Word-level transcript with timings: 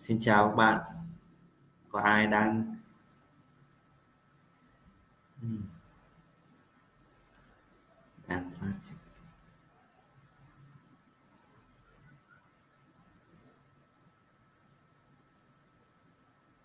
Xin 0.00 0.20
chào 0.20 0.48
các 0.48 0.56
bạn. 0.56 0.80
Có 1.88 2.00
ai 2.00 2.26
đang 2.26 2.76
ừ. 5.42 5.48
đang 8.28 8.50
phát 8.50 8.72
triển 8.82 8.96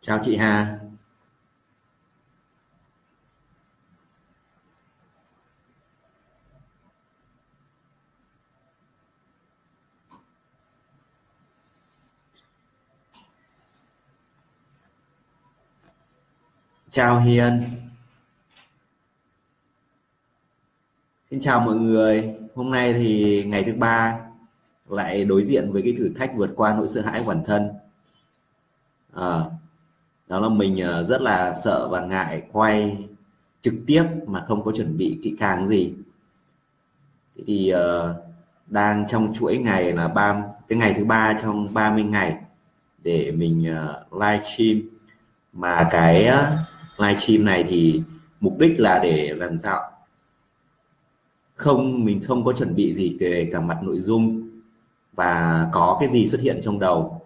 Chào 0.02 0.20
chị 0.24 0.36
Hà. 0.36 0.85
Chào 16.96 17.20
Hiền. 17.20 17.64
Xin 21.32 21.40
chào 21.40 21.60
mọi 21.60 21.76
người. 21.76 22.36
Hôm 22.56 22.72
nay 22.72 22.94
thì 22.94 23.44
ngày 23.48 23.64
thứ 23.64 23.74
ba 23.74 24.20
lại 24.90 25.26
đối 25.26 25.44
diện 25.44 25.72
với 25.72 25.82
cái 25.82 25.96
thử 25.98 26.10
thách 26.16 26.32
vượt 26.36 26.50
qua 26.56 26.74
nỗi 26.74 26.88
sợ 26.88 27.02
hãi 27.02 27.20
của 27.20 27.26
bản 27.28 27.44
thân. 27.46 27.70
À, 29.14 29.40
đó 30.28 30.40
là 30.40 30.50
mình 30.50 30.82
à, 30.82 31.04
rất 31.04 31.22
là 31.22 31.54
sợ 31.64 31.88
và 31.92 32.02
ngại 32.02 32.44
quay 32.52 32.98
trực 33.62 33.74
tiếp 33.88 34.04
mà 34.28 34.46
không 34.48 34.64
có 34.64 34.72
chuẩn 34.72 34.98
bị 34.98 35.20
kỹ 35.24 35.36
càng 35.40 35.68
gì. 35.68 35.94
Thì 37.48 37.74
uh, 37.76 38.16
đang 38.68 39.08
trong 39.08 39.34
chuỗi 39.34 39.58
ngày 39.58 39.94
là 39.94 40.08
ba 40.08 40.44
cái 40.68 40.80
ngày 40.80 40.94
thứ 40.98 41.06
ba 41.06 41.36
trong 41.42 41.68
30 41.74 42.04
ngày 42.04 42.36
để 43.04 43.32
mình 43.32 43.74
uh, 43.74 44.14
live 44.22 44.44
stream 44.56 44.82
mà 45.54 45.88
cái 45.92 46.30
uh, 46.30 46.75
live 46.98 47.20
stream 47.20 47.46
này 47.46 47.66
thì 47.70 48.02
mục 48.40 48.58
đích 48.60 48.80
là 48.80 49.00
để 49.04 49.34
làm 49.38 49.58
sao? 49.58 49.82
Không 51.56 52.06
mình 52.06 52.22
không 52.22 52.46
có 52.46 52.54
chuẩn 52.54 52.76
bị 52.76 52.94
gì 52.94 53.18
về 53.20 53.50
cả 53.52 53.62
mặt 53.62 53.78
nội 53.84 54.00
dung 54.00 54.50
và 55.14 55.66
có 55.72 55.98
cái 56.00 56.10
gì 56.10 56.28
xuất 56.28 56.42
hiện 56.42 56.60
trong 56.62 56.80
đầu 56.80 57.22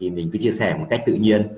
thì 0.00 0.10
mình 0.10 0.30
cứ 0.32 0.38
chia 0.38 0.52
sẻ 0.52 0.76
một 0.78 0.86
cách 0.90 1.02
tự 1.06 1.14
nhiên. 1.14 1.48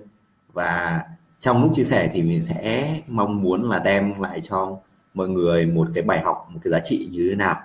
Và 0.53 1.03
trong 1.41 1.63
lúc 1.63 1.73
chia 1.75 1.85
sẻ 1.85 2.11
thì 2.13 2.23
mình 2.23 2.43
sẽ 2.43 3.01
mong 3.09 3.43
muốn 3.43 3.69
là 3.69 3.79
đem 3.79 4.21
lại 4.21 4.41
cho 4.41 4.79
mọi 5.15 5.29
người 5.29 5.67
một 5.67 5.89
cái 5.95 6.03
bài 6.03 6.21
học 6.25 6.49
một 6.51 6.61
cái 6.65 6.71
giá 6.71 6.79
trị 6.85 7.09
như 7.13 7.27
thế 7.31 7.37
nào. 7.37 7.57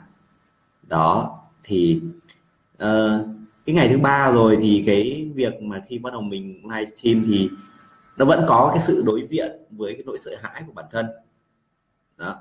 Đó 0.88 1.40
thì 1.64 2.02
uh, 2.84 3.26
cái 3.66 3.76
ngày 3.76 3.90
thứ 3.90 3.98
ba 3.98 4.32
rồi 4.32 4.58
thì 4.62 4.84
cái 4.86 5.32
việc 5.36 5.62
mà 5.62 5.82
khi 5.90 6.00
bắt 6.00 6.14
đầu 6.14 6.22
mình 6.22 6.62
livestream 6.64 7.24
thì 7.28 7.50
nó 8.18 8.26
vẫn 8.26 8.46
có 8.48 8.70
cái 8.74 8.82
sự 8.82 9.04
đối 9.06 9.24
diện 9.24 9.52
với 9.72 9.94
cái 9.94 10.04
nỗi 10.06 10.18
sợ 10.18 10.32
hãi 10.42 10.64
của 10.68 10.74
bản 10.74 10.86
thân. 10.92 11.06
Đó. 12.18 12.36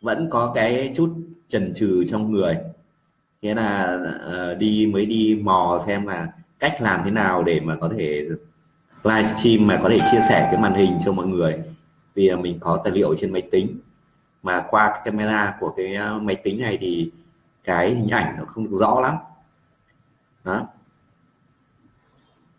Vẫn 0.00 0.28
có 0.30 0.52
cái 0.54 0.92
chút 0.96 1.14
chần 1.48 1.72
chừ 1.74 2.04
trong 2.08 2.32
người. 2.32 2.58
Nghĩa 3.42 3.54
là 3.54 3.98
uh, 4.26 4.58
đi 4.58 4.90
mới 4.92 5.06
đi 5.06 5.40
mò 5.42 5.80
xem 5.86 6.06
là 6.06 6.28
cách 6.58 6.76
làm 6.80 7.00
thế 7.04 7.10
nào 7.10 7.42
để 7.42 7.60
mà 7.60 7.76
có 7.76 7.90
thể 7.96 8.28
livestream 9.04 9.66
mà 9.66 9.78
có 9.82 9.88
thể 9.88 9.98
chia 10.10 10.20
sẻ 10.28 10.48
cái 10.50 10.60
màn 10.60 10.74
hình 10.74 10.98
cho 11.04 11.12
mọi 11.12 11.26
người. 11.26 11.58
Vì 12.14 12.36
mình 12.36 12.58
có 12.60 12.80
tài 12.84 12.92
liệu 12.92 13.14
trên 13.16 13.32
máy 13.32 13.42
tính. 13.50 13.78
Mà 14.42 14.64
qua 14.70 14.90
cái 14.90 15.00
camera 15.04 15.56
của 15.60 15.74
cái 15.76 15.94
ờ, 15.94 16.18
máy 16.18 16.36
tính 16.36 16.60
này 16.60 16.78
thì 16.80 17.10
cái 17.64 17.94
hình 17.94 18.08
ảnh 18.08 18.34
nó 18.38 18.44
không 18.44 18.64
được 18.64 18.76
rõ 18.80 19.00
lắm. 19.00 19.14
Đó. 20.44 20.66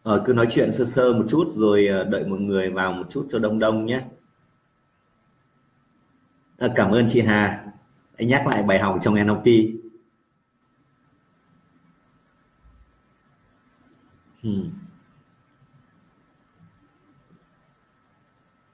Ờ, 0.10 0.22
cứ 0.26 0.34
nói 0.34 0.48
chuyện 0.50 0.72
sơ 0.72 0.86
sơ 0.86 1.14
một 1.14 1.26
chút 1.30 1.48
rồi 1.50 1.88
ờ, 1.88 2.04
đợi 2.04 2.26
mọi 2.26 2.40
người 2.40 2.70
vào 2.70 2.94
một 2.94 3.04
chút 3.10 3.28
cho 3.32 3.40
đông 3.40 3.60
đông 3.60 3.86
nhé. 3.86 4.02
À, 6.58 6.67
cảm 6.76 6.92
ơn 6.92 7.06
chị 7.10 7.22
Hà. 7.22 7.66
Anh 8.17 8.28
nhắc 8.28 8.48
lại 8.48 8.64
bài 8.64 8.80
học 8.80 9.00
trong 9.02 9.16
NLP. 9.16 9.45
Hmm. 14.44 14.70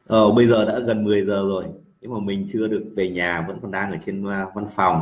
Ờ, 0.07 0.31
bây 0.31 0.47
giờ 0.47 0.65
đã 0.65 0.79
gần 0.79 1.03
10 1.03 1.25
giờ 1.25 1.43
rồi 1.47 1.65
nhưng 2.01 2.13
mà 2.13 2.19
mình 2.19 2.45
chưa 2.47 2.67
được 2.67 2.83
về 2.95 3.09
nhà 3.09 3.45
vẫn 3.47 3.59
còn 3.61 3.71
đang 3.71 3.91
ở 3.91 3.97
trên 4.05 4.25
ờ, 4.25 4.51
văn 4.55 4.67
phòng 4.75 5.01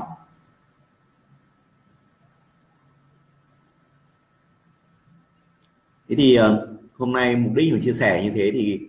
thế 6.09 6.15
thì 6.15 6.35
ờ, 6.35 6.67
hôm 6.97 7.11
nay 7.11 7.35
mục 7.35 7.53
đích 7.55 7.73
mình 7.73 7.81
chia 7.81 7.93
sẻ 7.93 8.23
như 8.23 8.31
thế 8.35 8.51
thì 8.53 8.87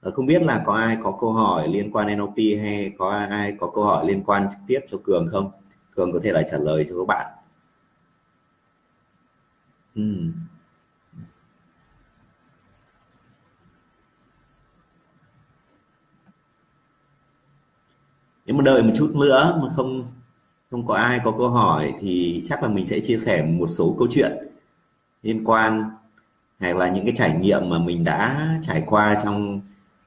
ờ, 0.00 0.10
không 0.10 0.26
biết 0.26 0.42
là 0.42 0.62
có 0.66 0.72
ai 0.72 0.98
có 1.02 1.16
câu 1.20 1.32
hỏi 1.32 1.68
liên 1.68 1.90
quan 1.92 2.16
NLP 2.16 2.36
hay 2.62 2.92
có 2.98 3.10
ai 3.10 3.54
có 3.60 3.70
câu 3.74 3.84
hỏi 3.84 4.06
liên 4.06 4.22
quan 4.26 4.48
trực 4.50 4.60
tiếp 4.66 4.80
cho 4.90 4.98
Cường 5.04 5.28
không 5.32 5.50
Cường 5.94 6.12
có 6.12 6.20
thể 6.22 6.32
là 6.32 6.42
trả 6.50 6.58
lời 6.58 6.86
cho 6.88 6.94
các 6.98 7.06
bạn 7.06 7.26
uhm. 10.00 10.32
nếu 18.46 18.56
mà 18.56 18.64
đợi 18.64 18.82
một 18.82 18.92
chút 18.96 19.12
nữa 19.16 19.60
mà 19.62 19.68
không 19.76 20.12
không 20.70 20.86
có 20.86 20.94
ai 20.94 21.20
có 21.24 21.34
câu 21.38 21.48
hỏi 21.48 21.94
thì 22.00 22.42
chắc 22.48 22.62
là 22.62 22.68
mình 22.68 22.86
sẽ 22.86 23.00
chia 23.00 23.18
sẻ 23.18 23.42
một 23.42 23.66
số 23.66 23.96
câu 23.98 24.08
chuyện 24.10 24.32
liên 25.22 25.44
quan 25.44 25.90
hay 26.60 26.74
là 26.74 26.88
những 26.88 27.04
cái 27.04 27.14
trải 27.16 27.34
nghiệm 27.34 27.70
mà 27.70 27.78
mình 27.78 28.04
đã 28.04 28.48
trải 28.62 28.82
qua 28.86 29.16
trong 29.24 29.60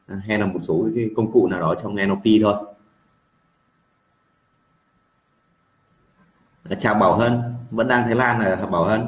à, 0.08 0.16
hay 0.28 0.40
là 0.40 0.46
một 0.46 0.60
số 0.62 0.90
cái 0.96 1.10
công 1.16 1.32
cụ 1.32 1.48
nào 1.48 1.60
đó 1.60 1.76
trong 1.84 1.96
NLP 1.96 2.24
thôi. 2.44 2.56
Chào 6.80 6.96
Bảo 6.96 7.16
Hân, 7.16 7.42
vẫn 7.72 7.88
đang 7.88 8.04
Thái 8.06 8.16
Lan 8.16 8.40
là 8.40 8.66
Bảo 8.66 8.84
Hân. 8.86 9.06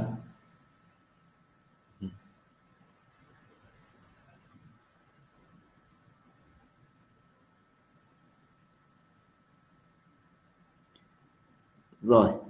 Rồi 12.01 12.44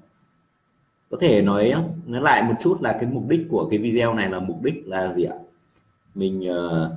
có 1.15 1.21
thể 1.21 1.41
nói 1.41 1.73
nói 2.05 2.21
lại 2.21 2.43
một 2.43 2.53
chút 2.59 2.81
là 2.81 2.93
cái 2.93 3.09
mục 3.11 3.23
đích 3.27 3.47
của 3.49 3.67
cái 3.69 3.79
video 3.79 4.13
này 4.13 4.29
là 4.29 4.39
mục 4.39 4.63
đích 4.63 4.87
là 4.87 5.13
gì 5.13 5.23
ạ? 5.23 5.35
Mình 6.15 6.39
uh, 6.39 6.91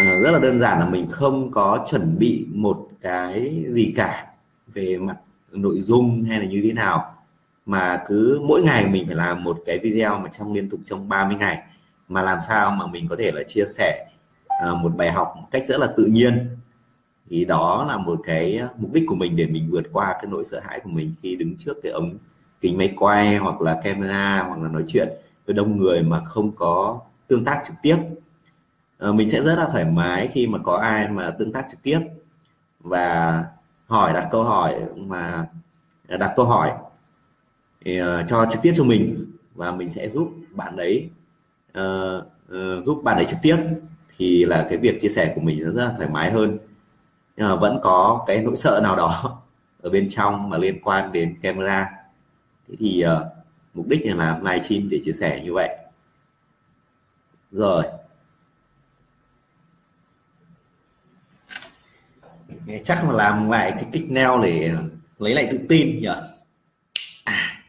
uh, 0.00 0.22
rất 0.22 0.30
là 0.30 0.38
đơn 0.38 0.58
giản 0.58 0.80
là 0.80 0.86
mình 0.86 1.06
không 1.08 1.50
có 1.50 1.86
chuẩn 1.90 2.18
bị 2.18 2.46
một 2.54 2.88
cái 3.00 3.64
gì 3.70 3.92
cả 3.96 4.26
về 4.66 4.98
mặt 4.98 5.16
nội 5.52 5.80
dung 5.80 6.24
hay 6.24 6.40
là 6.40 6.46
như 6.46 6.60
thế 6.64 6.72
nào 6.72 7.14
mà 7.66 8.02
cứ 8.06 8.40
mỗi 8.44 8.62
ngày 8.62 8.86
mình 8.86 9.06
phải 9.06 9.16
làm 9.16 9.44
một 9.44 9.58
cái 9.66 9.78
video 9.78 10.18
mà 10.18 10.28
trong 10.28 10.52
liên 10.52 10.70
tục 10.70 10.80
trong 10.84 11.08
30 11.08 11.36
ngày. 11.36 11.58
Mà 12.08 12.22
làm 12.22 12.38
sao 12.48 12.70
mà 12.70 12.86
mình 12.86 13.08
có 13.08 13.16
thể 13.18 13.32
là 13.32 13.42
chia 13.42 13.64
sẻ 13.66 14.06
uh, 14.70 14.76
một 14.76 14.96
bài 14.96 15.10
học 15.10 15.32
một 15.36 15.48
cách 15.50 15.64
rất 15.66 15.80
là 15.80 15.86
tự 15.96 16.04
nhiên. 16.04 16.56
Thì 17.30 17.44
đó 17.44 17.84
là 17.88 17.96
một 17.96 18.20
cái 18.24 18.60
mục 18.78 18.92
đích 18.92 19.04
của 19.06 19.14
mình 19.14 19.36
để 19.36 19.46
mình 19.46 19.68
vượt 19.70 19.84
qua 19.92 20.12
cái 20.12 20.30
nỗi 20.30 20.44
sợ 20.44 20.60
hãi 20.64 20.80
của 20.80 20.90
mình 20.90 21.14
khi 21.22 21.36
đứng 21.36 21.56
trước 21.58 21.74
cái 21.82 21.92
ống 21.92 22.18
kính 22.60 22.78
máy 22.78 22.94
quay 22.96 23.36
hoặc 23.36 23.60
là 23.60 23.80
camera 23.84 24.44
hoặc 24.48 24.60
là 24.60 24.68
nói 24.68 24.84
chuyện 24.88 25.08
với 25.46 25.54
đông 25.54 25.76
người 25.76 26.02
mà 26.02 26.24
không 26.24 26.52
có 26.52 27.00
tương 27.28 27.44
tác 27.44 27.62
trực 27.66 27.76
tiếp. 27.82 27.96
À, 28.98 29.12
mình 29.12 29.30
sẽ 29.30 29.42
rất 29.42 29.54
là 29.54 29.68
thoải 29.72 29.84
mái 29.84 30.28
khi 30.32 30.46
mà 30.46 30.58
có 30.58 30.76
ai 30.76 31.08
mà 31.08 31.30
tương 31.30 31.52
tác 31.52 31.66
trực 31.70 31.82
tiếp 31.82 32.00
và 32.80 33.44
hỏi 33.86 34.12
đặt 34.12 34.28
câu 34.30 34.42
hỏi 34.44 34.74
mà 34.96 35.46
đặt 36.08 36.32
câu 36.36 36.46
hỏi 36.46 36.72
thì, 37.84 38.02
uh, 38.02 38.06
cho 38.28 38.46
trực 38.50 38.62
tiếp 38.62 38.74
cho 38.76 38.84
mình 38.84 39.26
và 39.54 39.72
mình 39.72 39.90
sẽ 39.90 40.08
giúp 40.08 40.32
bạn 40.50 40.76
đấy 40.76 41.10
uh, 41.78 42.24
uh, 42.52 42.84
giúp 42.84 43.00
bạn 43.04 43.16
ấy 43.16 43.24
trực 43.24 43.38
tiếp 43.42 43.56
thì 44.18 44.44
là 44.44 44.66
cái 44.68 44.78
việc 44.78 45.00
chia 45.00 45.08
sẻ 45.08 45.32
của 45.34 45.40
mình 45.40 45.64
nó 45.64 45.70
rất 45.70 45.84
là 45.84 45.94
thoải 45.96 46.08
mái 46.08 46.30
hơn. 46.30 46.58
Nhưng 47.36 47.48
mà 47.48 47.56
vẫn 47.56 47.80
có 47.82 48.24
cái 48.26 48.42
nỗi 48.42 48.56
sợ 48.56 48.80
nào 48.82 48.96
đó 48.96 49.42
ở 49.82 49.90
bên 49.90 50.08
trong 50.08 50.50
mà 50.50 50.58
liên 50.58 50.80
quan 50.82 51.12
đến 51.12 51.36
camera 51.42 51.90
thế 52.68 52.76
thì 52.78 53.04
uh, 53.06 53.26
mục 53.74 53.86
đích 53.88 54.06
là 54.06 54.14
làm 54.14 54.44
livestream 54.44 54.88
để 54.88 55.00
chia 55.04 55.12
sẻ 55.12 55.40
như 55.44 55.52
vậy. 55.52 55.76
Rồi. 57.50 57.84
Chắc 62.84 63.04
là 63.04 63.12
làm 63.12 63.50
lại 63.50 63.72
cái 63.72 63.88
kích 63.92 64.10
neo 64.10 64.42
để 64.42 64.74
lấy 65.18 65.34
lại 65.34 65.48
tự 65.50 65.66
tin 65.68 66.00
nhỉ? 66.00 66.08
À. 67.24 67.64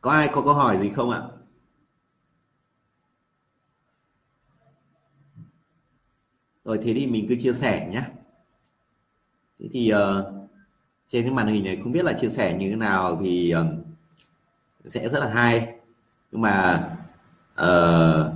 có 0.00 0.10
ai 0.10 0.28
có 0.32 0.42
câu 0.42 0.54
hỏi 0.54 0.78
gì 0.78 0.90
không 0.90 1.10
ạ? 1.10 1.22
Rồi 6.64 6.78
thế 6.82 6.94
thì 6.94 7.06
mình 7.06 7.26
cứ 7.28 7.36
chia 7.38 7.52
sẻ 7.52 7.88
nhé. 7.92 8.02
Thế 9.58 9.68
thì 9.72 9.92
uh, 9.94 10.39
trên 11.10 11.24
cái 11.24 11.32
màn 11.32 11.46
hình 11.46 11.64
này 11.64 11.78
không 11.82 11.92
biết 11.92 12.04
là 12.04 12.12
chia 12.12 12.28
sẻ 12.28 12.56
như 12.58 12.70
thế 12.70 12.76
nào 12.76 13.18
thì 13.20 13.50
ờ, 13.50 13.66
sẽ 14.86 15.08
rất 15.08 15.20
là 15.20 15.28
hay. 15.28 15.72
Nhưng 16.32 16.40
mà 16.40 16.88
uh, 17.62 18.32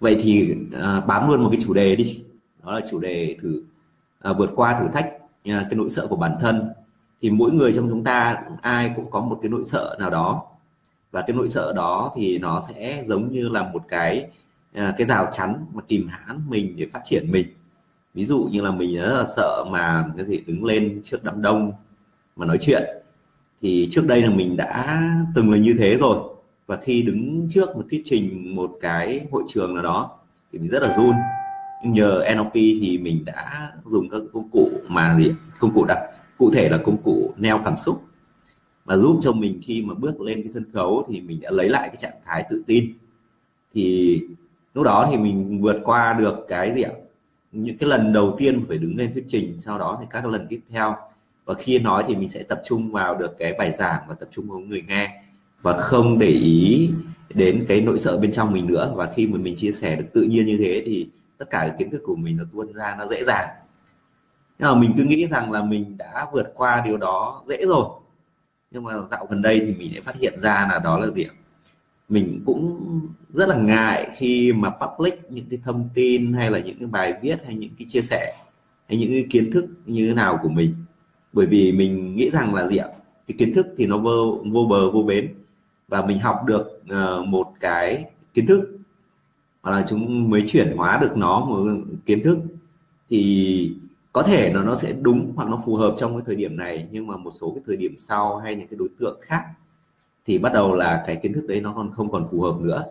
vậy 0.00 0.16
thì 0.20 0.56
uh, 0.68 1.06
bám 1.06 1.28
luôn 1.28 1.42
một 1.42 1.48
cái 1.52 1.60
chủ 1.64 1.74
đề 1.74 1.96
đi. 1.96 2.24
Đó 2.64 2.72
là 2.72 2.86
chủ 2.90 2.98
đề 2.98 3.36
thử 3.42 3.62
uh, 4.30 4.38
vượt 4.38 4.50
qua 4.56 4.80
thử 4.80 4.88
thách 4.92 5.14
uh, 5.14 5.22
cái 5.44 5.74
nỗi 5.74 5.90
sợ 5.90 6.06
của 6.06 6.16
bản 6.16 6.36
thân. 6.40 6.70
Thì 7.22 7.30
mỗi 7.30 7.52
người 7.52 7.72
trong 7.72 7.88
chúng 7.88 8.04
ta 8.04 8.42
ai 8.62 8.92
cũng 8.96 9.10
có 9.10 9.20
một 9.20 9.38
cái 9.42 9.48
nỗi 9.48 9.64
sợ 9.64 9.96
nào 10.00 10.10
đó. 10.10 10.46
Và 11.10 11.22
cái 11.22 11.36
nỗi 11.36 11.48
sợ 11.48 11.72
đó 11.76 12.12
thì 12.16 12.38
nó 12.38 12.62
sẽ 12.68 13.04
giống 13.06 13.32
như 13.32 13.48
là 13.48 13.62
một 13.62 13.82
cái 13.88 14.30
uh, 14.78 14.94
cái 14.96 15.06
rào 15.06 15.28
chắn 15.32 15.66
mà 15.72 15.82
kìm 15.88 16.08
hãm 16.10 16.46
mình 16.48 16.76
để 16.76 16.86
phát 16.92 17.00
triển 17.04 17.32
mình. 17.32 17.46
Ví 18.14 18.24
dụ 18.24 18.48
như 18.52 18.60
là 18.62 18.70
mình 18.70 18.96
rất 18.96 19.16
là 19.18 19.24
sợ 19.36 19.64
mà 19.70 20.04
cái 20.16 20.26
gì 20.26 20.40
đứng 20.46 20.64
lên 20.64 21.00
trước 21.04 21.24
đám 21.24 21.42
đông 21.42 21.72
mà 22.36 22.46
nói 22.46 22.58
chuyện. 22.60 22.82
Thì 23.62 23.88
trước 23.90 24.06
đây 24.06 24.22
là 24.22 24.30
mình 24.30 24.56
đã 24.56 25.00
từng 25.34 25.50
là 25.50 25.58
như 25.58 25.74
thế 25.78 25.96
rồi. 25.96 26.18
Và 26.66 26.76
khi 26.76 27.02
đứng 27.02 27.48
trước 27.50 27.76
một 27.76 27.84
thuyết 27.90 28.02
trình 28.04 28.56
một 28.56 28.70
cái 28.80 29.26
hội 29.30 29.42
trường 29.48 29.74
nào 29.74 29.82
đó 29.82 30.18
thì 30.52 30.58
mình 30.58 30.68
rất 30.68 30.82
là 30.82 30.96
run. 30.96 31.12
Nhưng 31.84 31.92
nhờ 31.92 32.24
NLP 32.34 32.52
thì 32.54 32.98
mình 33.02 33.24
đã 33.24 33.72
dùng 33.84 34.08
các 34.08 34.22
công 34.32 34.48
cụ 34.48 34.70
mà 34.88 35.16
gì? 35.18 35.32
Công 35.58 35.74
cụ 35.74 35.84
đặc 35.84 35.98
cụ 36.38 36.50
thể 36.50 36.68
là 36.68 36.78
công 36.78 36.96
cụ 37.02 37.32
neo 37.36 37.60
cảm 37.64 37.74
xúc. 37.76 38.02
Mà 38.84 38.96
giúp 38.96 39.18
cho 39.22 39.32
mình 39.32 39.60
khi 39.62 39.82
mà 39.82 39.94
bước 39.94 40.20
lên 40.20 40.42
cái 40.42 40.48
sân 40.48 40.64
khấu 40.72 41.04
thì 41.08 41.20
mình 41.20 41.40
đã 41.40 41.50
lấy 41.50 41.68
lại 41.68 41.88
cái 41.88 41.96
trạng 41.96 42.20
thái 42.24 42.44
tự 42.50 42.62
tin. 42.66 42.92
Thì 43.74 44.20
lúc 44.74 44.84
đó 44.84 45.08
thì 45.10 45.16
mình 45.16 45.60
vượt 45.60 45.76
qua 45.84 46.12
được 46.18 46.46
cái 46.48 46.74
gì 46.74 46.82
ạ? 46.82 46.92
Những 47.52 47.78
cái 47.78 47.88
lần 47.88 48.12
đầu 48.12 48.34
tiên 48.38 48.64
phải 48.68 48.78
đứng 48.78 48.96
lên 48.96 49.12
thuyết 49.12 49.24
trình, 49.28 49.58
sau 49.58 49.78
đó 49.78 49.98
thì 50.00 50.06
các 50.10 50.26
lần 50.26 50.46
tiếp 50.48 50.60
theo 50.68 50.96
và 51.46 51.54
khi 51.54 51.78
nói 51.78 52.04
thì 52.08 52.16
mình 52.16 52.28
sẽ 52.28 52.42
tập 52.42 52.60
trung 52.64 52.92
vào 52.92 53.14
được 53.14 53.38
cái 53.38 53.54
bài 53.58 53.72
giảng 53.72 54.02
và 54.08 54.14
tập 54.20 54.28
trung 54.32 54.48
vào 54.48 54.58
người 54.58 54.82
nghe. 54.88 55.22
Và 55.62 55.80
không 55.80 56.18
để 56.18 56.28
ý 56.28 56.90
đến 57.34 57.64
cái 57.68 57.80
nỗi 57.80 57.98
sợ 57.98 58.18
bên 58.18 58.32
trong 58.32 58.52
mình 58.52 58.66
nữa. 58.66 58.92
Và 58.96 59.12
khi 59.14 59.26
mà 59.26 59.38
mình 59.38 59.56
chia 59.56 59.72
sẻ 59.72 59.96
được 59.96 60.06
tự 60.12 60.22
nhiên 60.22 60.46
như 60.46 60.56
thế 60.58 60.82
thì 60.86 61.08
tất 61.38 61.50
cả 61.50 61.58
cái 61.58 61.76
kiến 61.78 61.90
thức 61.90 62.02
của 62.04 62.16
mình 62.16 62.36
nó 62.36 62.44
tuôn 62.52 62.72
ra, 62.72 62.94
nó 62.98 63.06
dễ 63.06 63.24
dàng. 63.24 63.48
Nhưng 64.58 64.68
mà 64.68 64.74
mình 64.74 64.92
cứ 64.96 65.04
nghĩ 65.04 65.26
rằng 65.26 65.52
là 65.52 65.62
mình 65.62 65.96
đã 65.98 66.26
vượt 66.32 66.52
qua 66.54 66.82
điều 66.84 66.96
đó 66.96 67.42
dễ 67.48 67.66
rồi. 67.66 67.84
Nhưng 68.70 68.84
mà 68.84 68.92
dạo 69.10 69.26
gần 69.30 69.42
đây 69.42 69.60
thì 69.60 69.74
mình 69.74 69.92
lại 69.92 70.00
phát 70.00 70.16
hiện 70.20 70.40
ra 70.40 70.68
là 70.70 70.80
đó 70.84 70.98
là 70.98 71.10
gì 71.10 71.26
mình 72.08 72.42
cũng 72.46 72.80
rất 73.32 73.48
là 73.48 73.56
ngại 73.56 74.10
khi 74.16 74.52
mà 74.52 74.70
public 74.70 75.14
những 75.30 75.46
cái 75.50 75.58
thông 75.64 75.88
tin 75.94 76.32
hay 76.32 76.50
là 76.50 76.58
những 76.58 76.78
cái 76.78 76.88
bài 76.88 77.14
viết 77.22 77.38
hay 77.46 77.54
những 77.54 77.70
cái 77.78 77.86
chia 77.88 78.00
sẻ 78.00 78.34
hay 78.88 78.98
những 78.98 79.10
cái 79.10 79.26
kiến 79.30 79.50
thức 79.52 79.64
như 79.86 80.08
thế 80.08 80.14
nào 80.14 80.38
của 80.42 80.48
mình 80.48 80.74
bởi 81.36 81.46
vì 81.46 81.72
mình 81.72 82.16
nghĩ 82.16 82.30
rằng 82.30 82.54
là 82.54 82.66
gì 82.66 82.76
ạ? 82.76 82.88
Cái 83.26 83.34
kiến 83.38 83.54
thức 83.54 83.66
thì 83.76 83.86
nó 83.86 83.98
vô 83.98 84.44
vô 84.52 84.66
bờ 84.70 84.90
vô 84.90 85.02
bến. 85.02 85.34
Và 85.88 86.06
mình 86.06 86.18
học 86.18 86.36
được 86.46 86.82
uh, 86.92 87.26
một 87.26 87.52
cái 87.60 88.04
kiến 88.34 88.46
thức 88.46 88.78
hoặc 89.62 89.70
là 89.72 89.84
chúng 89.88 90.30
mới 90.30 90.44
chuyển 90.46 90.76
hóa 90.76 90.98
được 91.02 91.16
nó 91.16 91.44
một 91.44 91.64
kiến 92.06 92.22
thức 92.24 92.38
thì 93.08 93.72
có 94.12 94.22
thể 94.22 94.50
nó 94.54 94.62
nó 94.62 94.74
sẽ 94.74 94.94
đúng 95.02 95.32
hoặc 95.36 95.48
nó 95.48 95.62
phù 95.66 95.76
hợp 95.76 95.94
trong 95.98 96.12
cái 96.12 96.22
thời 96.26 96.36
điểm 96.36 96.56
này. 96.56 96.88
Nhưng 96.90 97.06
mà 97.06 97.16
một 97.16 97.30
số 97.40 97.50
cái 97.54 97.62
thời 97.66 97.76
điểm 97.76 97.94
sau 97.98 98.36
hay 98.36 98.54
những 98.54 98.68
cái 98.68 98.76
đối 98.78 98.88
tượng 98.98 99.18
khác 99.22 99.42
thì 100.26 100.38
bắt 100.38 100.52
đầu 100.52 100.74
là 100.74 101.04
cái 101.06 101.16
kiến 101.16 101.32
thức 101.32 101.46
đấy 101.46 101.60
nó 101.60 101.72
còn 101.72 101.92
không 101.92 102.10
còn 102.10 102.26
phù 102.30 102.40
hợp 102.40 102.60
nữa. 102.60 102.84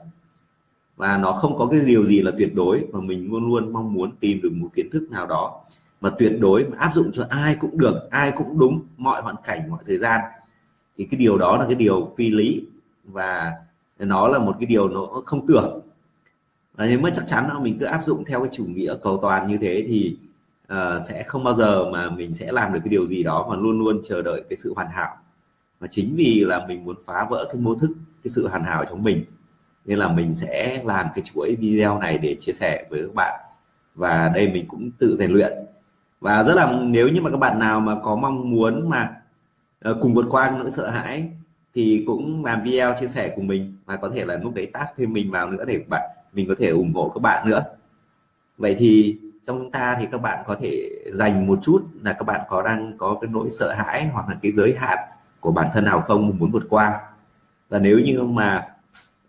Và 0.98 1.18
nó 1.18 1.32
không 1.32 1.58
có 1.58 1.68
cái 1.72 1.80
điều 1.80 2.06
gì 2.06 2.22
là 2.22 2.32
tuyệt 2.38 2.56
đối. 2.56 2.86
Và 2.92 3.00
mình 3.02 3.30
luôn 3.32 3.48
luôn 3.48 3.74
mong 3.74 3.94
muốn 3.94 4.12
tìm 4.20 4.40
được 4.44 4.52
một 4.54 4.70
kiến 4.76 4.90
thức 4.92 5.08
nào 5.12 5.28
đó 5.28 5.62
mà 6.06 6.12
tuyệt 6.18 6.34
đối 6.40 6.66
mà 6.66 6.78
áp 6.80 6.92
dụng 6.94 7.12
cho 7.12 7.26
ai 7.30 7.56
cũng 7.56 7.78
được 7.78 8.08
ai 8.12 8.32
cũng 8.32 8.60
đúng 8.60 8.82
mọi 8.98 9.22
hoàn 9.22 9.36
cảnh 9.44 9.70
mọi 9.70 9.84
thời 9.88 9.98
gian. 9.98 10.22
Thì 10.98 11.08
cái 11.12 11.18
điều 11.18 11.38
đó 11.38 11.58
là 11.58 11.66
cái 11.66 11.76
điều 11.76 12.14
phi 12.18 12.30
lý 12.30 12.66
và 13.04 13.52
nó 14.00 14.28
là 14.28 14.40
một 14.40 14.56
cái 14.60 14.66
điều 14.66 14.90
nó 14.90 15.06
không 15.26 15.48
tưởng. 15.48 15.82
Và 16.76 16.86
nếu 16.86 17.00
mà 17.00 17.10
chắc 17.16 17.24
chắn 17.28 17.48
là 17.48 17.60
mình 17.60 17.78
cứ 17.80 17.86
áp 17.86 18.02
dụng 18.06 18.26
theo 18.26 18.40
cái 18.40 18.50
chủ 18.52 18.66
nghĩa 18.66 18.96
cầu 19.04 19.20
toàn 19.22 19.48
như 19.48 19.58
thế 19.62 19.86
thì 19.88 20.18
uh, 20.74 21.02
sẽ 21.08 21.24
không 21.24 21.44
bao 21.44 21.54
giờ 21.54 21.90
mà 21.92 22.10
mình 22.10 22.34
sẽ 22.34 22.52
làm 22.52 22.74
được 22.74 22.80
cái 22.84 22.90
điều 22.90 23.08
gì 23.08 23.24
đó 23.24 23.48
mà 23.50 23.56
luôn 23.56 23.80
luôn 23.80 24.02
chờ 24.04 24.22
đợi 24.22 24.44
cái 24.50 24.58
sự 24.58 24.74
hoàn 24.76 24.88
hảo. 24.88 25.18
Và 25.80 25.88
chính 25.92 26.16
vì 26.16 26.44
là 26.48 26.66
mình 26.68 26.86
muốn 26.86 26.96
phá 27.06 27.28
vỡ 27.30 27.48
cái 27.54 27.62
mô 27.62 27.76
thức 27.76 27.90
cái 28.24 28.32
sự 28.32 28.48
hoàn 28.48 28.64
hảo 28.64 28.86
trong 28.90 29.04
mình 29.04 29.26
nên 29.86 29.98
là 29.98 30.08
mình 30.08 30.34
sẽ 30.34 30.82
làm 30.86 31.06
cái 31.16 31.24
chuỗi 31.24 31.56
video 31.60 32.00
này 32.00 32.18
để 32.18 32.36
chia 32.40 32.52
sẻ 32.52 32.86
với 32.90 33.02
các 33.02 33.14
bạn. 33.14 33.40
Và 33.96 34.32
đây 34.36 34.48
mình 34.48 34.66
cũng 34.68 34.92
tự 34.92 35.16
rèn 35.16 35.32
luyện 35.32 35.54
và 36.26 36.44
rất 36.44 36.54
là 36.54 36.80
nếu 36.82 37.08
như 37.08 37.22
mà 37.22 37.30
các 37.30 37.38
bạn 37.38 37.60
nào 37.60 37.80
mà 37.80 37.96
có 38.04 38.16
mong 38.16 38.52
muốn 38.52 38.90
mà 38.90 39.16
uh, 39.90 39.98
cùng 40.02 40.14
vượt 40.14 40.26
qua 40.30 40.56
nỗi 40.60 40.70
sợ 40.70 40.90
hãi 40.90 41.30
thì 41.74 42.04
cũng 42.08 42.46
làm 42.46 42.64
video 42.64 42.96
chia 43.00 43.08
sẻ 43.08 43.34
cùng 43.36 43.48
mình 43.48 43.78
và 43.86 43.96
có 43.96 44.10
thể 44.10 44.26
là 44.26 44.38
lúc 44.38 44.54
đấy 44.54 44.66
tác 44.74 44.88
thêm 44.98 45.14
mình 45.14 45.32
vào 45.32 45.52
nữa 45.52 45.66
để 45.68 45.84
bạn 45.90 46.02
mình 46.34 46.48
có 46.48 46.56
thể 46.58 46.68
ủng 46.68 46.94
hộ 46.94 47.12
các 47.16 47.20
bạn 47.20 47.50
nữa. 47.50 47.64
Vậy 48.58 48.76
thì 48.78 49.18
trong 49.44 49.60
chúng 49.60 49.72
ta 49.72 49.98
thì 50.00 50.08
các 50.12 50.22
bạn 50.22 50.44
có 50.46 50.56
thể 50.56 50.90
dành 51.14 51.48
một 51.48 51.60
chút 51.64 51.86
là 52.02 52.14
các 52.14 52.24
bạn 52.24 52.42
có 52.50 52.62
đang 52.62 52.98
có 52.98 53.18
cái 53.22 53.30
nỗi 53.34 53.50
sợ 53.50 53.74
hãi 53.74 54.06
hoặc 54.06 54.30
là 54.30 54.36
cái 54.42 54.52
giới 54.52 54.76
hạn 54.78 54.98
của 55.40 55.52
bản 55.52 55.68
thân 55.74 55.86
nào 55.86 56.02
không 56.02 56.38
muốn 56.38 56.52
vượt 56.52 56.66
qua. 56.70 57.00
Và 57.70 57.80
nếu 57.80 58.00
như 58.00 58.24
mà 58.24 58.68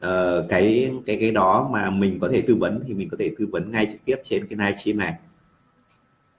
uh, 0.07 0.49
cái 0.49 0.93
cái 1.07 1.17
cái 1.21 1.31
đó 1.31 1.69
mà 1.73 1.91
mình 1.91 2.19
có 2.21 2.29
thể 2.33 2.43
tư 2.47 2.55
vấn 2.55 2.85
thì 2.87 2.95
mình 2.95 3.09
có 3.11 3.17
thể 3.21 3.35
tư 3.39 3.49
vấn 3.53 3.71
ngay 3.71 3.87
trực 3.87 4.05
tiếp 4.05 4.17
trên 4.25 4.47
cái 4.47 4.59
livestream 4.59 4.99
này 4.99 5.15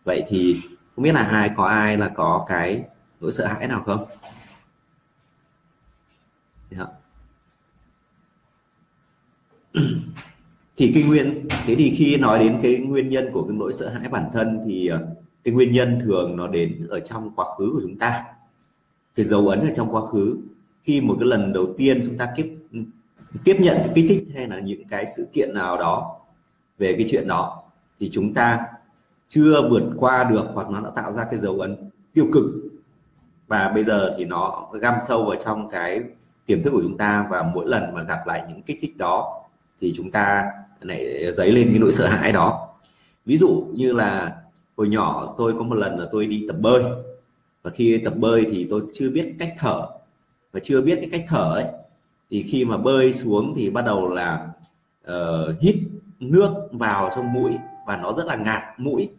vậy 0.07 0.23
thì 0.27 0.57
không 0.95 1.03
biết 1.03 1.11
là 1.11 1.23
ai, 1.23 1.51
có 1.57 1.63
ai 1.63 1.97
là 1.97 2.09
có 2.15 2.45
cái 2.49 2.83
nỗi 3.19 3.31
sợ 3.31 3.45
hãi 3.45 3.67
nào 3.67 3.81
không? 3.85 4.05
Yeah. 6.71 6.87
Dạ. 9.73 9.81
Thì 10.77 10.91
cái 10.93 11.03
nguyên, 11.03 11.47
thế 11.65 11.75
thì 11.75 11.93
khi 11.97 12.17
nói 12.17 12.39
đến 12.39 12.59
cái 12.61 12.77
nguyên 12.77 13.09
nhân 13.09 13.29
của 13.33 13.43
cái 13.47 13.57
nỗi 13.57 13.73
sợ 13.73 13.89
hãi 13.89 14.09
bản 14.09 14.29
thân 14.33 14.59
thì 14.65 14.87
ờ, 14.87 15.07
cái 15.43 15.53
nguyên 15.53 15.71
nhân 15.71 15.99
thường 16.03 16.37
nó 16.37 16.47
đến 16.47 16.87
ở 16.89 16.99
trong 16.99 17.35
quá 17.35 17.45
khứ 17.57 17.69
của 17.73 17.79
chúng 17.81 17.97
ta. 17.97 18.23
Cái 19.15 19.25
dấu 19.25 19.47
ấn 19.47 19.59
ở 19.59 19.73
trong 19.75 19.95
quá 19.95 20.01
khứ. 20.01 20.37
Khi 20.83 21.01
một 21.01 21.15
cái 21.19 21.27
lần 21.27 21.53
đầu 21.53 21.73
tiên 21.77 22.03
chúng 22.05 22.17
ta 22.17 22.27
tiếp 22.35 22.57
tiếp 23.43 23.57
nhận 23.59 23.77
cái 23.77 23.91
kích 23.95 24.05
thích 24.09 24.27
hay 24.35 24.47
là 24.47 24.59
những 24.59 24.87
cái 24.87 25.05
sự 25.17 25.27
kiện 25.33 25.53
nào 25.53 25.77
đó 25.77 26.19
về 26.77 26.95
cái 26.97 27.07
chuyện 27.09 27.27
đó 27.27 27.63
thì 27.99 28.09
chúng 28.13 28.33
ta 28.33 28.59
chưa 29.27 29.69
vượt 29.69 29.83
qua 29.97 30.23
được 30.23 30.45
hoặc 30.53 30.69
nó 30.69 30.81
đã 30.81 30.89
tạo 30.95 31.11
ra 31.11 31.25
cái 31.29 31.39
dấu 31.39 31.59
ấn 31.59 31.75
tiêu 32.13 32.27
cực. 32.33 32.43
Và 33.47 33.71
bây 33.75 33.83
giờ 33.83 34.15
thì 34.17 34.25
nó 34.25 34.67
găm 34.81 34.93
sâu 35.07 35.25
vào 35.25 35.35
trong 35.45 35.69
cái 35.69 36.01
tiềm 36.45 36.63
thức 36.63 36.69
của 36.69 36.81
chúng 36.81 36.97
ta 36.97 37.27
và 37.29 37.51
mỗi 37.55 37.67
lần 37.67 37.93
mà 37.93 38.03
gặp 38.03 38.27
lại 38.27 38.43
những 38.49 38.61
kích 38.61 38.77
thích 38.81 38.97
đó 38.97 39.43
thì 39.81 39.93
chúng 39.95 40.11
ta 40.11 40.45
lại 40.81 41.33
dấy 41.33 41.51
lên 41.51 41.67
cái 41.69 41.79
nỗi 41.79 41.91
sợ 41.91 42.07
hãi 42.07 42.31
đó. 42.31 42.67
Ví 43.25 43.37
dụ 43.37 43.65
như 43.73 43.93
là 43.93 44.35
hồi 44.77 44.89
nhỏ 44.89 45.35
tôi 45.37 45.53
có 45.57 45.63
một 45.63 45.75
lần 45.75 45.99
là 45.99 46.05
tôi 46.11 46.25
đi 46.25 46.45
tập 46.47 46.55
bơi 46.59 46.83
và 47.63 47.71
khi 47.71 48.01
tập 48.05 48.13
bơi 48.15 48.45
thì 48.51 48.67
tôi 48.69 48.81
chưa 48.93 49.09
biết 49.09 49.33
cách 49.39 49.53
thở. 49.59 49.87
Và 50.51 50.59
chưa 50.63 50.81
biết 50.81 50.95
cái 51.01 51.09
cách 51.11 51.25
thở 51.27 51.51
ấy 51.53 51.65
thì 52.29 52.43
khi 52.43 52.65
mà 52.65 52.77
bơi 52.77 53.13
xuống 53.13 53.53
thì 53.55 53.69
bắt 53.69 53.85
đầu 53.85 54.09
là 54.09 54.47
uh, 55.11 55.59
hít 55.59 55.75
nước 56.19 56.53
vào 56.71 57.11
trong 57.15 57.33
mũi 57.33 57.51
và 57.87 57.97
nó 57.97 58.13
rất 58.13 58.25
là 58.25 58.35
ngạt 58.35 58.63
mũi. 58.77 59.09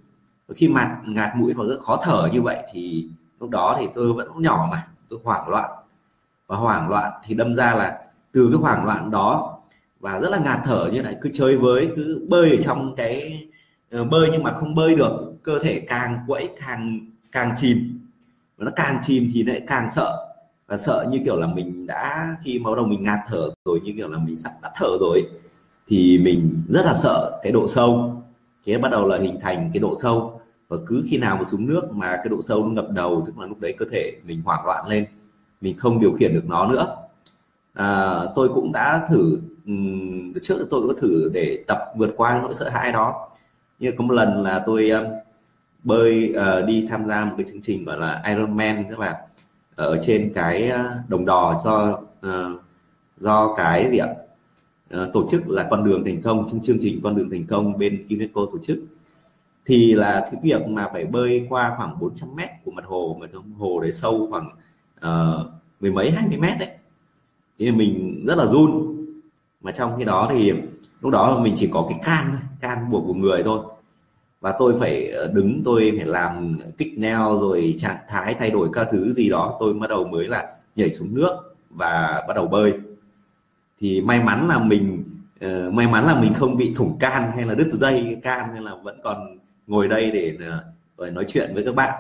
Và 0.48 0.54
khi 0.58 0.68
mặt 0.68 0.98
ngạt 1.06 1.36
mũi 1.36 1.52
và 1.52 1.64
rất 1.64 1.78
khó 1.80 2.00
thở 2.02 2.28
như 2.32 2.42
vậy 2.42 2.62
thì 2.72 3.08
lúc 3.40 3.50
đó 3.50 3.76
thì 3.80 3.86
tôi 3.94 4.12
vẫn 4.12 4.28
nhỏ 4.36 4.68
mà, 4.70 4.86
tôi 5.08 5.18
hoảng 5.24 5.48
loạn. 5.48 5.70
Và 6.46 6.56
hoảng 6.56 6.88
loạn 6.88 7.12
thì 7.24 7.34
đâm 7.34 7.54
ra 7.54 7.74
là 7.74 7.98
từ 8.32 8.48
cái 8.52 8.60
hoảng 8.60 8.84
loạn 8.84 9.10
đó 9.10 9.58
và 10.00 10.20
rất 10.20 10.30
là 10.30 10.38
ngạt 10.38 10.60
thở 10.64 10.90
như 10.92 11.02
này, 11.02 11.16
cứ 11.20 11.30
chơi 11.32 11.56
với, 11.56 11.88
cứ 11.96 12.26
bơi 12.28 12.50
ở 12.50 12.56
trong 12.62 12.94
cái 12.96 13.42
ờ, 13.90 14.04
bơi 14.04 14.28
nhưng 14.32 14.42
mà 14.42 14.52
không 14.52 14.74
bơi 14.74 14.96
được, 14.96 15.34
cơ 15.42 15.58
thể 15.58 15.80
càng 15.88 16.18
quẫy 16.26 16.48
càng 16.66 17.00
càng 17.32 17.54
chìm. 17.56 18.00
Và 18.56 18.64
nó 18.64 18.70
càng 18.76 18.98
chìm 19.02 19.30
thì 19.34 19.42
lại 19.42 19.62
càng 19.66 19.90
sợ. 19.90 20.16
Và 20.66 20.76
sợ 20.76 21.06
như 21.10 21.18
kiểu 21.24 21.36
là 21.36 21.46
mình 21.46 21.86
đã, 21.86 22.36
khi 22.42 22.58
máu 22.58 22.74
đầu 22.74 22.84
mình 22.84 23.02
ngạt 23.02 23.18
thở 23.28 23.48
rồi, 23.64 23.80
như 23.84 23.92
kiểu 23.96 24.08
là 24.08 24.18
mình 24.18 24.36
sắp 24.36 24.52
tắt 24.62 24.70
thở 24.74 24.88
rồi, 25.00 25.22
thì 25.86 26.18
mình 26.24 26.62
rất 26.68 26.86
là 26.86 26.94
sợ 26.94 27.40
cái 27.42 27.52
độ 27.52 27.66
sâu 27.66 28.22
thế 28.64 28.78
bắt 28.78 28.88
đầu 28.88 29.08
là 29.08 29.18
hình 29.18 29.38
thành 29.40 29.70
cái 29.72 29.80
độ 29.80 29.94
sâu. 30.02 30.40
Và 30.68 30.76
cứ 30.86 31.04
khi 31.10 31.18
nào 31.18 31.36
mà 31.36 31.44
xuống 31.44 31.66
nước 31.66 31.82
mà 31.92 32.16
cái 32.16 32.28
độ 32.28 32.42
sâu 32.42 32.66
nó 32.66 32.70
ngập 32.70 32.90
đầu 32.90 33.22
tức 33.26 33.38
là 33.38 33.46
lúc 33.46 33.60
đấy 33.60 33.74
cơ 33.78 33.86
thể 33.90 34.12
mình 34.24 34.42
hoảng 34.44 34.66
loạn 34.66 34.84
lên 34.88 35.06
mình 35.60 35.76
không 35.78 36.00
điều 36.00 36.12
khiển 36.12 36.34
được 36.34 36.44
nó 36.46 36.66
nữa. 36.66 36.96
À, 37.74 38.20
tôi 38.34 38.48
cũng 38.54 38.72
đã 38.72 39.06
thử 39.08 39.38
um, 39.66 40.32
trước 40.42 40.66
tôi 40.70 40.88
có 40.88 40.94
thử 41.00 41.30
để 41.34 41.64
tập 41.66 41.78
vượt 41.96 42.10
qua 42.16 42.40
nỗi 42.42 42.54
sợ 42.54 42.68
hãi 42.68 42.92
đó. 42.92 43.28
Như 43.78 43.92
có 43.98 44.04
một 44.04 44.14
lần 44.14 44.42
là 44.42 44.62
tôi 44.66 44.90
um, 44.90 45.04
bơi 45.84 46.34
uh, 46.36 46.66
đi 46.66 46.86
tham 46.90 47.08
gia 47.08 47.24
một 47.24 47.34
cái 47.36 47.46
chương 47.50 47.60
trình 47.60 47.84
gọi 47.84 47.98
là 47.98 48.22
Ironman 48.26 48.84
tức 48.90 48.98
là 48.98 49.20
ở 49.76 49.98
trên 50.02 50.32
cái 50.34 50.72
đồng 51.08 51.24
đò 51.24 51.60
do 51.64 51.90
uh, 51.92 52.08
ờ, 52.20 52.58
do 53.16 53.54
cái 53.56 53.90
gì 53.90 53.98
ạ? 53.98 54.08
Uh, 54.94 55.12
tổ 55.12 55.26
chức 55.30 55.48
là 55.48 55.66
con 55.70 55.84
đường 55.84 56.04
thành 56.04 56.22
công 56.22 56.48
trong 56.50 56.62
chương 56.62 56.78
trình 56.80 57.00
con 57.02 57.16
đường 57.16 57.30
thành 57.30 57.46
công 57.46 57.78
bên 57.78 58.06
UNESCO 58.10 58.46
tổ 58.52 58.58
chức. 58.62 58.78
Thì 59.66 59.94
là 59.94 60.28
cái 60.32 60.40
việc 60.42 60.68
mà 60.68 60.88
phải 60.92 61.04
bơi 61.04 61.46
qua 61.48 61.74
khoảng 61.76 61.98
400 62.00 62.28
mét 62.36 62.48
của 62.64 62.70
mặt 62.70 62.84
hồ 62.86 63.16
mà 63.20 63.26
trong 63.32 63.52
hồ 63.54 63.80
đấy 63.80 63.92
sâu 63.92 64.28
khoảng 64.30 64.50
uh, 64.96 65.46
mười 65.80 65.92
mấy 65.92 66.10
hai 66.10 66.28
mươi 66.28 66.38
mét 66.38 66.58
đấy. 66.58 66.68
Thì 67.58 67.72
mình 67.72 68.24
rất 68.26 68.38
là 68.38 68.46
run. 68.46 68.96
Mà 69.60 69.72
trong 69.72 69.92
khi 69.98 70.04
đó 70.04 70.28
thì 70.30 70.52
lúc 71.00 71.12
đó 71.12 71.40
mình 71.42 71.54
chỉ 71.56 71.68
có 71.72 71.86
cái 71.90 71.98
can 72.04 72.38
can 72.60 72.90
buộc 72.90 73.04
của 73.06 73.14
người 73.14 73.42
thôi. 73.42 73.60
Và 74.40 74.54
tôi 74.58 74.74
phải 74.80 75.10
ờ, 75.10 75.32
đứng 75.34 75.62
tôi 75.64 75.92
phải 75.96 76.06
làm 76.06 76.58
kích 76.78 76.98
neo 76.98 77.38
rồi 77.40 77.74
trạng 77.78 77.96
thái 78.08 78.34
thay 78.34 78.50
đổi 78.50 78.68
các 78.72 78.88
thứ 78.90 79.12
gì 79.12 79.28
đó. 79.28 79.56
Tôi 79.60 79.74
bắt 79.74 79.90
đầu 79.90 80.04
mới 80.04 80.26
là 80.26 80.56
nhảy 80.76 80.90
xuống 80.90 81.14
nước 81.14 81.56
và 81.70 82.24
bắt 82.28 82.34
đầu 82.34 82.46
bơi 82.46 82.72
thì 83.78 84.00
may 84.00 84.22
mắn 84.22 84.48
là 84.48 84.58
mình 84.58 85.04
uh, 85.44 85.74
may 85.74 85.86
mắn 85.88 86.06
là 86.06 86.20
mình 86.20 86.34
không 86.34 86.56
bị 86.56 86.74
thủng 86.74 86.98
can 86.98 87.32
hay 87.34 87.46
là 87.46 87.54
đứt 87.54 87.68
dây 87.70 88.16
can 88.22 88.48
hay 88.52 88.62
là 88.62 88.74
vẫn 88.82 89.00
còn 89.04 89.38
ngồi 89.66 89.88
đây 89.88 90.10
để 90.10 90.38
uh, 91.06 91.12
nói 91.12 91.24
chuyện 91.28 91.54
với 91.54 91.64
các 91.64 91.74
bạn. 91.74 91.94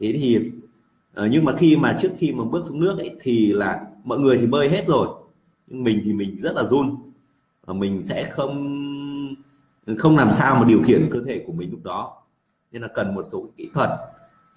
Thế 0.00 0.12
thì 0.12 0.38
uh, 0.38 1.30
nhưng 1.30 1.44
mà 1.44 1.52
khi 1.56 1.76
mà 1.76 1.96
trước 2.00 2.10
khi 2.18 2.32
mà 2.32 2.44
bước 2.44 2.64
xuống 2.64 2.80
nước 2.80 2.98
ấy 2.98 3.16
thì 3.20 3.52
là 3.52 3.80
mọi 4.04 4.18
người 4.18 4.38
thì 4.38 4.46
bơi 4.46 4.68
hết 4.68 4.86
rồi 4.86 5.08
nhưng 5.66 5.84
mình 5.84 6.02
thì 6.04 6.12
mình 6.12 6.36
rất 6.38 6.54
là 6.54 6.64
run 6.64 6.96
và 7.66 7.74
mình 7.74 8.02
sẽ 8.02 8.24
không 8.30 8.84
không 9.98 10.16
làm 10.16 10.30
sao 10.30 10.56
mà 10.56 10.64
điều 10.64 10.82
khiển 10.82 11.08
cơ 11.10 11.20
thể 11.26 11.44
của 11.46 11.52
mình 11.52 11.70
lúc 11.70 11.80
đó. 11.84 12.22
Nên 12.72 12.82
là 12.82 12.88
cần 12.88 13.14
một 13.14 13.22
số 13.26 13.46
kỹ 13.56 13.68
thuật 13.74 13.90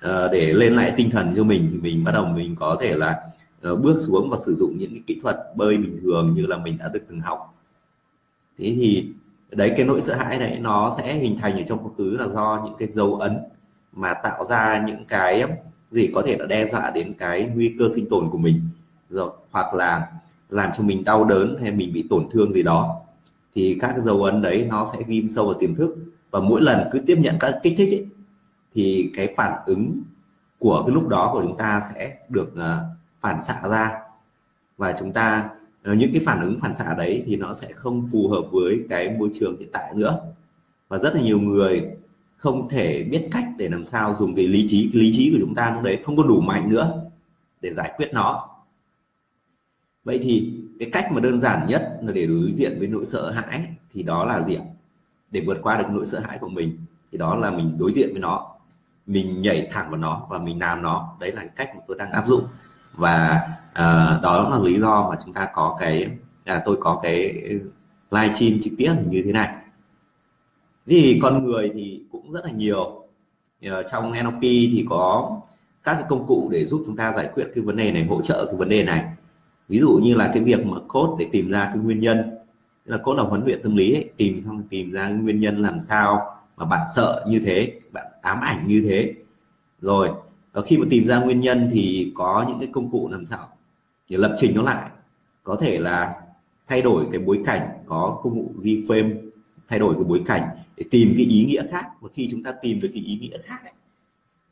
uh, 0.05 0.31
để 0.31 0.53
lên 0.53 0.73
lại 0.73 0.93
tinh 0.97 1.09
thần 1.11 1.33
cho 1.35 1.43
mình 1.43 1.69
thì 1.71 1.77
mình 1.77 2.03
bắt 2.03 2.11
đầu 2.11 2.25
mình 2.25 2.55
có 2.55 2.77
thể 2.81 2.95
là 2.95 3.09
uh, 3.09 3.40
Ờ, 3.62 3.75
bước 3.75 3.96
xuống 4.00 4.30
và 4.30 4.38
sử 4.38 4.56
dụng 4.56 4.77
những 4.77 4.91
cái 4.91 5.01
kỹ 5.08 5.20
thuật 5.22 5.38
bơi 5.56 5.77
bình 5.77 6.00
thường 6.01 6.34
như 6.36 6.46
là 6.46 6.58
mình 6.58 6.77
đã 6.77 6.89
được 6.89 7.01
từng 7.10 7.20
học. 7.20 7.56
Thế 8.58 8.75
thì 8.80 9.10
đấy 9.51 9.74
cái 9.77 9.86
nỗi 9.86 10.01
sợ 10.01 10.15
hãi 10.15 10.39
đấy 10.39 10.60
nó 10.60 10.94
sẽ 10.98 11.13
hình 11.13 11.38
thành 11.41 11.53
ở 11.58 11.63
trong 11.68 11.80
quá 11.84 11.91
khứ 11.98 12.18
là 12.18 12.27
do 12.27 12.62
những 12.65 12.75
cái 12.80 12.88
dấu 12.88 13.15
ấn 13.15 13.38
mà 13.94 14.13
tạo 14.13 14.46
ra 14.46 14.84
những 14.88 15.06
cái 15.06 15.46
gì 15.91 16.12
có 16.13 16.22
thể 16.22 16.38
là 16.39 16.46
đe 16.46 16.68
dọa 16.68 16.91
đến 16.91 17.13
cái 17.13 17.50
nguy 17.56 17.75
cơ 17.80 17.89
sinh 17.96 18.10
tồn 18.10 18.30
của 18.30 18.38
mình. 18.38 18.62
Rồi 19.10 19.32
hoặc 19.51 19.74
là 19.74 20.12
làm 20.50 20.72
cho 20.77 20.84
mình 20.84 21.03
đau 21.03 21.25
đớn 21.25 21.58
hay 21.62 21.72
mình 21.72 21.94
bị 21.94 22.08
tổn 22.10 22.30
thương 22.32 22.53
gì 22.53 22.63
đó. 22.63 23.01
Thì 23.56 23.77
các 23.82 23.91
cái 23.91 24.01
dấu 24.01 24.24
ấn 24.24 24.41
đấy 24.41 24.68
nó 24.70 24.88
sẽ 24.94 25.00
ghim 25.08 25.30
sâu 25.30 25.46
vào 25.46 25.56
tiềm 25.60 25.75
thức. 25.75 25.96
Và 26.32 26.39
mỗi 26.39 26.62
lần 26.62 26.89
cứ 26.91 27.00
tiếp 27.00 27.18
nhận 27.20 27.38
các 27.39 27.60
kích 27.63 27.74
thích 27.77 27.91
ấy, 27.91 28.06
thì 28.74 29.12
cái 29.13 29.34
phản 29.38 29.60
ứng 29.65 30.01
của 30.60 30.84
cái 30.88 30.94
lúc 30.94 31.08
đó 31.08 31.30
của 31.34 31.41
chúng 31.41 31.58
ta 31.58 31.82
sẽ 31.89 32.18
được 32.30 32.53
uh, 32.53 33.00
phản 33.21 33.41
xạ 33.41 33.61
ra. 33.69 33.91
Và 34.77 34.95
chúng 34.99 35.13
ta 35.13 35.49
ờ, 35.83 35.93
những 35.93 36.11
cái 36.13 36.21
phản 36.25 36.41
ứng 36.41 36.59
phản 36.59 36.73
xạ 36.73 36.93
đấy 36.97 37.23
thì 37.25 37.35
nó 37.35 37.53
sẽ 37.53 37.71
không 37.71 38.09
phù 38.11 38.27
hợp 38.27 38.41
với 38.51 38.85
cái 38.89 39.09
môi 39.19 39.29
trường 39.33 39.57
hiện 39.59 39.69
tại 39.71 39.93
nữa. 39.95 40.19
Và 40.87 40.97
rất 40.97 41.15
là 41.15 41.21
nhiều 41.21 41.39
người 41.39 41.87
không 42.35 42.69
thể 42.69 43.03
biết 43.03 43.27
cách 43.31 43.45
để 43.57 43.69
làm 43.69 43.85
sao 43.85 44.13
dùng 44.13 44.35
cái 44.35 44.47
lý 44.47 44.65
trí 44.67 44.89
cái 44.93 45.01
lý 45.01 45.11
trí 45.13 45.31
của 45.31 45.37
chúng 45.39 45.55
ta 45.55 45.71
lúc 45.71 45.83
đấy 45.83 45.99
không 46.05 46.17
có 46.17 46.23
đủ 46.23 46.41
mạnh 46.41 46.69
nữa 46.69 47.01
để 47.61 47.71
giải 47.71 47.93
quyết 47.97 48.09
nó. 48.13 48.47
Vậy 50.03 50.19
thì 50.23 50.53
cái 50.79 50.89
cách 50.93 51.11
mà 51.11 51.21
đơn 51.21 51.37
giản 51.37 51.67
nhất 51.67 51.99
là 52.01 52.11
để 52.11 52.27
đối 52.27 52.51
diện 52.53 52.75
với 52.79 52.87
nỗi 52.87 53.05
sợ 53.05 53.31
hãi 53.31 53.65
thì 53.91 54.03
đó 54.03 54.25
là 54.25 54.41
gì 54.41 54.55
ạ? 54.55 54.63
Để 55.31 55.43
vượt 55.47 55.57
qua 55.61 55.77
được 55.77 55.85
nỗi 55.89 56.05
sợ 56.05 56.19
hãi 56.19 56.37
của 56.37 56.49
mình 56.49 56.77
thì 57.11 57.17
đó 57.17 57.35
là 57.35 57.51
mình 57.51 57.75
đối 57.77 57.91
diện 57.91 58.09
với 58.11 58.21
nó, 58.21 58.55
mình 59.07 59.41
nhảy 59.41 59.67
thẳng 59.71 59.89
vào 59.89 59.99
nó 59.99 60.27
và 60.29 60.39
mình 60.39 60.59
làm 60.59 60.81
nó. 60.81 61.17
Đấy 61.19 61.31
là 61.31 61.41
cái 61.41 61.51
cách 61.55 61.69
mà 61.75 61.81
tôi 61.87 61.97
đang 61.97 62.11
áp 62.11 62.27
dụng 62.27 62.47
và 62.93 63.41
uh, 63.69 64.21
đó 64.24 64.50
là 64.51 64.60
lý 64.60 64.79
do 64.79 65.10
mà 65.10 65.15
chúng 65.25 65.33
ta 65.33 65.50
có 65.53 65.77
cái 65.79 66.07
là 66.45 66.62
tôi 66.65 66.77
có 66.79 67.00
cái 67.03 67.33
live 68.12 68.33
stream 68.33 68.60
trực 68.63 68.74
tiếp 68.77 68.93
như 69.10 69.21
thế 69.25 69.31
này. 69.31 69.55
Thì 70.86 71.19
con 71.24 71.43
người 71.43 71.71
thì 71.74 72.03
cũng 72.12 72.31
rất 72.31 72.45
là 72.45 72.51
nhiều. 72.51 73.07
Uh, 73.65 73.71
trong 73.91 74.12
NLP 74.12 74.41
thì 74.41 74.86
có 74.89 75.38
các 75.83 75.93
cái 75.93 76.03
công 76.10 76.27
cụ 76.27 76.50
để 76.51 76.65
giúp 76.65 76.83
chúng 76.86 76.95
ta 76.95 77.13
giải 77.13 77.29
quyết 77.33 77.48
cái 77.55 77.63
vấn 77.63 77.77
đề 77.77 77.91
này 77.91 78.05
hỗ 78.05 78.21
trợ 78.21 78.45
cái 78.45 78.55
vấn 78.55 78.69
đề 78.69 78.83
này. 78.83 79.05
Ví 79.67 79.79
dụ 79.79 80.00
như 80.03 80.13
là 80.15 80.31
cái 80.33 80.43
việc 80.43 80.65
mà 80.65 80.77
cốt 80.88 81.15
để 81.19 81.27
tìm 81.31 81.51
ra 81.51 81.65
cái 81.65 81.77
nguyên 81.77 82.00
nhân 82.00 82.38
là 82.86 82.98
cốt 82.98 83.13
là 83.13 83.24
huấn 83.24 83.45
luyện 83.45 83.63
tâm 83.63 83.75
lý 83.75 83.93
ấy, 83.93 84.10
tìm 84.17 84.41
xong 84.45 84.63
tìm 84.69 84.91
ra 84.91 85.10
nguyên 85.10 85.39
nhân 85.39 85.57
làm 85.57 85.79
sao 85.79 86.36
mà 86.57 86.65
bạn 86.65 86.88
sợ 86.95 87.25
như 87.27 87.41
thế 87.45 87.79
bạn 87.91 88.05
ám 88.21 88.39
ảnh 88.41 88.67
như 88.67 88.81
thế. 88.86 89.13
Rồi 89.81 90.10
và 90.53 90.62
khi 90.62 90.77
mà 90.77 90.86
tìm 90.89 91.08
ra 91.08 91.20
nguyên 91.20 91.39
nhân 91.39 91.70
thì 91.74 92.12
có 92.15 92.46
những 92.48 92.60
cái 92.60 92.70
công 92.72 92.91
cụ 92.91 93.10
làm 93.12 93.25
sao 93.25 93.48
để 94.10 94.17
lập 94.17 94.36
trình 94.39 94.55
nó 94.55 94.62
lại. 94.62 94.89
Có 95.43 95.55
thể 95.55 95.79
là 95.79 96.15
thay 96.67 96.81
đổi 96.81 97.05
cái 97.12 97.22
bối 97.22 97.39
cảnh 97.46 97.70
có 97.86 98.20
công 98.24 98.34
cụ 98.34 98.53
reframe 98.58 99.15
thay 99.67 99.79
đổi 99.79 99.93
cái 99.93 100.03
bối 100.03 100.22
cảnh 100.25 100.43
để 100.77 100.84
tìm 100.91 101.13
cái 101.17 101.25
ý 101.25 101.46
nghĩa 101.46 101.67
khác. 101.72 101.86
Và 102.01 102.10
khi 102.13 102.27
chúng 102.31 102.43
ta 102.43 102.51
tìm 102.62 102.79
được 102.79 102.89
cái 102.93 103.03
ý 103.03 103.17
nghĩa 103.22 103.38
khác 103.43 103.60
ấy, 103.63 103.74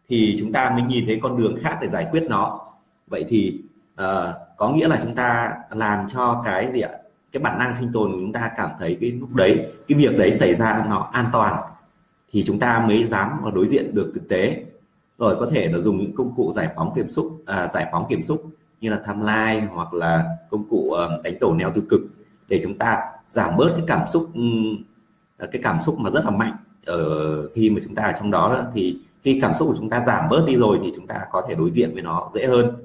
thì 0.09 0.37
chúng 0.39 0.51
ta 0.51 0.69
mới 0.69 0.81
nhìn 0.81 1.05
thấy 1.05 1.19
con 1.21 1.37
đường 1.37 1.57
khác 1.61 1.77
để 1.81 1.87
giải 1.87 2.07
quyết 2.11 2.23
nó. 2.29 2.59
Vậy 3.07 3.25
thì 3.29 3.61
uh, 3.93 4.07
có 4.57 4.69
nghĩa 4.69 4.87
là 4.87 4.99
chúng 5.03 5.15
ta 5.15 5.53
làm 5.71 6.07
cho 6.07 6.41
cái 6.45 6.71
gì 6.71 6.81
ạ? 6.81 6.91
Cái 7.31 7.43
bản 7.43 7.59
năng 7.59 7.75
sinh 7.79 7.91
tồn 7.93 8.11
của 8.11 8.17
chúng 8.19 8.33
ta 8.33 8.51
cảm 8.57 8.69
thấy 8.79 8.97
cái 9.01 9.11
lúc 9.11 9.33
đấy 9.33 9.71
cái 9.87 9.97
việc 9.97 10.17
đấy 10.17 10.31
xảy 10.31 10.53
ra 10.53 10.85
nó 10.89 11.09
an 11.13 11.25
toàn 11.33 11.63
thì 12.31 12.43
chúng 12.47 12.59
ta 12.59 12.85
mới 12.87 13.07
dám 13.07 13.29
và 13.43 13.51
đối 13.51 13.67
diện 13.67 13.95
được 13.95 14.11
thực 14.15 14.29
tế 14.29 14.63
rồi 15.19 15.35
có 15.39 15.47
thể 15.51 15.69
là 15.69 15.79
dùng 15.79 15.97
những 15.97 16.15
công 16.15 16.35
cụ 16.35 16.51
giải 16.55 16.69
phóng 16.75 16.93
kiểm 16.95 17.09
xúc 17.09 17.41
à, 17.45 17.67
giải 17.67 17.89
phóng 17.91 18.05
kiểm 18.09 18.23
xúc 18.23 18.43
như 18.81 18.89
là 18.89 19.01
tham 19.05 19.21
lai 19.21 19.61
hoặc 19.61 19.93
là 19.93 20.37
công 20.49 20.69
cụ 20.69 20.91
ờ, 20.91 21.21
đánh 21.23 21.39
đổ 21.39 21.53
neo 21.53 21.71
tiêu 21.71 21.83
cực 21.89 22.01
để 22.47 22.59
chúng 22.63 22.77
ta 22.77 22.99
giảm 23.27 23.57
bớt 23.57 23.71
cái 23.75 23.83
cảm 23.87 24.07
xúc 24.07 24.29
ừ, 24.33 24.41
ờ, 25.37 25.47
cái 25.51 25.61
cảm 25.63 25.81
xúc 25.81 25.99
mà 25.99 26.09
rất 26.09 26.25
là 26.25 26.31
mạnh 26.31 26.53
ở 26.85 27.47
khi 27.47 27.69
mà 27.69 27.81
chúng 27.83 27.95
ta 27.95 28.03
ở 28.03 28.13
trong 28.19 28.31
đó, 28.31 28.49
đó. 28.49 28.63
Thì 28.73 28.99
khi 29.23 29.39
cảm 29.41 29.53
xúc 29.53 29.67
của 29.67 29.75
chúng 29.77 29.89
ta 29.89 30.03
giảm 30.05 30.29
bớt 30.29 30.43
đi 30.47 30.55
rồi 30.55 30.79
thì 30.83 30.91
chúng 30.95 31.07
ta 31.07 31.19
có 31.31 31.43
thể 31.49 31.55
đối 31.55 31.71
diện 31.71 31.93
với 31.93 32.01
nó 32.01 32.31
dễ 32.33 32.45
hơn. 32.45 32.75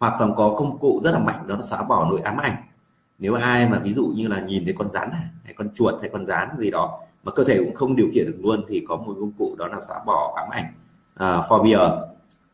Hoặc 0.00 0.20
là 0.20 0.28
có 0.36 0.54
công 0.58 0.78
cụ 0.78 1.00
rất 1.04 1.10
là 1.10 1.18
mạnh 1.18 1.46
đó 1.46 1.56
là 1.56 1.62
xóa 1.62 1.82
bỏ 1.82 2.06
nỗi 2.10 2.20
ám 2.20 2.36
ảnh. 2.36 2.56
Nếu 3.18 3.34
ai 3.34 3.68
mà 3.68 3.78
ví 3.78 3.92
dụ 3.92 4.06
như 4.06 4.28
là 4.28 4.40
nhìn 4.40 4.64
thấy 4.64 4.74
con 4.78 4.88
rắn 4.88 5.10
này 5.10 5.24
hay 5.44 5.54
con 5.54 5.68
chuột 5.74 5.94
hay 6.00 6.10
con 6.12 6.24
rắn 6.24 6.48
gì 6.58 6.70
đó 6.70 7.00
mà 7.24 7.32
cơ 7.32 7.44
thể 7.44 7.58
cũng 7.58 7.74
không 7.74 7.96
điều 7.96 8.08
khiển 8.14 8.26
được 8.26 8.38
luôn 8.42 8.64
thì 8.68 8.84
có 8.88 8.96
một 8.96 9.14
công 9.20 9.32
cụ 9.38 9.54
đó 9.58 9.68
là 9.68 9.80
xóa 9.80 10.00
bỏ 10.06 10.34
ám 10.36 10.48
ảnh. 10.50 10.64
À, 11.14 11.38
uh, 11.38 11.44
phobia 11.48 11.78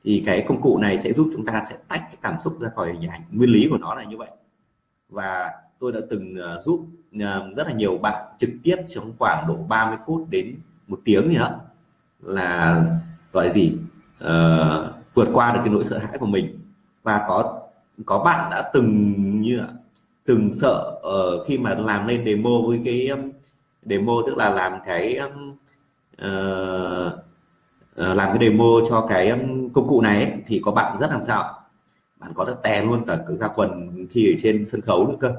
thì 0.05 0.23
cái 0.27 0.45
công 0.49 0.61
cụ 0.63 0.79
này 0.79 0.99
sẽ 0.99 1.13
giúp 1.13 1.31
chúng 1.33 1.47
ta 1.47 1.65
sẽ 1.71 1.77
tách 1.89 2.01
cái 2.01 2.17
cảm 2.23 2.41
xúc 2.41 2.61
ra 2.61 2.69
khỏi 2.77 2.93
hình 2.93 3.11
ảnh. 3.11 3.21
Nguyên 3.31 3.51
lý 3.51 3.67
của 3.71 3.79
nó 3.79 3.95
là 3.95 4.05
như 4.05 4.17
vậy. 4.17 4.31
Và 5.09 5.51
tôi 5.79 5.93
đã 5.93 6.01
từng 6.11 6.35
uh, 6.35 6.65
giúp 6.65 6.87
uh, 7.17 7.57
rất 7.57 7.67
là 7.67 7.73
nhiều 7.73 7.99
bạn 7.99 8.25
trực 8.39 8.51
tiếp 8.63 8.77
trong 8.89 9.13
khoảng 9.19 9.47
độ 9.49 9.57
30 9.69 9.99
phút 10.07 10.27
đến 10.31 10.57
một 10.87 11.01
tiếng 11.05 11.29
gì 11.29 11.37
đó 11.37 11.51
là 12.23 12.83
gọi 13.33 13.51
gì 13.51 13.77
uh, 14.25 14.95
vượt 15.15 15.29
qua 15.33 15.53
được 15.53 15.61
cái 15.65 15.73
nỗi 15.73 15.85
sợ 15.85 15.99
hãi 15.99 16.19
của 16.19 16.27
mình. 16.27 16.61
Và 17.03 17.25
có 17.29 17.61
có 18.07 18.25
bạn 18.25 18.51
đã 18.51 18.71
từng 18.75 19.15
như 19.41 19.61
từng 20.25 20.53
sợ 20.53 21.01
uh, 21.09 21.47
khi 21.47 21.59
mà 21.59 21.75
làm 21.75 22.07
lên 22.07 22.25
demo 22.25 22.51
với 22.67 22.81
cái 22.85 23.09
um, 23.09 23.31
demo 23.83 24.13
tức 24.27 24.37
là 24.37 24.51
làm 24.51 24.73
cái 24.87 25.17
um, 25.17 25.57
uh, 26.27 27.13
Ờ, 28.01 28.15
làm 28.15 28.29
cái 28.29 28.49
demo 28.49 28.65
cho 28.89 29.07
cái 29.09 29.29
um, 29.29 29.69
công 29.69 29.89
cụ 29.89 30.01
này 30.01 30.25
ấy, 30.25 30.33
thì 30.47 30.61
có 30.65 30.73
bạn 30.73 30.97
rất 30.99 31.11
làm 31.11 31.25
sao 31.25 31.55
bạn 32.21 32.33
có 32.35 32.45
thể 32.45 32.53
tè 32.63 32.83
luôn 32.85 33.05
cả 33.07 33.19
cái 33.29 33.37
ra 33.37 33.49
quần 33.49 34.07
thi 34.11 34.33
ở 34.33 34.35
trên 34.39 34.65
sân 34.65 34.81
khấu 34.81 35.07
nữa 35.07 35.17
cơ. 35.21 35.33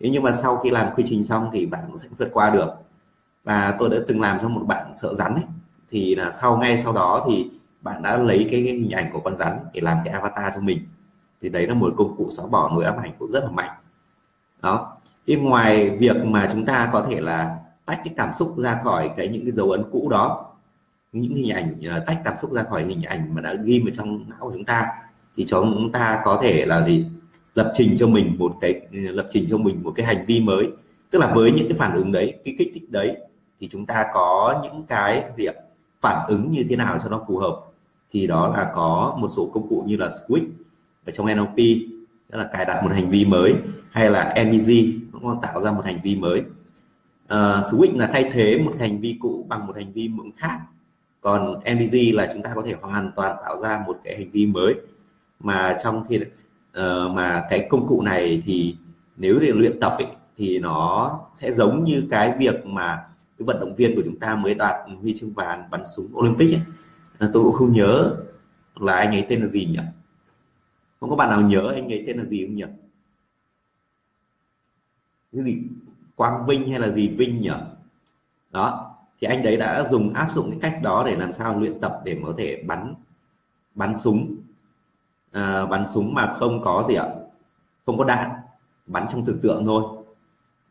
Thế 0.00 0.10
nhưng 0.12 0.22
mà 0.22 0.32
sau 0.32 0.56
khi 0.56 0.70
làm 0.70 0.94
quy 0.96 1.04
trình 1.06 1.22
xong 1.22 1.50
thì 1.52 1.66
bạn 1.66 1.80
cũng 1.86 1.98
sẽ 1.98 2.08
vượt 2.18 2.28
qua 2.32 2.50
được. 2.50 2.68
Và 3.44 3.76
tôi 3.78 3.88
đã 3.88 3.96
từng 4.08 4.20
làm 4.20 4.38
cho 4.42 4.48
một 4.48 4.64
bạn 4.66 4.92
sợ 4.96 5.14
rắn 5.14 5.34
ấy 5.34 5.44
thì 5.90 6.14
là 6.14 6.30
sau 6.30 6.56
ngay 6.56 6.78
sau 6.78 6.92
đó 6.92 7.26
thì 7.28 7.50
bạn 7.80 8.02
đã 8.02 8.16
lấy 8.16 8.46
cái, 8.50 8.62
cái 8.64 8.74
hình 8.74 8.90
ảnh 8.90 9.10
của 9.12 9.20
con 9.20 9.34
rắn 9.34 9.58
để 9.74 9.80
làm 9.80 9.98
cái 10.04 10.14
avatar 10.14 10.54
cho 10.54 10.60
mình. 10.60 10.78
Thì 11.42 11.48
đấy 11.48 11.66
là 11.66 11.74
một 11.74 11.94
công 11.96 12.16
cụ 12.16 12.28
xóa 12.30 12.46
bỏ 12.46 12.70
nỗi 12.74 12.84
ám 12.84 12.96
ảnh 13.02 13.10
cũng 13.18 13.30
rất 13.30 13.44
là 13.44 13.50
mạnh. 13.50 13.70
Đó. 14.62 14.96
Thì 15.26 15.36
ngoài 15.36 15.90
việc 15.90 16.16
mà 16.24 16.48
chúng 16.52 16.66
ta 16.66 16.90
có 16.92 17.06
thể 17.10 17.20
là 17.20 17.56
tách 17.86 18.00
cái 18.04 18.14
cảm 18.16 18.34
xúc 18.34 18.54
ra 18.58 18.80
khỏi 18.84 19.10
cái 19.16 19.28
những 19.28 19.42
cái 19.42 19.52
dấu 19.52 19.70
ấn 19.70 19.84
cũ 19.92 20.08
đó 20.10 20.49
những 21.12 21.34
hình 21.34 21.50
ảnh 21.50 21.74
uh, 21.96 22.06
tách 22.06 22.20
cảm 22.24 22.34
xúc 22.38 22.52
ra 22.52 22.62
khỏi 22.62 22.84
hình 22.84 23.02
ảnh 23.02 23.34
mà 23.34 23.40
đã 23.40 23.54
ghi 23.54 23.80
vào 23.80 23.90
trong 23.92 24.30
não 24.30 24.38
của 24.40 24.52
chúng 24.52 24.64
ta 24.64 24.86
thì 25.36 25.44
chúng 25.48 25.92
ta 25.92 26.20
có 26.24 26.38
thể 26.42 26.66
là 26.66 26.86
gì? 26.86 27.04
Lập 27.54 27.70
trình 27.74 27.96
cho 27.98 28.06
mình 28.06 28.36
một 28.38 28.56
cái 28.60 28.80
lập 28.90 29.26
trình 29.30 29.46
cho 29.50 29.58
mình 29.58 29.82
một 29.82 29.92
cái 29.96 30.06
hành 30.06 30.24
vi 30.26 30.40
mới. 30.40 30.68
Tức 31.10 31.18
là 31.18 31.34
với 31.34 31.52
những 31.52 31.68
cái 31.68 31.78
phản 31.78 31.94
ứng 31.94 32.12
đấy 32.12 32.34
cái 32.44 32.54
kích 32.58 32.70
thích 32.74 32.90
đấy 32.90 33.16
thì 33.60 33.68
chúng 33.72 33.86
ta 33.86 34.06
có 34.14 34.60
những 34.64 34.84
cái 34.88 35.24
gì 35.36 35.44
ạ? 35.44 35.54
Phản 36.00 36.26
ứng 36.28 36.52
như 36.52 36.64
thế 36.68 36.76
nào 36.76 36.98
cho 37.02 37.08
nó 37.08 37.24
phù 37.28 37.38
hợp? 37.38 37.60
Thì 38.10 38.26
đó 38.26 38.48
là 38.48 38.70
có 38.74 39.16
một 39.18 39.28
số 39.28 39.50
công 39.54 39.68
cụ 39.68 39.84
như 39.86 39.96
là 39.96 40.08
Squid 40.10 40.42
ở 41.06 41.12
trong 41.12 41.26
NLP 41.26 41.56
tức 42.30 42.38
là 42.38 42.44
cài 42.52 42.64
đặt 42.64 42.82
một 42.84 42.92
hành 42.92 43.10
vi 43.10 43.24
mới 43.24 43.54
hay 43.90 44.10
là 44.10 44.34
MEG 44.36 45.00
nó 45.22 45.38
tạo 45.42 45.60
ra 45.60 45.72
một 45.72 45.84
hành 45.84 46.00
vi 46.04 46.16
mới. 46.16 46.42
Ờ, 47.28 47.58
uh, 47.58 47.74
switch 47.74 47.98
là 47.98 48.10
thay 48.12 48.30
thế 48.32 48.58
một 48.58 48.72
hành 48.80 49.00
vi 49.00 49.16
cũ 49.20 49.46
bằng 49.48 49.66
một 49.66 49.76
hành 49.76 49.92
vi 49.92 50.10
khác 50.36 50.58
còn 51.20 51.60
MEG 51.64 52.14
là 52.14 52.30
chúng 52.32 52.42
ta 52.42 52.52
có 52.54 52.62
thể 52.62 52.74
hoàn 52.80 53.12
toàn 53.16 53.36
tạo 53.42 53.58
ra 53.58 53.82
một 53.86 54.00
cái 54.04 54.16
hành 54.16 54.30
vi 54.30 54.46
mới. 54.46 54.74
Mà 55.40 55.76
trong 55.82 56.04
khi 56.08 56.20
uh, 56.20 57.10
mà 57.12 57.44
cái 57.50 57.66
công 57.70 57.86
cụ 57.86 58.02
này 58.02 58.42
thì 58.46 58.76
nếu 59.16 59.38
để 59.40 59.52
luyện 59.54 59.80
tập 59.80 59.94
ấy, 59.98 60.06
thì 60.36 60.58
nó 60.58 61.18
sẽ 61.34 61.52
giống 61.52 61.84
như 61.84 62.06
cái 62.10 62.34
việc 62.38 62.66
mà 62.66 63.04
cái 63.38 63.46
vận 63.46 63.60
động 63.60 63.74
viên 63.76 63.96
của 63.96 64.02
chúng 64.04 64.18
ta 64.18 64.36
mới 64.36 64.54
đạt 64.54 64.74
huy 65.00 65.14
chương 65.16 65.32
vàng 65.32 65.70
bắn 65.70 65.82
súng 65.96 66.08
Olympic 66.14 66.52
ấy. 66.54 66.60
Ờ, 67.18 67.30
tôi 67.32 67.44
cũng 67.44 67.52
không 67.52 67.72
nhớ 67.72 68.16
là 68.74 68.96
anh 68.96 69.10
ấy 69.10 69.26
tên 69.28 69.40
là 69.40 69.46
gì 69.46 69.64
nhỉ? 69.64 69.80
Không 71.00 71.10
có 71.10 71.16
bạn 71.16 71.30
nào 71.30 71.40
nhớ 71.40 71.72
anh 71.74 71.92
ấy 71.92 72.04
tên 72.06 72.18
là 72.18 72.24
gì 72.24 72.46
không 72.46 72.56
nhỉ? 72.56 72.64
Cái 75.32 75.42
gì? 75.42 75.62
Quang 76.16 76.46
Vinh 76.46 76.70
hay 76.70 76.80
là 76.80 76.88
gì 76.88 77.08
Vinh 77.08 77.40
nhỉ? 77.40 77.50
Đó 78.50 78.89
thì 79.20 79.26
anh 79.26 79.42
đấy 79.42 79.56
đã 79.56 79.84
dùng 79.84 80.12
áp 80.14 80.28
dụng 80.32 80.50
cái 80.50 80.58
cách 80.62 80.82
đó 80.82 81.04
để 81.06 81.16
làm 81.16 81.32
sao 81.32 81.60
luyện 81.60 81.80
tập 81.80 82.00
để 82.04 82.16
có 82.26 82.34
thể 82.36 82.62
bắn 82.66 82.94
bắn 83.74 83.98
súng. 83.98 84.36
À, 85.32 85.66
bắn 85.66 85.88
súng 85.88 86.14
mà 86.14 86.32
không 86.32 86.62
có 86.64 86.84
gì 86.88 86.94
ạ 86.94 87.06
không 87.86 87.98
có 87.98 88.04
đạn 88.04 88.30
bắn 88.86 89.06
trong 89.12 89.24
tưởng 89.24 89.38
tượng 89.42 89.66
thôi 89.66 89.84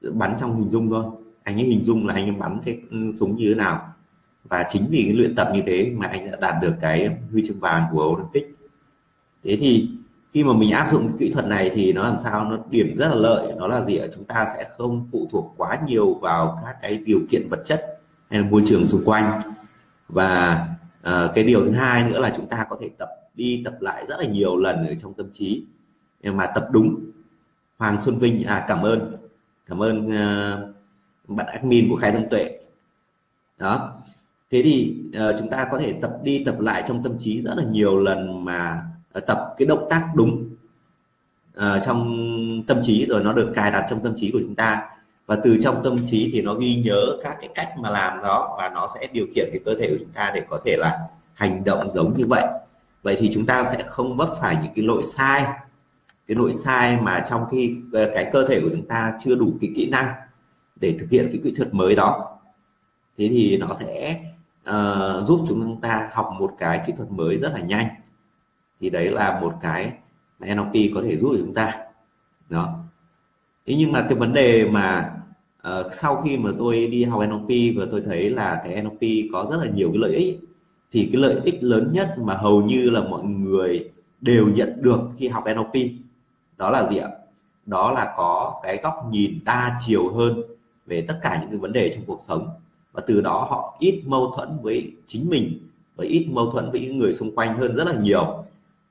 bắn 0.02 0.36
trong 0.40 0.56
hình 0.56 0.70
dung 0.70 0.90
thôi. 0.90 1.06
Anh 1.44 1.56
ấy 1.56 1.64
hình 1.66 1.84
dung 1.84 2.08
là 2.08 2.14
anh 2.14 2.26
ấy 2.26 2.36
bắn 2.36 2.60
cái 2.66 2.82
súng 3.16 3.36
như 3.36 3.46
thế 3.50 3.56
nào. 3.56 3.94
Và 4.44 4.66
chính 4.70 4.88
vì 4.90 5.04
cái 5.04 5.14
luyện 5.14 5.36
tập 5.36 5.50
như 5.54 5.62
thế 5.66 5.94
mà 5.98 6.08
anh 6.08 6.32
đã 6.32 6.38
đạt 6.42 6.56
được 6.62 6.74
cái 6.82 7.18
huy 7.32 7.44
chương 7.48 7.60
vàng 7.60 7.84
của 7.92 8.16
Olympic. 8.16 8.56
Thế 9.44 9.58
thì 9.60 9.90
khi 10.34 10.44
mà 10.44 10.54
mình 10.54 10.72
áp 10.72 10.88
dụng 10.92 11.08
cái 11.08 11.16
kỹ 11.20 11.32
thuật 11.32 11.46
này 11.46 11.72
thì 11.74 11.94
nó 11.94 12.04
làm 12.04 12.20
sao? 12.20 12.52
Nó 12.52 12.58
điểm 12.70 12.96
rất 12.98 13.08
là 13.08 13.16
lợi. 13.16 13.54
Nó 13.58 13.68
là 13.68 13.82
gì 13.82 13.98
ạ? 13.98 14.08
Chúng 14.16 14.24
ta 14.24 14.46
sẽ 14.54 14.70
không 14.78 15.08
phụ 15.12 15.28
thuộc 15.32 15.54
quá 15.58 15.78
nhiều 15.86 16.14
vào 16.14 16.62
các 16.66 16.76
cái 16.82 16.98
điều 16.98 17.20
kiện 17.30 17.48
vật 17.50 17.62
chất 17.66 17.99
hay 18.30 18.40
là 18.40 18.50
môi 18.50 18.64
trường 18.66 18.88
xung 18.88 19.06
quanh. 19.06 19.42
Và 20.10 20.68
uh, 21.08 21.32
cái 21.36 21.44
điều 21.44 21.66
thứ 21.66 21.72
hai 21.72 22.04
nữa 22.04 22.20
là 22.20 22.34
chúng 22.38 22.48
ta 22.48 22.66
có 22.70 22.78
thể 22.82 22.90
tập 22.98 23.10
đi 23.36 23.62
tập 23.66 23.78
lại 23.80 24.06
rất 24.10 24.20
là 24.20 24.26
nhiều 24.26 24.58
lần 24.58 24.88
ở 24.88 24.96
trong 24.96 25.14
tâm 25.14 25.30
trí. 25.34 25.64
Nhưng 26.22 26.38
mà 26.38 26.46
tập 26.46 26.68
đúng. 26.72 26.96
Hoàng 27.78 28.02
Xuân 28.02 28.20
Vinh 28.20 28.44
à 28.44 28.66
cảm 28.68 28.82
ơn. 28.82 29.18
Cảm 29.68 29.82
ơn 29.82 30.08
uh, 30.08 30.76
bạn 31.28 31.48
admin 31.48 31.90
của 31.90 31.96
khai 31.96 32.12
thông 32.12 32.30
tuệ. 32.30 32.60
Đó. 33.58 34.02
Thế 34.52 34.62
thì 34.64 34.96
uh, 35.30 35.36
chúng 35.40 35.50
ta 35.50 35.68
có 35.72 35.80
thể 35.80 35.94
tập 36.02 36.18
đi 36.24 36.44
tập 36.46 36.60
lại 36.60 36.84
trong 36.88 37.04
tâm 37.04 37.16
trí 37.20 37.42
rất 37.42 37.54
là 37.58 37.64
nhiều 37.64 37.98
lần 37.98 38.46
mà 38.46 38.84
uh, 39.18 39.26
tập 39.26 39.56
cái 39.58 39.66
động 39.66 39.88
tác 39.90 40.08
đúng 40.16 40.50
uh, 41.58 41.64
trong 41.86 42.30
tâm 42.68 42.80
trí 42.84 43.06
rồi 43.06 43.24
nó 43.24 43.34
được 43.34 43.52
cài 43.56 43.72
đặt 43.72 43.86
trong 43.90 44.04
tâm 44.04 44.14
trí 44.18 44.32
của 44.32 44.40
chúng 44.42 44.56
ta 44.56 44.90
và 45.30 45.38
từ 45.44 45.58
trong 45.62 45.82
tâm 45.84 45.96
trí 46.08 46.30
thì 46.34 46.42
nó 46.42 46.54
ghi 46.54 46.76
nhớ 46.86 47.18
các 47.24 47.38
cái 47.42 47.50
cách 47.56 47.68
mà 47.80 47.90
làm 47.90 48.22
đó 48.24 48.56
và 48.58 48.70
nó 48.70 48.88
sẽ 48.96 49.08
điều 49.12 49.28
khiển 49.36 49.50
cái 49.52 49.62
cơ 49.66 49.76
thể 49.80 49.90
của 49.90 49.98
chúng 50.00 50.14
ta 50.14 50.32
để 50.36 50.42
có 50.50 50.62
thể 50.66 50.76
là 50.78 51.00
hành 51.34 51.64
động 51.64 51.90
giống 51.90 52.18
như 52.18 52.26
vậy. 52.28 52.46
Vậy 53.04 53.18
thì 53.20 53.32
chúng 53.34 53.46
ta 53.46 53.64
sẽ 53.64 53.84
không 53.86 54.18
vấp 54.18 54.30
phải 54.42 54.58
những 54.64 54.72
cái 54.76 54.86
lỗi 54.86 55.02
sai 55.04 55.46
cái 56.28 56.36
lỗi 56.36 56.54
sai 56.54 56.98
mà 57.02 57.24
trong 57.30 57.46
khi 57.52 57.76
ờ, 57.94 58.12
cái 58.14 58.30
cơ 58.34 58.46
thể 58.48 58.62
của 58.62 58.70
chúng 58.72 58.88
ta 58.88 59.14
chưa 59.20 59.36
đủ 59.36 59.54
cái 59.62 59.72
kỹ 59.76 59.90
năng 59.90 60.14
để 60.76 60.96
thực 61.00 61.10
hiện 61.10 61.30
cái 61.32 61.42
kỹ 61.44 61.54
thuật 61.58 61.74
mới 61.74 61.96
đó. 61.96 62.38
Thế 63.18 63.28
thì 63.30 63.58
nó 63.58 63.74
sẽ 63.74 64.20
uh, 64.70 65.28
giúp 65.28 65.46
chúng 65.50 65.82
ta 65.82 66.10
học 66.14 66.30
một 66.40 66.52
cái 66.60 66.84
kỹ 66.86 66.94
thuật 66.98 67.12
mới 67.12 67.38
rất 67.38 67.52
là 67.54 67.60
nhanh. 67.60 67.88
Thì 68.80 68.90
đấy 68.90 69.12
là 69.12 69.40
một 69.42 69.54
cái 69.62 69.92
mà 70.40 70.56
NLP 70.56 70.74
có 70.96 71.02
thể 71.04 71.18
giúp 71.18 71.36
chúng 71.38 71.54
ta. 71.54 71.74
Đó. 72.50 72.80
Thế 73.68 73.76
nhưng 73.78 73.92
mà 73.92 74.06
cái 74.10 74.18
vấn 74.18 74.34
đề 74.34 74.70
mà 74.70 75.16
uh, 75.68 75.94
sau 75.94 76.22
khi 76.22 76.38
mà 76.38 76.52
tôi 76.60 76.88
đi 76.88 77.04
học 77.04 77.22
NLP 77.30 77.50
và 77.76 77.86
tôi 77.92 78.02
thấy 78.02 78.30
là 78.30 78.62
cái 78.64 78.84
NLP 78.84 79.32
có 79.34 79.48
rất 79.52 79.58
là 79.58 79.72
nhiều 79.72 79.90
cái 79.90 79.98
lợi 79.98 80.16
ích 80.16 80.40
thì 80.92 81.10
cái 81.12 81.22
lợi 81.22 81.42
ích 81.44 81.64
lớn 81.64 81.90
nhất 81.94 82.16
mà 82.20 82.34
hầu 82.34 82.62
như 82.62 82.90
là 82.90 83.02
mọi 83.02 83.24
người 83.24 83.90
đều 84.22 84.48
nhận 84.48 84.82
được 84.82 85.00
khi 85.18 85.28
học 85.28 85.44
NLP 85.56 85.92
đó 86.58 86.70
là 86.70 86.90
gì 86.90 86.98
ạ? 86.98 87.10
Đó 87.66 87.92
là 87.92 88.14
có 88.18 88.60
cái 88.64 88.80
góc 88.84 88.94
nhìn 89.12 89.40
đa 89.46 89.78
chiều 89.86 90.14
hơn 90.14 90.42
về 90.86 91.06
tất 91.08 91.20
cả 91.22 91.38
những 91.42 91.50
cái 91.50 91.60
vấn 91.60 91.74
đề 91.74 91.92
trong 91.96 92.04
cuộc 92.08 92.22
sống. 92.22 92.50
Và 92.94 93.02
từ 93.08 93.22
đó 93.22 93.48
họ 93.50 93.78
ít 93.80 94.04
mâu 94.06 94.34
thuẫn 94.36 94.60
với 94.62 94.92
chính 95.08 95.30
mình 95.30 95.70
và 95.96 96.06
ít 96.06 96.28
mâu 96.32 96.52
thuẫn 96.52 96.72
với 96.72 96.82
những 96.82 96.98
người 96.98 97.14
xung 97.14 97.36
quanh 97.36 97.58
hơn 97.58 97.76
rất 97.76 97.88
là 97.88 97.94
nhiều. 97.94 98.44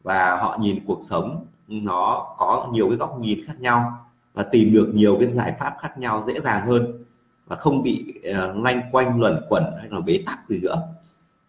Và 0.02 0.37
họ 0.37 0.58
nhìn 0.60 0.84
cuộc 0.87 0.98
sống 1.02 1.46
nó 1.68 2.34
có 2.38 2.68
nhiều 2.72 2.88
cái 2.88 2.96
góc 2.96 3.20
nhìn 3.20 3.44
khác 3.46 3.54
nhau 3.60 4.07
và 4.38 4.45
tìm 4.45 4.73
được 4.73 4.90
nhiều 4.95 5.16
cái 5.18 5.26
giải 5.26 5.54
pháp 5.58 5.75
khác 5.80 5.99
nhau 5.99 6.25
dễ 6.26 6.41
dàng 6.41 6.67
hơn 6.67 7.04
và 7.47 7.56
không 7.56 7.82
bị 7.82 8.15
uh, 8.30 8.56
loanh 8.56 8.80
quanh 8.93 9.21
luẩn 9.21 9.41
quẩn 9.49 9.65
hay 9.78 9.89
là 9.91 10.00
bế 10.00 10.23
tắc 10.26 10.49
gì 10.49 10.58
nữa. 10.58 10.82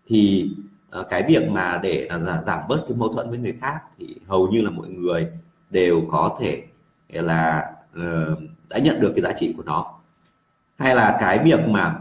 Thì 0.08 0.52
uh, 1.00 1.06
cái 1.10 1.24
việc 1.28 1.50
mà 1.50 1.80
để 1.84 2.10
uh, 2.16 2.46
giảm 2.46 2.60
bớt 2.68 2.86
cái 2.88 2.98
mâu 2.98 3.14
thuẫn 3.14 3.30
với 3.30 3.40
người 3.40 3.54
khác 3.62 3.80
thì 3.98 4.16
hầu 4.28 4.48
như 4.48 4.62
là 4.62 4.70
mọi 4.70 4.90
người 4.90 5.28
đều 5.70 6.02
có 6.12 6.38
thể 6.42 6.64
là 7.10 7.72
uh, 7.98 8.40
đã 8.70 8.78
nhận 8.78 9.00
được 9.00 9.12
cái 9.16 9.22
giá 9.22 9.34
trị 9.34 9.54
của 9.58 9.64
nó. 9.64 10.00
Hay 10.78 10.96
là 10.96 11.18
cái 11.20 11.40
việc 11.44 11.60
mà 11.68 11.96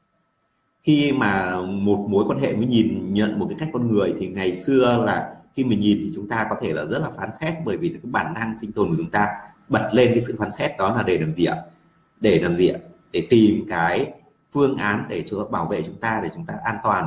khi 0.82 1.12
mà 1.12 1.60
một 1.60 2.06
mối 2.10 2.24
quan 2.28 2.40
hệ 2.40 2.52
mới 2.52 2.66
nhìn 2.66 3.14
nhận 3.14 3.38
một 3.38 3.46
cái 3.48 3.56
cách 3.60 3.68
con 3.72 3.88
người 3.88 4.14
thì 4.20 4.28
ngày 4.28 4.54
xưa 4.54 5.02
là 5.06 5.36
khi 5.56 5.64
mình 5.64 5.80
nhìn 5.80 5.98
thì 6.04 6.12
chúng 6.14 6.28
ta 6.28 6.46
có 6.50 6.56
thể 6.62 6.72
là 6.72 6.84
rất 6.84 6.98
là 6.98 7.10
phán 7.10 7.30
xét 7.40 7.54
bởi 7.64 7.76
vì 7.76 7.88
cái 7.88 8.00
bản 8.02 8.34
năng 8.34 8.58
sinh 8.58 8.72
tồn 8.72 8.88
của 8.88 8.96
chúng 8.98 9.10
ta 9.10 9.28
bật 9.70 9.88
lên 9.92 10.10
cái 10.14 10.22
sự 10.22 10.34
phán 10.38 10.50
xét 10.50 10.70
đó 10.78 10.96
là 10.96 11.02
để 11.02 11.18
làm 11.18 11.34
gì 11.34 11.44
ạ? 11.44 11.56
Để 12.20 12.40
làm 12.40 12.56
gì 12.56 12.68
ạ? 12.68 12.78
Để 13.12 13.26
tìm 13.30 13.64
cái 13.68 14.12
phương 14.52 14.76
án 14.76 15.04
để 15.08 15.22
cho 15.26 15.44
bảo 15.44 15.66
vệ 15.66 15.82
chúng 15.82 15.96
ta 15.96 16.20
để 16.22 16.28
chúng 16.34 16.46
ta 16.46 16.54
an 16.64 16.76
toàn. 16.82 17.04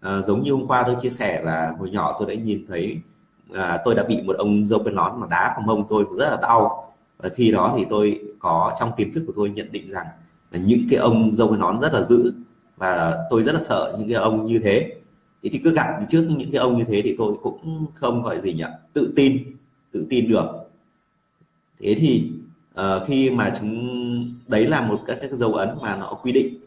À, 0.00 0.22
giống 0.22 0.42
như 0.42 0.52
hôm 0.52 0.66
qua 0.66 0.82
tôi 0.86 0.96
chia 1.00 1.10
sẻ 1.10 1.42
là 1.44 1.72
hồi 1.78 1.90
nhỏ 1.90 2.16
tôi 2.18 2.28
đã 2.28 2.42
nhìn 2.42 2.64
thấy 2.68 2.98
à, 3.54 3.78
tôi 3.84 3.94
đã 3.94 4.04
bị 4.04 4.22
một 4.22 4.36
ông 4.36 4.66
dâu 4.66 4.78
bên 4.78 4.94
nón 4.94 5.20
mà 5.20 5.26
đá 5.30 5.54
vào 5.56 5.66
mông 5.66 5.86
tôi 5.88 6.04
rất 6.18 6.30
là 6.30 6.38
đau. 6.42 6.94
Và 7.18 7.28
khi 7.28 7.50
đó 7.50 7.74
thì 7.78 7.86
tôi 7.90 8.20
có 8.38 8.76
trong 8.80 8.90
tiềm 8.96 9.12
thức 9.12 9.24
của 9.26 9.32
tôi 9.36 9.50
nhận 9.50 9.72
định 9.72 9.90
rằng 9.90 10.06
là 10.50 10.58
những 10.58 10.86
cái 10.90 10.98
ông 10.98 11.36
dâu 11.36 11.48
bên 11.48 11.60
nón 11.60 11.80
rất 11.80 11.92
là 11.92 12.02
dữ 12.02 12.32
và 12.76 13.16
tôi 13.30 13.42
rất 13.42 13.52
là 13.52 13.60
sợ 13.60 13.96
những 13.98 14.08
cái 14.08 14.16
ông 14.16 14.46
như 14.46 14.60
thế. 14.64 14.94
Thì, 15.42 15.48
thì 15.48 15.60
cứ 15.64 15.74
gặp 15.74 15.86
trước 16.08 16.26
những 16.28 16.50
cái 16.52 16.60
ông 16.60 16.76
như 16.76 16.84
thế 16.84 17.00
thì 17.04 17.14
tôi 17.18 17.34
cũng 17.42 17.86
không 17.94 18.22
gọi 18.22 18.40
gì 18.40 18.52
nhỉ? 18.52 18.64
Tự 18.92 19.12
tin 19.16 19.56
tự 19.92 20.06
tin 20.10 20.28
được 20.28 20.67
thế 21.80 21.94
thì 21.98 22.30
uh, 22.80 23.06
khi 23.06 23.30
mà 23.30 23.52
chúng 23.60 24.34
đấy 24.46 24.66
là 24.66 24.80
một 24.80 25.00
các 25.06 25.18
cái 25.20 25.30
dấu 25.32 25.54
ấn 25.54 25.68
mà 25.82 25.96
nó 25.96 26.12
quy 26.22 26.32
định 26.32 26.58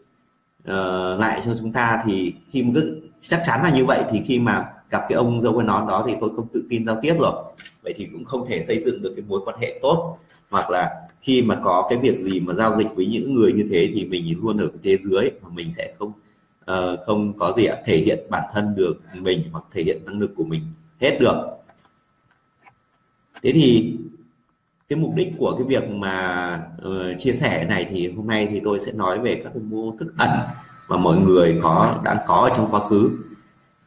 uh, 0.63 1.19
lại 1.19 1.41
cho 1.45 1.55
chúng 1.59 1.71
ta 1.71 2.03
thì 2.05 2.33
khi 2.49 2.63
mà 2.63 2.71
cứ 2.75 3.01
chắc 3.19 3.41
chắn 3.45 3.63
là 3.63 3.75
như 3.75 3.85
vậy 3.85 4.03
thì 4.11 4.21
khi 4.25 4.39
mà 4.39 4.65
gặp 4.89 5.01
cái 5.09 5.15
ông 5.15 5.41
dâu 5.41 5.57
cái 5.57 5.67
nón 5.67 5.87
đó 5.87 6.03
thì 6.07 6.15
tôi 6.21 6.29
không 6.35 6.47
tự 6.53 6.63
tin 6.69 6.85
giao 6.85 6.99
tiếp 7.01 7.15
rồi. 7.19 7.43
Vậy 7.83 7.93
thì 7.97 8.07
cũng 8.11 8.25
không 8.25 8.45
thể 8.45 8.61
xây 8.61 8.79
dựng 8.79 9.01
được 9.01 9.13
cái 9.15 9.25
mối 9.27 9.41
quan 9.45 9.57
hệ 9.61 9.79
tốt 9.81 10.17
hoặc 10.49 10.69
là 10.69 10.89
khi 11.21 11.41
mà 11.41 11.59
có 11.63 11.87
cái 11.89 11.99
việc 11.99 12.19
gì 12.19 12.39
mà 12.39 12.53
giao 12.53 12.75
dịch 12.75 12.87
với 12.95 13.05
những 13.05 13.33
người 13.33 13.53
như 13.53 13.67
thế 13.71 13.91
thì 13.93 14.05
mình 14.05 14.39
luôn 14.41 14.57
ở 14.57 14.67
cái 14.67 14.79
thế 14.83 14.97
dưới 15.03 15.31
mà 15.41 15.49
mình 15.49 15.71
sẽ 15.71 15.93
không 15.99 16.11
uh, 16.71 16.99
không 17.05 17.33
có 17.39 17.53
gì 17.57 17.65
ạ 17.65 17.75
thể 17.85 17.97
hiện 17.97 18.19
bản 18.29 18.43
thân 18.53 18.75
được 18.75 19.01
mình 19.13 19.43
hoặc 19.51 19.63
thể 19.71 19.83
hiện 19.83 19.97
năng 20.05 20.19
lực 20.19 20.31
của 20.35 20.43
mình 20.43 20.61
hết 21.01 21.17
được. 21.19 21.35
Thế 23.43 23.51
thì 23.51 23.97
cái 24.91 24.99
mục 24.99 25.15
đích 25.15 25.33
của 25.37 25.55
cái 25.57 25.67
việc 25.67 25.89
mà 25.89 26.59
uh, 26.87 27.19
chia 27.19 27.33
sẻ 27.33 27.65
này 27.65 27.87
thì 27.89 28.11
hôm 28.11 28.27
nay 28.27 28.47
thì 28.51 28.61
tôi 28.63 28.79
sẽ 28.79 28.91
nói 28.91 29.19
về 29.19 29.41
các 29.43 29.49
cái 29.53 29.63
mô 29.63 29.95
thức 29.99 30.13
ẩn 30.17 30.29
mà 30.89 30.97
mọi 30.97 31.17
người 31.17 31.59
có 31.63 32.01
đang 32.03 32.17
có 32.27 32.35
ở 32.35 32.49
trong 32.55 32.67
quá 32.71 32.79
khứ. 32.79 33.11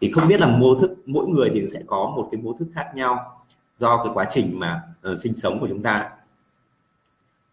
Thì 0.01 0.11
không 0.11 0.29
biết 0.29 0.41
là 0.41 0.47
mô 0.47 0.75
thức 0.75 0.91
mỗi 1.07 1.27
người 1.27 1.51
thì 1.55 1.67
sẽ 1.67 1.83
có 1.87 2.13
một 2.17 2.29
cái 2.33 2.41
mô 2.41 2.53
thức 2.59 2.69
khác 2.75 2.93
nhau 2.95 3.45
do 3.77 4.05
cái 4.05 4.13
quá 4.15 4.27
trình 4.31 4.59
mà 4.59 4.83
uh, 5.13 5.19
sinh 5.19 5.35
sống 5.35 5.61
của 5.61 5.69
chúng 5.69 5.83
ta. 5.83 6.11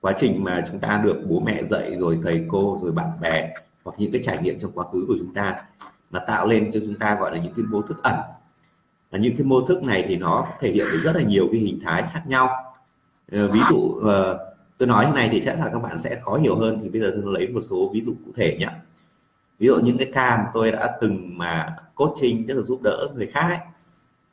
Quá 0.02 0.14
trình 0.18 0.44
mà 0.44 0.64
chúng 0.72 0.80
ta 0.80 1.02
được 1.04 1.24
bố 1.30 1.40
mẹ 1.40 1.64
dạy 1.64 1.96
rồi 2.00 2.20
thầy 2.24 2.46
cô 2.48 2.80
rồi 2.82 2.92
bạn 2.92 3.10
bè 3.22 3.54
hoặc 3.84 3.94
những 3.98 4.12
cái 4.12 4.22
trải 4.24 4.38
nghiệm 4.42 4.60
trong 4.60 4.72
quá 4.72 4.86
khứ 4.92 5.06
của 5.08 5.16
chúng 5.20 5.34
ta 5.34 5.64
mà 6.12 6.20
tạo 6.20 6.48
lên 6.48 6.72
cho 6.74 6.80
chúng 6.80 6.96
ta 6.96 7.18
gọi 7.20 7.32
là 7.32 7.44
những 7.44 7.54
cái 7.54 7.66
mô 7.70 7.82
thức 7.82 8.04
ẩn. 8.04 8.16
Và 9.12 9.18
những 9.20 9.38
cái 9.38 9.46
mô 9.46 9.62
thức 9.62 9.84
này 9.84 10.06
thì 10.08 10.16
nó 10.16 10.48
thể 10.60 10.72
hiện 10.72 10.88
được 10.92 11.00
rất 11.04 11.16
là 11.16 11.22
nhiều 11.22 11.48
cái 11.52 11.62
hình 11.62 11.80
thái 11.84 12.04
khác 12.14 12.24
nhau. 12.28 12.50
Ờ, 13.32 13.52
ví 13.52 13.60
dụ 13.70 13.78
uh, 13.78 14.04
tôi 14.78 14.88
nói 14.88 15.06
như 15.06 15.12
này 15.12 15.30
thì 15.32 15.42
chắc 15.42 15.60
là 15.60 15.70
các 15.74 15.80
bạn 15.80 16.00
sẽ 16.00 16.20
khó 16.22 16.38
hiểu 16.38 16.56
hơn 16.56 16.80
thì 16.84 16.90
bây 16.90 17.02
giờ 17.02 17.12
tôi 17.24 17.34
lấy 17.34 17.48
một 17.48 17.62
số 17.62 17.92
ví 17.94 18.02
dụ 18.02 18.14
cụ 18.26 18.32
thể 18.36 18.58
nhé 18.60 18.70
ví 19.60 19.68
dụ 19.68 19.76
những 19.76 19.98
cái 19.98 20.12
ca 20.14 20.38
mà 20.38 20.52
tôi 20.54 20.72
đã 20.72 20.98
từng 21.02 21.38
mà 21.38 21.76
coaching 21.96 22.48
tức 22.48 22.54
là 22.54 22.62
giúp 22.62 22.82
đỡ 22.84 23.08
người 23.16 23.28
khác 23.28 23.48
ấy, 23.50 23.60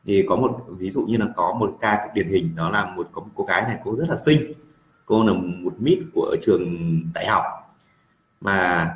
thì 0.05 0.25
có 0.29 0.37
một 0.37 0.65
ví 0.69 0.91
dụ 0.91 1.07
như 1.07 1.17
là 1.17 1.27
có 1.37 1.57
một 1.61 1.77
ca 1.81 2.09
điển 2.15 2.29
hình 2.29 2.57
đó 2.57 2.71
là 2.71 2.95
một 2.97 3.09
có 3.13 3.21
một 3.21 3.31
cô 3.35 3.45
gái 3.45 3.63
này 3.63 3.79
cô 3.85 3.97
rất 3.97 4.09
là 4.09 4.17
xinh 4.17 4.53
cô 5.09 5.25
là 5.25 5.33
một 5.33 5.73
mít 5.79 5.99
của 6.15 6.37
trường 6.41 7.01
đại 7.15 7.27
học. 7.27 7.45
Mà 8.41 8.91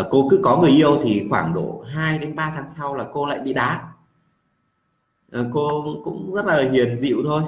uh, 0.00 0.06
cô 0.10 0.28
cứ 0.30 0.40
có 0.42 0.56
người 0.56 0.70
yêu 0.70 1.00
thì 1.02 1.26
khoảng 1.30 1.54
độ 1.54 1.84
2 1.88 2.18
đến 2.18 2.36
3 2.36 2.52
tháng 2.56 2.68
sau 2.68 2.94
là 2.94 3.06
cô 3.12 3.26
lại 3.26 3.40
bị 3.40 3.52
đá. 3.52 3.92
Uh, 5.40 5.46
cô 5.52 5.84
cũng 6.04 6.34
rất 6.34 6.46
là 6.46 6.70
hiền 6.72 6.98
dịu 7.00 7.16
thôi 7.24 7.42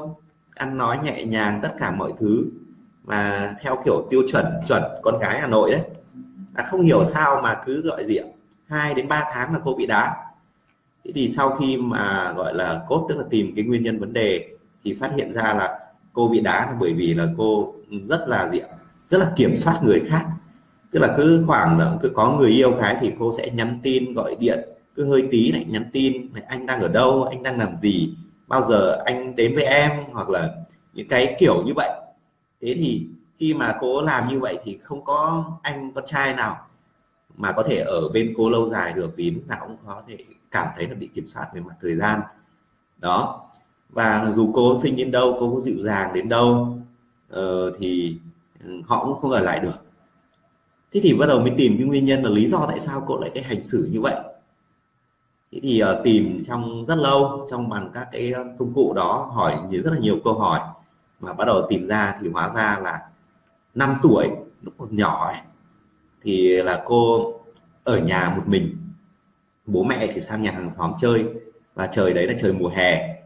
ăn 0.56 0.78
nói 0.78 0.98
nhẹ 1.04 1.24
nhàng 1.24 1.60
tất 1.62 1.74
cả 1.78 1.90
mọi 1.90 2.12
thứ. 2.18 2.46
Mà 3.04 3.54
theo 3.60 3.76
kiểu 3.84 4.06
tiêu 4.10 4.22
chuẩn 4.32 4.46
chuẩn 4.68 4.82
con 5.02 5.18
gái 5.18 5.40
Hà 5.40 5.46
Nội 5.46 5.70
đấy 5.70 5.82
à, 6.54 6.64
không 6.70 6.80
hiểu 6.80 7.04
sao 7.04 7.40
mà 7.42 7.60
cứ 7.66 7.82
gọi 7.82 8.04
gì 8.04 8.16
ạ 8.16 8.26
hai 8.66 8.94
đến 8.94 9.08
3 9.08 9.24
tháng 9.32 9.52
là 9.52 9.60
cô 9.64 9.74
bị 9.74 9.86
đá. 9.86 10.16
Thế 11.04 11.12
thì 11.14 11.28
sau 11.28 11.50
khi 11.50 11.76
mà 11.76 12.32
gọi 12.36 12.54
là 12.54 12.84
cốt 12.88 13.06
tức 13.08 13.18
là 13.18 13.24
tìm 13.30 13.52
cái 13.56 13.64
nguyên 13.64 13.82
nhân 13.82 13.98
vấn 13.98 14.12
đề 14.12 14.48
thì 14.84 14.94
phát 14.94 15.10
hiện 15.16 15.32
ra 15.32 15.42
là 15.42 15.78
cô 16.12 16.28
bị 16.28 16.40
đá 16.40 16.66
là 16.66 16.76
bởi 16.80 16.94
vì 16.94 17.14
là 17.14 17.26
cô 17.36 17.74
rất 18.08 18.24
là 18.28 18.48
gì 18.48 18.58
ạ 18.58 18.68
rất 19.10 19.18
là 19.18 19.32
kiểm 19.36 19.56
soát 19.56 19.80
người 19.84 20.00
khác. 20.00 20.26
Tức 20.90 21.00
là 21.00 21.14
cứ 21.16 21.44
khoảng 21.46 21.78
là 21.78 21.92
cứ 22.00 22.08
có 22.14 22.30
người 22.30 22.50
yêu 22.50 22.76
cái 22.80 22.96
thì 23.00 23.12
cô 23.18 23.32
sẽ 23.38 23.50
nhắn 23.50 23.78
tin 23.82 24.14
gọi 24.14 24.36
điện 24.40 24.58
cứ 24.94 25.08
hơi 25.08 25.28
tí 25.30 25.52
lại 25.52 25.64
nhắn 25.68 25.84
tin 25.92 26.32
này 26.32 26.42
anh 26.48 26.66
đang 26.66 26.80
ở 26.80 26.88
đâu? 26.88 27.24
Anh 27.24 27.42
đang 27.42 27.58
làm 27.58 27.76
gì? 27.76 28.14
Bao 28.46 28.62
giờ 28.62 29.02
anh 29.04 29.36
đến 29.36 29.54
với 29.54 29.64
em 29.64 29.90
hoặc 30.12 30.28
là 30.28 30.54
những 30.92 31.08
cái 31.08 31.36
kiểu 31.38 31.62
như 31.66 31.72
vậy. 31.76 31.90
Thế 32.60 32.74
thì 32.78 33.06
khi 33.38 33.54
mà 33.54 33.76
cô 33.80 34.02
làm 34.02 34.28
như 34.28 34.40
vậy 34.40 34.58
thì 34.64 34.78
không 34.82 35.04
có 35.04 35.44
anh 35.62 35.92
con 35.94 36.04
trai 36.06 36.34
nào 36.34 36.56
mà 37.36 37.52
có 37.52 37.62
thể 37.62 37.76
ở 37.76 38.08
bên 38.08 38.34
cô 38.36 38.50
lâu 38.50 38.66
dài 38.66 38.92
được 38.92 39.12
vì 39.16 39.30
lúc 39.30 39.46
nào 39.46 39.58
cũng 39.66 39.76
có 39.86 40.02
thể 40.08 40.16
cảm 40.50 40.66
thấy 40.76 40.88
là 40.88 40.94
bị 40.94 41.08
kiểm 41.14 41.26
soát 41.26 41.46
về 41.54 41.60
mặt 41.60 41.74
thời 41.80 41.94
gian. 41.94 42.20
Đó. 42.98 43.42
Và 43.90 44.32
dù 44.34 44.50
cô 44.54 44.74
sinh 44.82 44.96
đến 44.96 45.10
đâu 45.10 45.36
cô 45.40 45.54
có 45.54 45.60
dịu 45.60 45.76
dàng 45.78 46.12
đến 46.14 46.28
đâu 46.28 46.78
uh, 47.32 47.74
thì 47.78 48.18
ừ, 48.64 48.70
họ 48.86 49.04
cũng 49.04 49.20
không 49.20 49.30
ở 49.30 49.40
lại 49.40 49.60
được. 49.60 49.84
Thế 50.92 51.00
thì 51.02 51.14
bắt 51.14 51.26
đầu 51.26 51.40
mới 51.40 51.52
tìm 51.56 51.76
cái 51.78 51.86
nguyên 51.86 52.04
nhân 52.04 52.22
là 52.24 52.30
lý 52.30 52.46
do 52.46 52.66
tại 52.68 52.78
sao 52.78 53.04
cô 53.06 53.20
lại 53.20 53.30
cái 53.34 53.42
hành 53.42 53.64
xử 53.64 53.88
như 53.92 54.00
vậy 54.00 54.14
thế 55.56 55.60
thì 55.62 55.82
uh, 55.82 56.04
tìm 56.04 56.44
trong 56.46 56.84
rất 56.86 56.94
lâu 56.94 57.46
trong 57.50 57.68
bằng 57.68 57.90
các 57.94 58.08
cái 58.12 58.32
ờ, 58.32 58.44
công 58.58 58.74
cụ 58.74 58.92
đó 58.96 59.30
hỏi 59.34 59.58
rất 59.70 59.90
là 59.92 59.98
nhiều 59.98 60.18
câu 60.24 60.34
hỏi. 60.34 60.60
Mà 61.20 61.32
bắt 61.32 61.44
đầu 61.44 61.66
tìm 61.68 61.86
ra 61.86 62.18
thì 62.20 62.28
hóa 62.28 62.50
ra 62.54 62.78
là 62.82 63.00
5 63.74 63.96
tuổi 64.02 64.28
lúc 64.62 64.74
còn 64.78 64.96
nhỏ 64.96 65.26
ấy, 65.26 65.36
thì 66.22 66.62
là 66.62 66.82
cô 66.86 67.32
ở 67.84 67.98
nhà 67.98 68.34
một 68.36 68.42
mình. 68.46 68.76
Bố 69.66 69.82
mẹ 69.82 70.06
thì 70.14 70.20
sang 70.20 70.42
nhà 70.42 70.50
hàng 70.50 70.70
xóm 70.70 70.92
chơi 70.98 71.24
và 71.74 71.86
trời 71.86 72.12
đấy 72.12 72.26
là 72.26 72.34
trời 72.40 72.52
mùa 72.52 72.68
hè. 72.68 73.16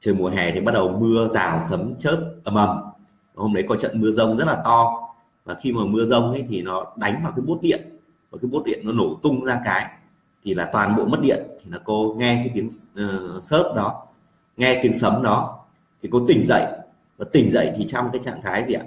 Trời 0.00 0.14
mùa 0.14 0.28
hè 0.28 0.50
thì 0.52 0.60
bắt 0.60 0.72
đầu 0.72 0.98
mưa 1.00 1.28
rào 1.28 1.60
sấm 1.68 1.94
chớp 1.98 2.34
ầm 2.44 2.54
ầm. 2.54 2.78
Hôm 3.34 3.54
đấy 3.54 3.64
có 3.68 3.76
trận 3.76 4.00
mưa 4.00 4.10
rông 4.10 4.36
rất 4.36 4.44
là 4.44 4.62
to. 4.64 5.08
Và 5.44 5.54
khi 5.54 5.72
mà 5.72 5.80
mưa 5.84 6.04
rông 6.04 6.32
ấy 6.32 6.44
thì 6.48 6.62
nó 6.62 6.86
đánh 6.96 7.20
vào 7.22 7.32
cái 7.36 7.44
bốt 7.46 7.58
điện. 7.62 7.98
Và 8.30 8.38
cái 8.42 8.48
bốt 8.48 8.64
điện 8.64 8.80
nó 8.84 8.92
nổ 8.92 9.18
tung 9.22 9.44
ra 9.44 9.60
cái 9.64 9.90
thì 10.46 10.54
là 10.54 10.68
toàn 10.72 10.96
bộ 10.96 11.04
mất 11.04 11.20
điện. 11.20 11.46
Thì 11.64 11.70
là 11.70 11.78
cô 11.84 12.14
nghe 12.18 12.34
cái 12.34 12.50
tiếng 12.54 12.66
uh, 12.66 13.42
sớp 13.42 13.72
đó 13.76 14.02
nghe 14.56 14.80
tiếng 14.82 14.98
sấm 14.98 15.22
đó. 15.22 15.58
Thì 16.02 16.08
cô 16.12 16.24
tỉnh 16.28 16.46
dậy 16.46 16.66
và 17.16 17.26
tỉnh 17.32 17.50
dậy 17.50 17.72
thì 17.76 17.86
trong 17.86 18.08
cái 18.12 18.22
trạng 18.22 18.42
thái 18.42 18.64
gì 18.64 18.74
ạ? 18.74 18.82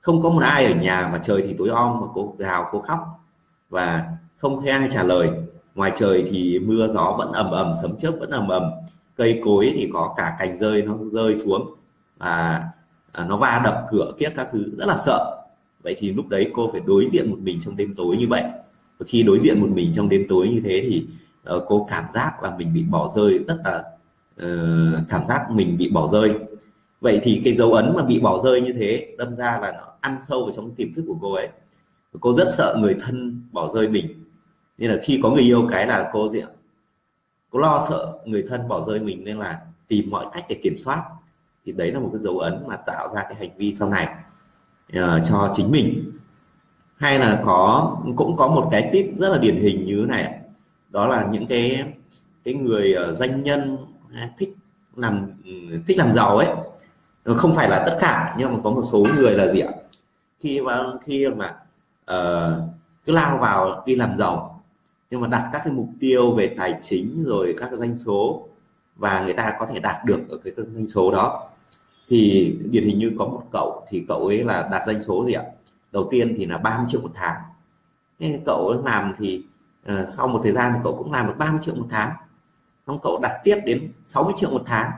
Không 0.00 0.22
có 0.22 0.30
một 0.30 0.42
ai 0.42 0.66
ở 0.66 0.74
nhà 0.74 1.08
mà 1.12 1.18
trời 1.18 1.44
thì 1.46 1.54
tối 1.58 1.68
om 1.68 2.00
mà 2.00 2.06
cô 2.14 2.34
gào 2.38 2.68
cô 2.72 2.80
khóc. 2.80 2.98
Và 3.70 4.04
không 4.36 4.62
thấy 4.62 4.70
ai 4.70 4.88
trả 4.90 5.02
lời. 5.02 5.30
Ngoài 5.74 5.92
trời 5.96 6.28
thì 6.30 6.58
mưa 6.58 6.88
gió 6.88 7.14
vẫn 7.18 7.32
ầm 7.32 7.50
ầm 7.50 7.72
sấm 7.82 7.96
chớp 7.96 8.12
vẫn 8.20 8.30
ầm 8.30 8.48
ầm. 8.48 8.62
Cây 9.16 9.40
cối 9.44 9.72
thì 9.74 9.90
có 9.92 10.14
cả 10.16 10.36
cành 10.38 10.56
rơi 10.56 10.82
nó 10.82 10.94
rơi 11.12 11.36
xuống. 11.38 11.74
Và 12.18 12.64
à, 13.12 13.24
nó 13.24 13.36
va 13.36 13.60
đập 13.64 13.86
cửa 13.90 14.12
kiếp 14.18 14.32
các 14.36 14.48
thứ 14.52 14.72
rất 14.78 14.86
là 14.86 14.96
sợ. 14.96 15.42
Vậy 15.82 15.96
thì 15.98 16.12
lúc 16.12 16.28
đấy 16.28 16.50
cô 16.54 16.68
phải 16.72 16.80
đối 16.86 17.06
diện 17.10 17.30
một 17.30 17.38
mình 17.40 17.60
trong 17.62 17.76
đêm 17.76 17.94
tối 17.96 18.16
như 18.16 18.26
vậy 18.28 18.42
và 18.98 19.06
khi 19.08 19.22
đối 19.22 19.38
diện 19.38 19.60
một 19.60 19.68
mình 19.70 19.92
trong 19.94 20.08
đêm 20.08 20.26
tối 20.28 20.48
như 20.48 20.60
thế 20.64 20.86
thì 20.90 21.06
uh, 21.56 21.62
cô 21.66 21.86
cảm 21.90 22.04
giác 22.14 22.42
là 22.42 22.56
mình 22.56 22.74
bị 22.74 22.82
bỏ 22.82 23.08
rơi 23.16 23.38
rất 23.48 23.56
là 23.64 23.84
uh, 24.42 25.08
cảm 25.08 25.24
giác 25.24 25.50
mình 25.50 25.76
bị 25.76 25.90
bỏ 25.90 26.08
rơi. 26.08 26.30
Vậy 27.00 27.20
thì 27.22 27.40
cái 27.44 27.54
dấu 27.54 27.72
ấn 27.72 27.92
mà 27.96 28.02
bị 28.02 28.20
bỏ 28.20 28.38
rơi 28.38 28.60
như 28.60 28.72
thế 28.72 29.14
đâm 29.18 29.36
ra 29.36 29.58
là 29.62 29.72
nó 29.72 29.92
ăn 30.00 30.18
sâu 30.28 30.44
vào 30.44 30.52
trong 30.56 30.68
cái 30.68 30.74
tiềm 30.76 30.94
thức 30.94 31.04
của 31.06 31.16
cô 31.20 31.32
ấy. 31.32 31.48
Cô 32.20 32.32
rất 32.32 32.48
sợ 32.56 32.76
người 32.80 32.96
thân 33.00 33.42
bỏ 33.52 33.74
rơi 33.74 33.88
mình. 33.88 34.06
Nên 34.78 34.90
là 34.90 34.98
khi 35.02 35.20
có 35.22 35.30
người 35.30 35.42
yêu 35.42 35.68
cái 35.70 35.86
là 35.86 36.10
cô 36.12 36.28
diện 36.28 36.46
cô 37.50 37.58
lo 37.58 37.86
sợ 37.88 38.18
người 38.24 38.44
thân 38.48 38.68
bỏ 38.68 38.84
rơi 38.84 39.00
mình 39.00 39.24
nên 39.24 39.38
là 39.38 39.60
tìm 39.88 40.10
mọi 40.10 40.26
cách 40.32 40.44
để 40.48 40.60
kiểm 40.62 40.78
soát. 40.78 41.02
Thì 41.64 41.72
đấy 41.72 41.92
là 41.92 42.00
một 42.00 42.08
cái 42.12 42.18
dấu 42.18 42.38
ấn 42.38 42.64
mà 42.66 42.76
tạo 42.76 43.08
ra 43.14 43.22
cái 43.22 43.34
hành 43.34 43.50
vi 43.58 43.72
sau 43.72 43.90
này 43.90 44.08
uh, 44.92 45.22
cho 45.24 45.52
chính 45.56 45.70
mình 45.70 46.12
hay 46.96 47.18
là 47.18 47.42
có 47.44 47.96
cũng 48.16 48.36
có 48.36 48.48
một 48.48 48.68
cái 48.70 48.90
tip 48.92 49.06
rất 49.18 49.28
là 49.28 49.38
điển 49.38 49.56
hình 49.56 49.86
như 49.86 49.96
thế 50.00 50.06
này 50.06 50.40
đó 50.90 51.06
là 51.06 51.28
những 51.30 51.46
cái 51.46 51.84
cái 52.44 52.54
người 52.54 52.92
ờ, 52.92 53.14
doanh 53.14 53.42
nhân 53.42 53.76
à, 54.14 54.30
thích 54.38 54.56
làm 54.96 55.26
thích 55.86 55.98
làm 55.98 56.12
giàu 56.12 56.36
ấy. 56.36 56.48
Ừ, 57.24 57.34
không 57.34 57.54
phải 57.54 57.68
là 57.68 57.82
tất 57.86 57.96
cả 58.00 58.34
nhưng 58.38 58.52
mà 58.52 58.58
có 58.64 58.70
một 58.70 58.82
số 58.82 59.06
người 59.16 59.32
là 59.32 59.48
gì 59.48 59.60
ạ? 59.60 59.70
Khi 60.40 60.60
mà 60.60 60.82
khi 61.02 61.26
mà 61.28 61.56
uh, 62.12 62.62
cứ 63.04 63.12
lao 63.12 63.38
vào 63.38 63.82
đi 63.86 63.94
làm 63.94 64.16
giàu 64.16 64.62
nhưng 65.10 65.20
mà 65.20 65.28
đặt 65.28 65.50
các 65.52 65.60
cái 65.64 65.72
mục 65.72 65.88
tiêu 66.00 66.34
về 66.34 66.54
tài 66.58 66.74
chính 66.82 67.24
rồi 67.24 67.54
các 67.58 67.66
cái 67.70 67.78
doanh 67.78 67.96
số 67.96 68.48
và 68.96 69.20
người 69.20 69.32
ta 69.32 69.56
có 69.58 69.66
thể 69.66 69.80
đạt 69.80 70.04
được 70.04 70.20
ở 70.28 70.38
cái 70.44 70.52
doanh 70.56 70.86
số 70.86 71.10
đó 71.10 71.48
thì 72.08 72.52
điển 72.70 72.84
hình 72.84 72.98
như 72.98 73.12
có 73.18 73.24
một 73.24 73.42
cậu 73.52 73.84
thì 73.88 74.04
cậu 74.08 74.26
ấy 74.26 74.44
là 74.44 74.68
đạt 74.72 74.82
doanh 74.86 75.02
số 75.02 75.24
gì 75.26 75.32
ạ? 75.32 75.42
Đầu 75.96 76.08
tiên 76.10 76.34
thì 76.38 76.46
là 76.46 76.58
30 76.58 76.86
triệu 76.88 77.00
một 77.00 77.10
tháng. 77.14 77.40
Nên 78.18 78.42
cậu 78.46 78.82
làm 78.84 79.14
thì 79.18 79.44
uh, 79.92 80.08
sau 80.08 80.28
một 80.28 80.40
thời 80.42 80.52
gian 80.52 80.72
thì 80.74 80.80
cậu 80.84 80.96
cũng 80.96 81.12
làm 81.12 81.26
được 81.26 81.34
30 81.38 81.60
triệu 81.62 81.74
một 81.74 81.86
tháng. 81.90 82.10
Xong 82.86 82.98
cậu 83.02 83.18
đặt 83.22 83.40
tiếp 83.44 83.56
đến 83.64 83.92
60 84.06 84.32
triệu 84.36 84.50
một 84.50 84.62
tháng. 84.66 84.90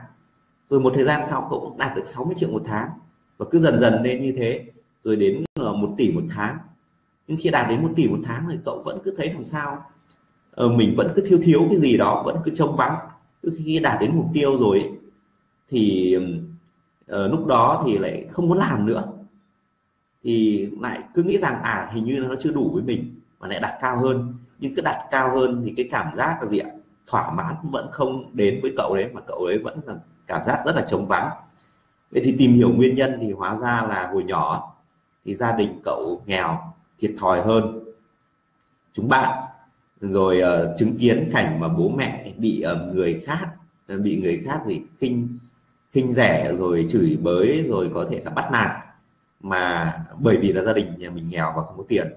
Rồi 0.69 0.79
một 0.79 0.91
thời 0.95 1.03
gian 1.03 1.21
sau 1.25 1.47
cậu 1.49 1.59
cũng 1.59 1.77
đạt 1.77 1.95
được 1.95 2.07
60 2.07 2.35
triệu 2.37 2.49
một 2.49 2.61
tháng. 2.65 2.89
Và 3.37 3.45
cứ 3.51 3.59
dần 3.59 3.77
dần 3.77 4.03
lên 4.03 4.23
như 4.23 4.33
thế 4.37 4.65
rồi 5.03 5.15
đến 5.15 5.43
ờ, 5.59 5.73
một 5.73 5.93
tỷ 5.97 6.11
một 6.11 6.23
tháng. 6.29 6.57
Nhưng 7.27 7.37
khi 7.41 7.49
đạt 7.49 7.69
đến 7.69 7.81
một 7.83 7.89
tỷ 7.95 8.07
một 8.07 8.19
tháng 8.23 8.45
thì 8.51 8.57
cậu 8.65 8.81
vẫn 8.85 8.99
cứ 9.03 9.13
thấy 9.17 9.33
làm 9.33 9.43
sao? 9.43 9.83
Ờ, 10.51 10.69
mình 10.69 10.93
vẫn 10.97 11.11
cứ 11.15 11.23
thiếu 11.27 11.39
thiếu 11.43 11.65
cái 11.69 11.79
gì 11.79 11.97
đó 11.97 12.23
vẫn 12.25 12.37
cứ 12.45 12.51
trông 12.55 12.75
vắng. 12.75 12.95
Cứ 13.43 13.51
khi 13.57 13.79
đạt 13.79 14.01
đến 14.01 14.11
mục 14.15 14.27
tiêu 14.33 14.57
rồi 14.59 14.91
thì 15.69 16.17
uh, 16.17 17.31
lúc 17.31 17.45
đó 17.45 17.83
thì 17.85 17.97
lại 17.97 18.27
không 18.29 18.47
muốn 18.47 18.57
làm 18.57 18.85
nữa 18.85 19.18
thì 20.23 20.67
lại 20.79 20.99
cứ 21.13 21.23
nghĩ 21.23 21.37
rằng 21.37 21.61
à 21.63 21.89
hình 21.93 22.05
như 22.05 22.19
nó 22.29 22.35
chưa 22.39 22.51
đủ 22.51 22.71
với 22.73 22.83
mình 22.83 23.19
mà 23.39 23.47
lại 23.47 23.59
đặt 23.59 23.77
cao 23.81 23.99
hơn. 23.99 24.33
Nhưng 24.59 24.75
cứ 24.75 24.81
đặt 24.81 25.07
cao 25.11 25.35
hơn 25.35 25.61
thì 25.65 25.73
cái 25.77 25.87
cảm 25.91 26.15
giác 26.15 26.37
là 26.41 26.47
gì 26.49 26.59
ạ? 26.59 26.69
Thỏa 27.07 27.31
mãn 27.31 27.55
vẫn 27.63 27.89
không 27.91 28.29
đến 28.33 28.59
với 28.61 28.73
cậu 28.77 28.95
đấy 28.95 29.09
mà 29.13 29.21
cậu 29.27 29.37
ấy 29.37 29.57
vẫn 29.57 29.79
là 29.85 29.95
cảm 30.27 30.45
giác 30.45 30.61
rất 30.65 30.75
là 30.75 30.81
trống 30.81 31.07
vắng. 31.07 31.29
Vậy 32.11 32.21
thì 32.25 32.35
tìm 32.39 32.53
hiểu 32.53 32.69
nguyên 32.69 32.95
nhân 32.95 33.17
thì 33.21 33.31
hóa 33.31 33.57
ra 33.57 33.85
là 33.89 34.09
hồi 34.13 34.23
nhỏ 34.23 34.75
thì 35.25 35.35
gia 35.35 35.51
đình 35.51 35.79
cậu 35.83 36.21
nghèo 36.25 36.73
thiệt 36.99 37.11
thòi 37.19 37.41
hơn. 37.41 37.79
Chúng 38.93 39.09
bạn 39.09 39.43
rồi 39.99 40.41
uh, 40.41 40.77
chứng 40.77 40.97
kiến 40.97 41.29
cảnh 41.33 41.59
mà 41.59 41.67
bố 41.67 41.89
mẹ 41.89 42.33
bị 42.37 42.63
uh, 42.73 42.95
người 42.95 43.23
khác 43.25 43.47
bị 44.03 44.17
người 44.17 44.41
khác 44.45 44.61
gì 44.67 44.81
khinh 44.99 45.39
khinh 45.91 46.13
rẻ 46.13 46.55
rồi 46.57 46.85
chửi 46.89 47.17
bới 47.21 47.65
rồi 47.69 47.91
có 47.93 48.07
thể 48.09 48.21
là 48.25 48.31
bắt 48.31 48.49
nạt 48.51 48.71
mà 49.39 49.93
bởi 50.19 50.37
vì 50.37 50.51
là 50.51 50.61
gia 50.63 50.73
đình 50.73 50.93
nhà 50.97 51.09
mình 51.09 51.25
nghèo 51.29 51.53
và 51.55 51.63
không 51.63 51.77
có 51.77 51.83
tiền, 51.87 52.07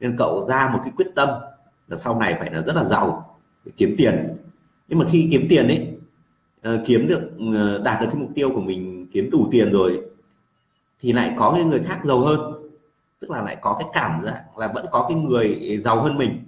nên 0.00 0.16
cậu 0.18 0.42
ra 0.42 0.70
một 0.72 0.80
cái 0.84 0.92
quyết 0.96 1.08
tâm 1.14 1.28
là 1.88 1.96
sau 1.96 2.18
này 2.20 2.34
phải 2.38 2.50
là 2.50 2.62
rất 2.62 2.76
là 2.76 2.84
giàu 2.84 3.38
để 3.64 3.72
kiếm 3.76 3.94
tiền. 3.98 4.36
Nhưng 4.88 4.98
mà 4.98 5.06
khi 5.10 5.28
kiếm 5.30 5.46
tiền 5.48 5.68
ấy 5.68 5.98
ờ, 6.62 6.82
kiếm 6.86 7.06
được 7.08 7.30
ờ, 7.54 7.78
đạt 7.78 8.00
được 8.00 8.06
cái 8.12 8.20
mục 8.20 8.30
tiêu 8.34 8.50
của 8.54 8.60
mình, 8.60 9.06
kiếm 9.12 9.30
đủ 9.30 9.48
tiền 9.50 9.72
rồi, 9.72 10.02
thì 11.00 11.12
lại 11.12 11.34
có 11.38 11.52
cái 11.56 11.64
người 11.64 11.82
khác 11.84 12.00
giàu 12.04 12.18
hơn. 12.18 12.52
Tức 13.20 13.30
là 13.30 13.42
lại 13.42 13.56
có 13.60 13.76
cái 13.78 13.88
cảm 13.92 14.22
giác 14.22 14.58
là 14.58 14.72
vẫn 14.74 14.86
có 14.92 15.06
cái 15.08 15.18
người 15.18 15.78
giàu 15.80 16.02
hơn 16.02 16.16
mình. 16.16 16.44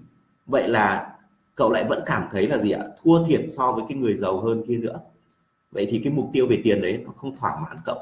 Vậy 0.46 0.68
là 0.68 1.14
cậu 1.54 1.70
lại 1.70 1.84
vẫn 1.88 2.02
cảm 2.06 2.22
thấy 2.30 2.48
là 2.48 2.58
gì 2.58 2.70
ạ? 2.70 2.84
Thua 3.02 3.24
thiệt 3.24 3.40
so 3.50 3.72
với 3.72 3.84
cái 3.88 3.98
người 3.98 4.16
giàu 4.16 4.40
hơn 4.40 4.62
kia 4.68 4.76
nữa. 4.76 5.00
Vậy 5.72 5.86
thì 5.90 6.00
cái 6.04 6.12
mục 6.12 6.30
tiêu 6.32 6.46
về 6.50 6.60
tiền 6.64 6.80
đấy 6.82 7.02
nó 7.04 7.12
không 7.16 7.36
thỏa 7.36 7.60
mãn 7.60 7.76
cậu 7.84 7.98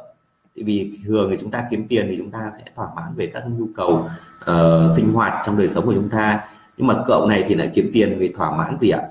vì 0.64 0.92
thường 1.04 1.28
thì 1.30 1.36
chúng 1.40 1.50
ta 1.50 1.66
kiếm 1.70 1.86
tiền 1.88 2.06
thì 2.10 2.16
chúng 2.18 2.30
ta 2.30 2.52
sẽ 2.58 2.64
thỏa 2.74 2.88
mãn 2.96 3.14
về 3.14 3.26
các 3.34 3.44
nhu 3.48 3.66
cầu 3.76 4.08
uh, 4.40 4.96
sinh 4.96 5.12
hoạt 5.12 5.42
trong 5.46 5.58
đời 5.58 5.68
sống 5.68 5.86
của 5.86 5.94
chúng 5.94 6.08
ta. 6.08 6.44
Nhưng 6.76 6.86
mà 6.86 7.04
cậu 7.06 7.26
này 7.26 7.44
thì 7.48 7.54
lại 7.54 7.70
kiếm 7.74 7.90
tiền 7.92 8.16
vì 8.18 8.28
thỏa 8.28 8.56
mãn 8.56 8.78
gì 8.78 8.88
ạ? 8.88 9.02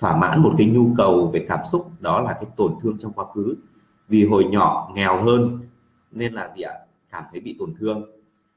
Thỏa 0.00 0.16
mãn 0.16 0.42
một 0.42 0.54
cái 0.58 0.66
nhu 0.66 0.94
cầu 0.96 1.30
về 1.32 1.46
cảm 1.48 1.60
xúc 1.64 1.90
đó 2.00 2.20
là 2.20 2.32
cái 2.32 2.44
tổn 2.56 2.72
thương 2.82 2.98
trong 2.98 3.12
quá 3.12 3.24
khứ. 3.34 3.54
Vì 4.08 4.26
hồi 4.26 4.44
nhỏ 4.44 4.92
nghèo 4.94 5.22
hơn 5.22 5.58
nên 6.12 6.32
là 6.32 6.50
gì 6.56 6.62
ạ? 6.62 6.72
Cảm 7.12 7.24
thấy 7.32 7.40
bị 7.40 7.56
tổn 7.58 7.74
thương. 7.78 8.04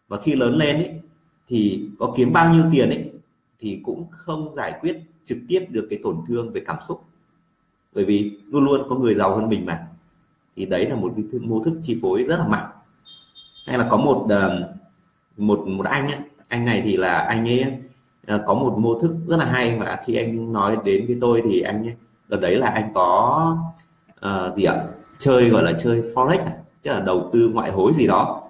Và 0.07 0.17
khi 0.21 0.35
lớn 0.35 0.55
lên 0.55 0.75
ấy, 0.75 1.01
thì 1.47 1.89
có 1.99 2.13
kiếm 2.17 2.33
bao 2.33 2.53
nhiêu 2.53 2.63
tiền 2.71 2.89
ấy 2.89 3.11
thì 3.59 3.81
cũng 3.83 4.05
không 4.11 4.53
giải 4.53 4.73
quyết 4.81 4.97
trực 5.25 5.37
tiếp 5.47 5.65
được 5.69 5.87
cái 5.89 5.99
tổn 6.03 6.17
thương 6.27 6.51
về 6.53 6.61
cảm 6.67 6.77
xúc. 6.87 7.03
Bởi 7.93 8.05
vì 8.05 8.39
luôn 8.47 8.65
luôn 8.65 8.81
có 8.89 8.95
người 8.95 9.15
giàu 9.15 9.35
hơn 9.35 9.49
mình 9.49 9.65
mà 9.65 9.87
thì 10.57 10.65
đấy 10.65 10.85
là 10.85 10.95
một 10.95 11.13
cái 11.31 11.41
mô 11.41 11.63
thức 11.63 11.73
chi 11.81 11.99
phối 12.01 12.23
rất 12.23 12.37
là 12.37 12.47
mạnh. 12.47 12.69
Hay 13.65 13.77
là 13.77 13.87
có 13.89 13.97
một 13.97 14.25
ờ, 14.29 14.73
một 15.37 15.67
một 15.67 15.85
anh 15.85 16.07
ấy, 16.07 16.17
anh 16.47 16.65
này 16.65 16.81
thì 16.85 16.97
là 16.97 17.17
anh 17.17 17.47
ấy 17.47 17.65
ờ, 18.27 18.43
có 18.47 18.53
một 18.53 18.77
mô 18.77 18.99
thức 18.99 19.15
rất 19.27 19.37
là 19.37 19.45
hay 19.45 19.77
và 19.79 19.99
khi 20.05 20.15
anh 20.15 20.53
nói 20.53 20.77
đến 20.83 21.07
với 21.07 21.17
tôi 21.21 21.41
thì 21.45 21.61
anh 21.61 21.87
ấy, 21.87 21.95
đợt 22.27 22.37
đấy 22.37 22.55
là 22.55 22.67
anh 22.67 22.91
có 22.93 23.57
uh, 24.25 24.55
gì 24.55 24.63
ạ? 24.63 24.75
Chơi 25.17 25.49
gọi 25.49 25.63
là 25.63 25.73
chơi 25.73 26.01
forex 26.01 26.39
à? 26.39 26.51
chứ 26.83 26.91
là 26.91 26.99
đầu 26.99 27.29
tư 27.33 27.49
ngoại 27.53 27.71
hối 27.71 27.93
gì 27.93 28.07
đó. 28.07 28.41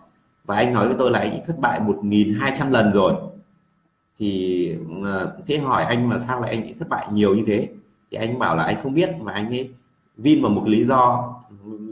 Và 0.45 0.55
anh 0.55 0.73
nói 0.73 0.87
với 0.87 0.95
tôi 0.99 1.11
là 1.11 1.19
anh 1.19 1.41
thất 1.45 1.59
bại 1.59 1.79
1.200 1.79 2.71
lần 2.71 2.91
rồi. 2.91 3.13
Thì 4.19 4.75
uh, 5.01 5.29
thế 5.47 5.57
hỏi 5.57 5.83
anh 5.83 6.09
mà 6.09 6.19
sao 6.19 6.41
lại 6.41 6.49
anh 6.49 6.77
thất 6.79 6.89
bại 6.89 7.07
nhiều 7.11 7.35
như 7.35 7.43
thế? 7.47 7.67
Thì 8.11 8.17
anh 8.17 8.39
bảo 8.39 8.55
là 8.55 8.63
anh 8.63 8.77
không 8.83 8.93
biết 8.93 9.09
mà 9.19 9.31
anh 9.31 9.49
ấy 9.49 9.69
vin 10.17 10.41
vào 10.41 10.51
một 10.51 10.61
cái 10.65 10.71
lý 10.71 10.83
do 10.83 11.33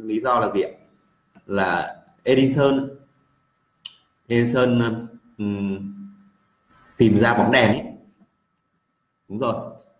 lý 0.08 0.20
do 0.20 0.40
là 0.40 0.50
gì 0.50 0.62
ạ? 0.62 0.72
Là 1.46 1.96
Edison 2.24 2.90
Edison 4.28 4.80
um, 5.38 5.94
tìm 6.98 7.18
ra 7.18 7.38
bóng 7.38 7.52
đèn 7.52 7.68
ấy. 7.68 7.84
Đúng 9.30 9.40
rồi. 9.40 9.56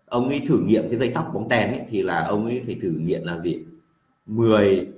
Ông 0.06 0.28
ấy 0.28 0.42
thử 0.48 0.58
nghiệm 0.58 0.88
cái 0.88 0.96
dây 0.96 1.12
tóc 1.14 1.30
bóng 1.34 1.48
đèn 1.48 1.68
ấy 1.68 1.80
thì 1.88 2.02
là 2.02 2.24
ông 2.24 2.44
ấy 2.44 2.62
phải 2.66 2.78
thử 2.82 2.90
nghiệm 2.98 3.22
là 3.24 3.38
gì? 3.38 3.64
10 4.26 4.88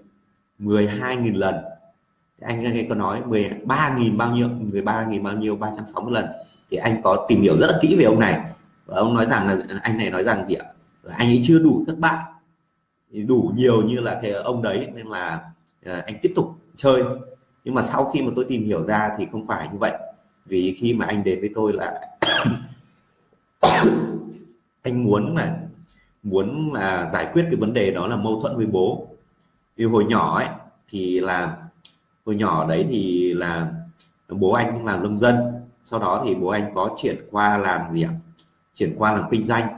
12 0.58 1.16
nghìn 1.16 1.34
lần. 1.34 1.54
Anh 2.40 2.60
nghe 2.60 2.86
có 2.88 2.94
nói 2.94 3.22
13.000 3.26 4.16
bao 4.16 4.32
nhiêu 4.32 4.48
13.000 4.48 5.22
bao 5.22 5.36
nhiêu 5.36 5.56
360 5.56 6.12
lần. 6.12 6.26
Thì 6.70 6.76
anh 6.76 7.02
có 7.02 7.26
tìm 7.28 7.42
hiểu 7.42 7.56
rất 7.56 7.66
là 7.66 7.78
kỹ 7.80 7.96
về 7.96 8.04
ông 8.04 8.20
này. 8.20 8.40
Và 8.86 8.96
ông 8.96 9.14
nói 9.14 9.26
rằng 9.26 9.46
là 9.48 9.80
anh 9.82 9.98
này 9.98 10.10
nói 10.10 10.24
rằng 10.24 10.44
gì 10.44 10.54
ạ? 10.54 10.66
Là 11.02 11.14
anh 11.18 11.28
ấy 11.28 11.40
chưa 11.44 11.58
đủ 11.58 11.84
thất 11.86 11.98
bại 11.98 12.24
đủ 13.12 13.52
nhiều 13.56 13.82
như 13.82 14.00
là 14.00 14.18
cái 14.22 14.32
ông 14.32 14.62
đấy, 14.62 14.88
nên 14.94 15.06
là 15.06 15.40
à, 15.84 16.02
anh 16.06 16.18
tiếp 16.22 16.32
tục 16.36 16.46
chơi. 16.76 17.02
Nhưng 17.64 17.74
mà 17.74 17.82
sau 17.82 18.04
khi 18.04 18.22
mà 18.22 18.32
tôi 18.36 18.44
tìm 18.48 18.64
hiểu 18.64 18.82
ra 18.82 19.10
thì 19.18 19.26
không 19.32 19.46
phải 19.46 19.68
như 19.72 19.78
vậy. 19.78 19.92
Vì 20.46 20.76
khi 20.78 20.94
mà 20.94 21.06
anh 21.06 21.24
đến 21.24 21.40
với 21.40 21.50
tôi 21.54 21.72
là 21.72 22.00
anh 24.82 25.04
muốn 25.04 25.36
là 25.36 25.58
muốn 26.22 26.72
là 26.74 27.10
giải 27.12 27.28
quyết 27.32 27.42
cái 27.44 27.56
vấn 27.56 27.72
đề 27.72 27.90
đó 27.90 28.06
là 28.06 28.16
mâu 28.16 28.40
thuẫn 28.40 28.56
với 28.56 28.66
bố. 28.66 29.08
Vì 29.76 29.84
hồi 29.84 30.04
nhỏ 30.04 30.38
ấy, 30.38 30.48
thì 30.90 31.20
là, 31.20 31.56
hồi 32.26 32.36
nhỏ 32.36 32.68
đấy 32.68 32.86
thì 32.90 33.34
là 33.34 33.72
bố 34.28 34.52
anh 34.52 34.84
làm 34.84 35.02
nông 35.02 35.18
dân. 35.18 35.36
Sau 35.82 36.00
đó 36.00 36.24
thì 36.26 36.34
bố 36.34 36.48
anh 36.48 36.72
có 36.74 36.96
chuyển 37.02 37.16
qua 37.30 37.58
làm 37.58 37.92
gì 37.92 38.02
ạ? 38.02 38.10
Chuyển 38.74 38.94
qua 38.98 39.12
làm 39.12 39.24
kinh 39.30 39.44
doanh 39.44 39.68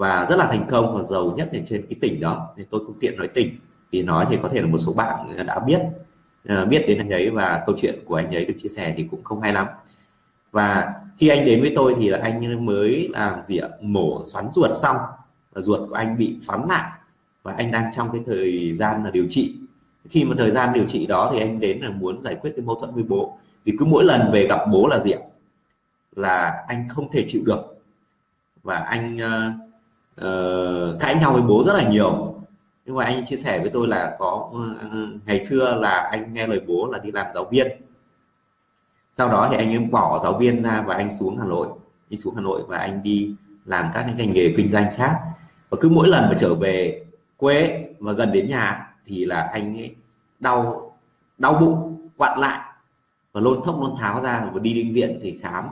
và 0.00 0.26
rất 0.30 0.36
là 0.36 0.46
thành 0.46 0.66
công 0.70 0.96
và 0.96 1.02
giàu 1.02 1.34
nhất 1.36 1.48
ở 1.52 1.58
trên 1.66 1.86
cái 1.88 1.96
tỉnh 2.00 2.20
đó. 2.20 2.48
Nên 2.56 2.66
tôi 2.70 2.84
không 2.86 3.00
tiện 3.00 3.16
nói 3.16 3.28
tỉnh, 3.28 3.56
vì 3.90 4.02
nói 4.02 4.26
thì 4.30 4.38
có 4.42 4.48
thể 4.48 4.60
là 4.60 4.66
một 4.66 4.78
số 4.78 4.92
bạn 4.92 5.36
đã 5.46 5.58
biết 5.58 5.80
ờ, 6.48 6.66
biết 6.66 6.84
đến 6.86 6.98
anh 6.98 7.10
ấy 7.10 7.30
và 7.30 7.62
câu 7.66 7.76
chuyện 7.78 7.98
của 8.06 8.14
anh 8.14 8.34
ấy 8.34 8.44
được 8.44 8.54
chia 8.58 8.68
sẻ 8.68 8.94
thì 8.96 9.06
cũng 9.10 9.24
không 9.24 9.40
hay 9.40 9.52
lắm. 9.52 9.66
Và 10.52 10.94
khi 11.18 11.28
anh 11.28 11.44
đến 11.44 11.60
với 11.60 11.72
tôi 11.76 11.94
thì 11.98 12.08
là 12.08 12.18
anh 12.22 12.66
mới 12.66 13.08
làm 13.12 13.44
gì 13.44 13.56
ạ? 13.56 13.68
Mổ 13.80 14.22
xoắn 14.24 14.48
ruột 14.54 14.70
xong, 14.82 14.96
và 15.52 15.60
ruột 15.60 15.88
của 15.88 15.94
anh 15.94 16.18
bị 16.18 16.36
xoắn 16.36 16.60
lại. 16.68 16.90
Và 17.42 17.52
anh 17.52 17.70
đang 17.70 17.84
trong 17.96 18.12
cái 18.12 18.20
thời 18.26 18.74
gian 18.74 19.04
là 19.04 19.10
điều 19.10 19.26
trị. 19.28 19.56
Khi 20.08 20.24
mà 20.24 20.34
thời 20.38 20.50
gian 20.50 20.72
điều 20.72 20.86
trị 20.86 21.06
đó 21.06 21.30
thì 21.32 21.40
anh 21.40 21.60
đến 21.60 21.80
là 21.80 21.90
muốn 21.90 22.22
giải 22.22 22.34
quyết 22.34 22.52
cái 22.56 22.64
mâu 22.64 22.80
thuẫn 22.80 22.94
với 22.94 23.04
bố. 23.04 23.38
Vì 23.64 23.72
cứ 23.78 23.84
mỗi 23.84 24.04
lần 24.04 24.30
về 24.32 24.46
gặp 24.46 24.60
bố 24.72 24.88
là 24.88 24.98
gì 24.98 25.10
ạ? 25.10 25.20
Là 26.16 26.64
anh 26.68 26.88
không 26.88 27.10
thể 27.10 27.24
chịu 27.28 27.42
được. 27.46 27.82
Và 28.62 28.76
anh 28.76 29.18
ờ, 29.18 29.52
uh, 30.24 31.00
cãi 31.00 31.14
nhau 31.14 31.32
với 31.32 31.42
bố 31.42 31.62
rất 31.66 31.72
là 31.72 31.88
nhiều. 31.88 32.34
Nhưng 32.86 32.96
mà 32.96 33.04
anh 33.04 33.24
chia 33.24 33.36
sẻ 33.36 33.58
với 33.60 33.70
tôi 33.70 33.88
là 33.88 34.16
có 34.18 34.50
uh, 34.52 35.26
ngày 35.26 35.40
xưa 35.40 35.76
là 35.80 36.08
anh 36.12 36.34
nghe 36.34 36.46
lời 36.46 36.60
bố 36.66 36.88
là 36.92 36.98
đi 36.98 37.10
làm 37.10 37.26
giáo 37.34 37.44
viên. 37.50 37.66
Sau 39.12 39.28
đó 39.28 39.48
thì 39.50 39.56
anh 39.56 39.68
ấy 39.68 39.78
bỏ 39.78 40.20
giáo 40.22 40.38
viên 40.38 40.62
ra 40.62 40.84
và 40.86 40.94
anh 40.94 41.18
xuống 41.18 41.38
Hà 41.38 41.44
Nội. 41.44 41.68
Đi 42.08 42.16
xuống 42.16 42.34
Hà 42.34 42.40
Nội 42.40 42.62
và 42.68 42.78
anh 42.78 43.02
đi 43.02 43.34
làm 43.64 43.90
các 43.94 44.02
cái 44.02 44.14
ngành 44.14 44.30
nghề 44.30 44.54
kinh 44.56 44.68
doanh 44.68 44.90
khác. 44.96 45.20
Và 45.70 45.78
cứ 45.80 45.88
mỗi 45.88 46.08
lần 46.08 46.28
mà 46.28 46.34
trở 46.38 46.54
về 46.54 47.04
quê 47.36 47.84
và 47.98 48.12
gần 48.12 48.32
đến 48.32 48.48
nhà 48.48 48.94
thì 49.06 49.24
là 49.24 49.40
anh 49.52 49.78
ấy 49.78 49.94
đau 50.40 50.92
đau 51.38 51.54
bụng 51.60 52.08
quặn 52.16 52.38
lại 52.38 52.60
và 53.32 53.40
lôn 53.40 53.62
thốc 53.64 53.80
lôn 53.80 53.94
tháo 53.98 54.22
ra 54.22 54.50
và 54.52 54.60
đi 54.60 54.74
bệnh 54.74 54.94
viện 54.94 55.18
thì 55.22 55.38
khám. 55.42 55.64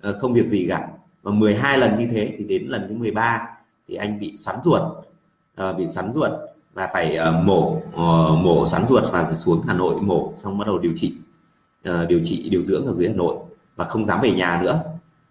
Ờ, 0.00 0.18
không 0.20 0.34
việc 0.34 0.46
gì 0.46 0.66
cả. 0.68 0.88
Và 1.22 1.32
12 1.32 1.78
lần 1.78 1.98
như 1.98 2.06
thế 2.10 2.34
thì 2.38 2.44
đến 2.44 2.66
lần 2.66 2.86
thứ 2.88 2.94
13 2.94 3.57
thì 3.88 3.94
anh 3.94 4.20
bị 4.20 4.36
xoắn 4.36 4.56
ruột 4.64 4.82
uh, 5.62 5.76
bị 5.76 5.86
xoắn 5.86 6.12
ruột 6.14 6.30
và 6.74 6.90
phải 6.92 7.18
uh, 7.18 7.44
mổ 7.44 7.76
uh, 7.94 8.38
mổ 8.38 8.66
xoắn 8.66 8.84
ruột 8.88 9.04
và 9.12 9.34
xuống 9.34 9.62
Hà 9.66 9.74
Nội 9.74 10.00
mổ 10.00 10.32
xong 10.36 10.58
bắt 10.58 10.66
đầu 10.66 10.78
điều 10.78 10.92
trị 10.96 11.14
uh, 11.90 12.08
điều 12.08 12.20
trị 12.24 12.48
điều 12.50 12.62
dưỡng 12.62 12.86
ở 12.86 12.94
dưới 12.94 13.08
Hà 13.08 13.14
Nội 13.14 13.36
và 13.76 13.84
không 13.84 14.04
dám 14.04 14.20
về 14.20 14.32
nhà 14.32 14.60
nữa. 14.62 14.82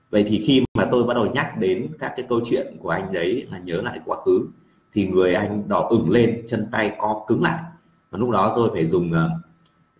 Vậy 0.10 0.26
thì 0.28 0.44
khi 0.48 0.64
mà 0.78 0.86
tôi 0.92 1.04
bắt 1.04 1.14
đầu 1.14 1.26
nhắc 1.26 1.58
đến 1.58 1.88
các 2.00 2.14
cái 2.18 2.26
câu 2.30 2.42
chuyện 2.46 2.78
của 2.82 2.90
anh 2.90 3.12
đấy 3.12 3.48
là 3.52 3.58
nhớ 3.58 3.82
lại 3.82 4.00
quá 4.06 4.18
khứ 4.26 4.48
thì 4.94 5.08
người 5.08 5.34
anh 5.34 5.68
đỏ 5.68 5.88
ửng 5.90 6.10
lên 6.10 6.46
chân 6.48 6.68
tay 6.72 6.96
co 6.98 7.24
cứng 7.28 7.44
lại. 7.44 7.64
Và 8.12 8.20
lúc 8.20 8.30
đó 8.30 8.54
tôi 8.56 8.70
phải 8.74 8.88
dùng 8.88 9.12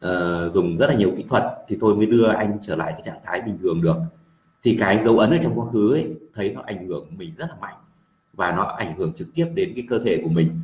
uh, 0.06 0.52
dùng 0.52 0.78
rất 0.78 0.88
là 0.88 0.96
nhiều 0.96 1.12
kỹ 1.18 1.26
thuật 1.30 1.44
thì 1.68 1.78
tôi 1.80 1.96
mới 1.96 2.06
đưa 2.06 2.28
anh 2.28 2.58
trở 2.62 2.76
lại 2.76 2.92
cái 2.92 3.02
trạng 3.06 3.20
thái 3.26 3.42
bình 3.42 3.58
thường 3.62 3.82
được. 3.82 3.98
Thì 4.64 4.78
cái 4.80 5.04
dấu 5.04 5.20
ấn 5.20 5.32
ở 5.32 5.38
trong 5.44 5.60
quá 5.60 5.66
khứ 5.74 5.94
ấy 5.94 6.08
thấy 6.36 6.50
nó 6.50 6.62
ảnh 6.66 6.88
hưởng 6.88 7.06
mình 7.18 7.32
rất 7.38 7.46
là 7.50 7.56
mạnh 7.62 7.76
và 8.38 8.52
nó 8.52 8.64
ảnh 8.64 8.98
hưởng 8.98 9.14
trực 9.14 9.28
tiếp 9.34 9.48
đến 9.54 9.74
cái 9.76 9.86
cơ 9.90 10.00
thể 10.00 10.22
của 10.24 10.30
mình 10.30 10.62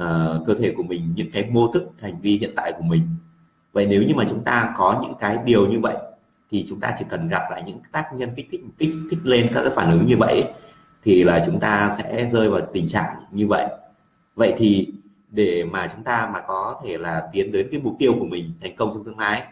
uh, 0.00 0.46
cơ 0.46 0.54
thể 0.58 0.74
của 0.76 0.82
mình 0.82 1.12
những 1.16 1.30
cái 1.32 1.50
mô 1.50 1.72
thức 1.72 1.82
hành 2.00 2.20
vi 2.20 2.38
hiện 2.38 2.52
tại 2.56 2.72
của 2.76 2.82
mình. 2.82 3.02
Vậy 3.72 3.86
nếu 3.86 4.02
như 4.02 4.14
mà 4.14 4.24
chúng 4.30 4.44
ta 4.44 4.74
có 4.76 5.00
những 5.02 5.14
cái 5.20 5.38
điều 5.44 5.66
như 5.66 5.80
vậy 5.80 5.96
thì 6.50 6.64
chúng 6.68 6.80
ta 6.80 6.94
chỉ 6.98 7.04
cần 7.08 7.28
gặp 7.28 7.42
lại 7.50 7.62
những 7.66 7.80
tác 7.92 8.04
nhân 8.14 8.30
kích 8.36 8.48
thích 8.50 8.60
kích 8.78 8.94
thích 9.10 9.18
lên 9.24 9.50
các 9.54 9.62
cái 9.62 9.70
phản 9.70 9.90
ứng 9.90 10.06
như 10.06 10.16
vậy 10.18 10.44
thì 11.02 11.24
là 11.24 11.42
chúng 11.46 11.60
ta 11.60 11.90
sẽ 11.98 12.28
rơi 12.32 12.50
vào 12.50 12.60
tình 12.72 12.86
trạng 12.86 13.16
như 13.32 13.46
vậy. 13.46 13.66
Vậy 14.34 14.54
thì 14.56 14.92
để 15.30 15.64
mà 15.64 15.90
chúng 15.94 16.04
ta 16.04 16.30
mà 16.34 16.40
có 16.40 16.80
thể 16.84 16.98
là 16.98 17.28
tiến 17.32 17.52
đến 17.52 17.68
cái 17.70 17.80
mục 17.80 17.96
tiêu 17.98 18.14
của 18.18 18.26
mình 18.26 18.52
thành 18.60 18.76
công 18.76 18.90
trong 18.94 19.04
tương 19.04 19.18
lai 19.18 19.42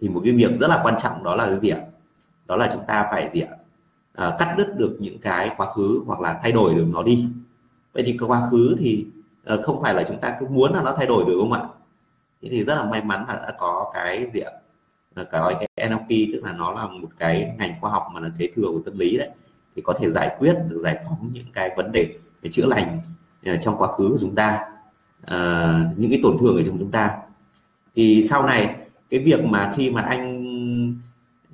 thì 0.00 0.08
một 0.08 0.20
cái 0.24 0.32
việc 0.32 0.56
rất 0.56 0.66
là 0.70 0.80
quan 0.84 0.94
trọng 1.02 1.24
đó 1.24 1.34
là 1.34 1.46
cái 1.46 1.58
gì 1.58 1.68
ạ? 1.68 1.80
Đó 2.46 2.56
là 2.56 2.70
chúng 2.72 2.82
ta 2.88 3.06
phải 3.10 3.30
gì 3.32 3.40
ạ? 3.40 3.56
À, 4.14 4.36
cắt 4.38 4.54
đứt 4.58 4.74
được 4.76 4.96
những 5.00 5.18
cái 5.18 5.50
quá 5.56 5.72
khứ 5.72 6.02
hoặc 6.06 6.20
là 6.20 6.40
thay 6.42 6.52
đổi 6.52 6.74
được 6.74 6.86
nó 6.88 7.02
đi. 7.02 7.26
Vậy 7.92 8.02
thì 8.06 8.16
cái 8.18 8.28
quá 8.28 8.48
khứ 8.50 8.76
thì 8.78 9.06
uh, 9.54 9.64
không 9.64 9.82
phải 9.82 9.94
là 9.94 10.04
chúng 10.08 10.18
ta 10.20 10.36
cứ 10.40 10.46
muốn 10.46 10.74
là 10.74 10.82
nó 10.82 10.94
thay 10.96 11.06
đổi 11.06 11.24
được 11.26 11.36
không 11.40 11.52
ạ? 11.52 11.62
Thế 12.42 12.48
thì 12.52 12.64
rất 12.64 12.74
là 12.74 12.84
may 12.84 13.02
mắn 13.02 13.24
là 13.28 13.34
đã 13.34 13.52
có 13.58 13.90
cái 13.94 14.30
gì 14.34 14.40
ạ? 14.40 14.52
À, 15.14 15.24
cái 15.32 15.68
cái 15.76 15.88
NLP 15.88 16.08
tức 16.32 16.40
là 16.44 16.52
nó 16.52 16.72
là 16.72 16.86
một 16.86 17.08
cái 17.18 17.54
ngành 17.58 17.74
khoa 17.80 17.90
học 17.90 18.06
mà 18.14 18.20
là 18.20 18.28
kế 18.38 18.48
thừa 18.56 18.68
của 18.72 18.80
tâm 18.84 18.98
lý 18.98 19.16
đấy. 19.16 19.30
Thì 19.76 19.82
có 19.82 19.92
thể 19.92 20.10
giải 20.10 20.36
quyết 20.38 20.54
được 20.68 20.78
giải 20.78 21.04
phóng 21.08 21.30
những 21.32 21.46
cái 21.52 21.70
vấn 21.76 21.92
đề 21.92 22.14
để 22.42 22.50
chữa 22.52 22.66
lành 22.66 23.00
trong 23.60 23.76
quá 23.78 23.88
khứ 23.92 24.08
của 24.08 24.18
chúng 24.20 24.34
ta 24.34 24.60
uh, 25.22 25.98
những 25.98 26.10
cái 26.10 26.20
tổn 26.22 26.36
thương 26.40 26.56
ở 26.56 26.62
trong 26.66 26.78
chúng 26.78 26.90
ta. 26.90 27.16
Thì 27.96 28.22
sau 28.22 28.46
này 28.46 28.76
cái 29.10 29.20
việc 29.20 29.44
mà 29.44 29.72
khi 29.76 29.90
mà 29.90 30.02
anh 30.02 30.44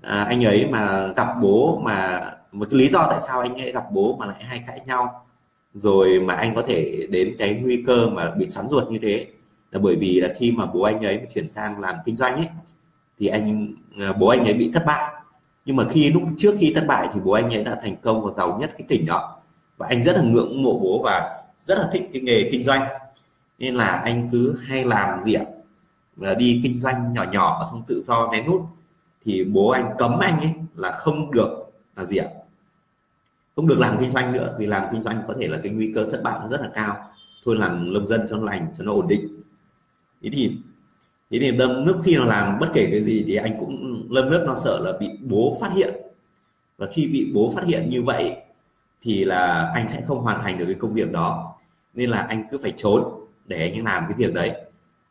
à, 0.02 0.24
anh 0.24 0.44
ấy 0.44 0.66
mà 0.66 1.06
gặp 1.16 1.28
bố 1.42 1.80
mà 1.84 2.20
một 2.52 2.68
cái 2.70 2.78
lý 2.78 2.88
do 2.88 3.06
tại 3.10 3.20
sao 3.20 3.40
anh 3.40 3.54
ấy 3.54 3.72
gặp 3.72 3.84
bố 3.92 4.16
mà 4.16 4.26
lại 4.26 4.44
hay 4.44 4.62
cãi 4.66 4.80
nhau, 4.86 5.26
rồi 5.74 6.20
mà 6.20 6.34
anh 6.34 6.54
có 6.54 6.62
thể 6.62 7.06
đến 7.10 7.36
cái 7.38 7.54
nguy 7.54 7.84
cơ 7.86 8.08
mà 8.08 8.30
bị 8.30 8.46
xoắn 8.48 8.68
ruột 8.68 8.90
như 8.90 8.98
thế, 9.02 9.26
là 9.70 9.80
bởi 9.80 9.96
vì 9.96 10.20
là 10.20 10.28
khi 10.36 10.52
mà 10.52 10.66
bố 10.66 10.82
anh 10.82 11.02
ấy 11.02 11.26
chuyển 11.34 11.48
sang 11.48 11.80
làm 11.80 11.94
kinh 12.04 12.16
doanh 12.16 12.34
ấy, 12.34 12.48
thì 13.18 13.26
anh 13.26 13.74
ờ, 14.00 14.12
bố 14.12 14.28
anh 14.28 14.44
ấy 14.44 14.54
bị 14.54 14.70
thất 14.74 14.82
bại. 14.86 15.14
Nhưng 15.64 15.76
mà 15.76 15.84
khi 15.88 16.12
lúc 16.12 16.22
trước 16.38 16.54
khi 16.58 16.72
thất 16.74 16.84
bại 16.86 17.08
thì 17.14 17.20
bố 17.24 17.32
anh 17.32 17.54
ấy 17.54 17.64
đã 17.64 17.78
thành 17.82 17.96
công 17.96 18.24
và 18.24 18.32
giàu 18.36 18.58
nhất 18.60 18.74
cái 18.78 18.86
tỉnh 18.88 19.06
đó. 19.06 19.36
Và 19.76 19.86
anh 19.90 20.02
rất 20.02 20.16
là 20.16 20.22
ngưỡng 20.22 20.62
mộ 20.62 20.78
bố 20.78 21.02
và 21.04 21.42
rất 21.64 21.78
là 21.78 21.88
thích 21.92 22.10
cái 22.12 22.22
nghề 22.22 22.48
kinh 22.52 22.62
doanh. 22.62 22.82
Nên 23.58 23.74
là 23.74 23.86
anh 23.86 24.28
cứ 24.32 24.56
hay 24.66 24.84
làm 24.84 25.24
gì 25.24 25.34
ạ? 25.34 25.44
Và 26.16 26.34
đi 26.34 26.60
kinh 26.62 26.74
doanh 26.74 27.12
nhỏ 27.12 27.24
nhỏ 27.32 27.64
xong 27.70 27.82
tự 27.86 28.02
do 28.02 28.28
nén 28.32 28.46
nút. 28.46 28.62
Thì 29.24 29.44
bố 29.44 29.68
anh 29.68 29.94
cấm 29.98 30.18
anh 30.18 30.40
ấy 30.40 30.52
là 30.74 30.90
không 30.90 31.30
được, 31.30 31.72
là 31.96 32.04
gì 32.04 32.16
ạ? 32.16 32.26
Không 33.60 33.68
được 33.68 33.78
làm 33.78 33.96
kinh 34.00 34.10
doanh 34.10 34.32
nữa 34.32 34.54
vì 34.58 34.66
làm 34.66 34.84
kinh 34.92 35.00
doanh 35.00 35.22
có 35.28 35.34
thể 35.40 35.48
là 35.48 35.58
cái 35.62 35.72
nguy 35.72 35.92
cơ 35.94 36.06
thất 36.10 36.22
bại 36.22 36.38
nó 36.40 36.48
rất 36.48 36.60
là 36.60 36.68
cao. 36.74 36.96
Thôi 37.44 37.56
làm 37.56 37.92
nông 37.92 38.08
dân 38.08 38.26
cho 38.30 38.36
nó 38.36 38.42
lành 38.42 38.66
cho 38.78 38.84
nó 38.84 38.92
ổn 38.92 39.08
định. 39.08 39.40
Thế 40.22 40.30
thì 40.32 40.56
thế 41.30 41.38
thì 41.40 41.50
đâm 41.50 41.84
nước 41.84 41.98
khi 42.04 42.16
nó 42.16 42.24
làm 42.24 42.58
bất 42.58 42.66
kể 42.74 42.88
cái 42.90 43.02
gì 43.02 43.24
thì 43.26 43.36
anh 43.36 43.56
cũng 43.60 44.06
lâm 44.10 44.30
nước 44.30 44.44
nó 44.46 44.54
sợ 44.54 44.80
là 44.84 44.92
bị 45.00 45.08
bố 45.22 45.58
phát 45.60 45.72
hiện. 45.72 45.94
Và 46.78 46.86
khi 46.92 47.06
bị 47.06 47.32
bố 47.34 47.52
phát 47.56 47.64
hiện 47.64 47.90
như 47.90 48.02
vậy 48.02 48.36
thì 49.02 49.24
là 49.24 49.72
anh 49.74 49.88
sẽ 49.88 50.00
không 50.06 50.18
hoàn 50.18 50.42
thành 50.42 50.58
được 50.58 50.64
cái 50.64 50.74
công 50.74 50.94
việc 50.94 51.12
đó. 51.12 51.54
Nên 51.94 52.10
là 52.10 52.18
anh 52.18 52.44
cứ 52.50 52.58
phải 52.58 52.72
trốn 52.76 53.04
để 53.46 53.70
anh 53.70 53.84
làm 53.84 54.04
cái 54.08 54.14
việc 54.16 54.34
đấy. 54.34 54.52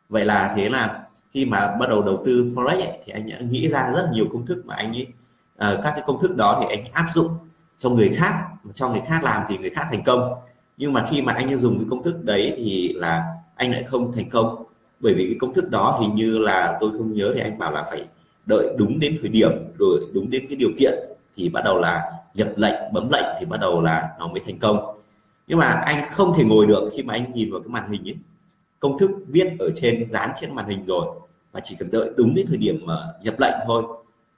Vậy 0.08 0.24
là 0.24 0.52
thế 0.56 0.68
là 0.68 1.02
khi 1.30 1.44
mà 1.44 1.76
bắt 1.80 1.88
đầu 1.88 2.02
đầu 2.02 2.22
tư 2.26 2.52
forex 2.54 2.80
ấy, 2.80 2.98
thì 3.04 3.12
anh 3.12 3.30
đã 3.30 3.38
nghĩ 3.40 3.68
ra 3.68 3.92
rất 3.94 4.10
nhiều 4.12 4.26
công 4.32 4.46
thức 4.46 4.62
mà 4.66 4.74
anh 4.74 4.92
ấy 4.92 5.06
uh, 5.54 5.80
các 5.84 5.90
cái 5.90 6.02
công 6.06 6.20
thức 6.22 6.36
đó 6.36 6.58
thì 6.60 6.76
anh 6.76 6.84
áp 6.92 7.06
dụng 7.14 7.28
cho 7.80 7.90
người 7.90 8.08
khác, 8.08 8.34
cho 8.74 8.88
người 8.88 9.00
khác 9.00 9.20
làm 9.24 9.42
thì 9.48 9.58
người 9.58 9.70
khác 9.70 9.86
thành 9.90 10.02
công. 10.02 10.34
Nhưng 10.76 10.92
mà 10.92 11.04
khi 11.10 11.22
mà 11.22 11.32
anh 11.32 11.58
dùng 11.58 11.78
cái 11.78 11.86
công 11.90 12.02
thức 12.02 12.24
đấy 12.24 12.54
thì 12.56 12.92
là 12.92 13.24
anh 13.56 13.72
lại 13.72 13.82
không 13.82 14.12
thành 14.12 14.28
công. 14.28 14.64
Bởi 15.00 15.14
vì 15.14 15.26
cái 15.26 15.36
công 15.40 15.54
thức 15.54 15.70
đó 15.70 15.98
hình 16.00 16.14
như 16.14 16.38
là 16.38 16.76
tôi 16.80 16.90
không 16.90 17.12
nhớ 17.12 17.32
thì 17.34 17.40
anh 17.40 17.58
bảo 17.58 17.70
là 17.70 17.84
phải 17.90 18.04
đợi 18.46 18.74
đúng 18.78 18.98
đến 19.00 19.16
thời 19.20 19.28
điểm 19.28 19.50
rồi 19.78 20.00
đúng 20.14 20.30
đến 20.30 20.46
cái 20.48 20.56
điều 20.56 20.70
kiện 20.78 20.94
thì 21.36 21.48
bắt 21.48 21.64
đầu 21.64 21.78
là 21.78 22.12
nhập 22.34 22.48
lệnh, 22.56 22.92
bấm 22.92 23.08
lệnh 23.12 23.26
thì 23.40 23.46
bắt 23.46 23.60
đầu 23.60 23.82
là 23.82 24.08
nó 24.18 24.28
mới 24.28 24.40
thành 24.46 24.58
công. 24.58 25.00
Nhưng 25.46 25.58
mà 25.58 25.66
anh 25.66 26.04
không 26.10 26.34
thể 26.36 26.44
ngồi 26.44 26.66
được 26.66 26.88
khi 26.96 27.02
mà 27.02 27.14
anh 27.14 27.32
nhìn 27.32 27.52
vào 27.52 27.60
cái 27.60 27.68
màn 27.68 27.90
hình 27.90 28.08
ấy. 28.08 28.16
Công 28.80 28.98
thức 28.98 29.10
viết 29.28 29.48
ở 29.58 29.70
trên, 29.74 30.10
dán 30.10 30.30
trên 30.40 30.54
màn 30.54 30.68
hình 30.68 30.84
rồi 30.86 31.06
và 31.52 31.60
chỉ 31.64 31.76
cần 31.78 31.90
đợi 31.90 32.10
đúng 32.16 32.34
cái 32.34 32.44
thời 32.48 32.56
điểm 32.56 32.80
mà 32.84 32.96
nhập 33.22 33.34
lệnh 33.38 33.54
thôi 33.66 33.82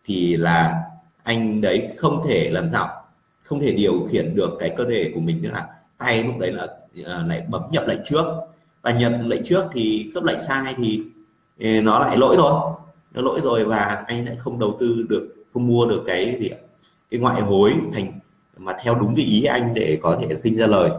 thì 0.05 0.37
là 0.37 0.83
anh 1.23 1.61
đấy 1.61 1.89
không 1.97 2.23
thể 2.25 2.51
làm 2.51 2.71
giàu 2.71 3.02
không 3.43 3.61
thể 3.61 3.73
điều 3.73 4.07
khiển 4.11 4.35
được 4.35 4.51
cái 4.59 4.75
cơ 4.77 4.85
thể 4.91 5.13
của 5.15 5.21
mình 5.21 5.41
tức 5.43 5.51
là 5.51 5.67
tay 5.99 6.23
lúc 6.25 6.39
đấy 6.39 6.53
là 6.53 6.65
uh, 7.01 7.29
lại 7.29 7.47
bấm 7.49 7.63
nhập 7.71 7.85
lệnh 7.87 8.01
trước. 8.05 8.25
Và 8.83 8.91
nhập 8.91 9.13
lệnh 9.25 9.45
trước 9.45 9.65
thì 9.73 10.11
khớp 10.15 10.25
lệnh 10.25 10.41
sai 10.41 10.75
thì 10.77 11.03
uh, 11.57 11.85
nó 11.85 11.99
lại 11.99 12.17
lỗi 12.17 12.37
thôi. 12.39 12.73
Nó 13.15 13.23
lỗi 13.23 13.41
rồi 13.41 13.65
và 13.65 14.05
anh 14.07 14.25
sẽ 14.25 14.35
không 14.35 14.59
đầu 14.59 14.77
tư 14.81 15.07
được 15.09 15.35
không 15.55 15.67
mua 15.67 15.87
được 15.87 16.03
cái 16.07 16.37
gì 16.41 16.51
cái 17.11 17.21
ngoại 17.21 17.41
hối 17.41 17.73
thành 17.93 18.13
mà 18.57 18.73
theo 18.83 18.95
đúng 18.95 19.15
cái 19.17 19.25
ý 19.25 19.45
anh 19.45 19.75
để 19.75 19.99
có 20.03 20.19
thể 20.21 20.35
sinh 20.35 20.57
ra 20.57 20.67
lời. 20.67 20.91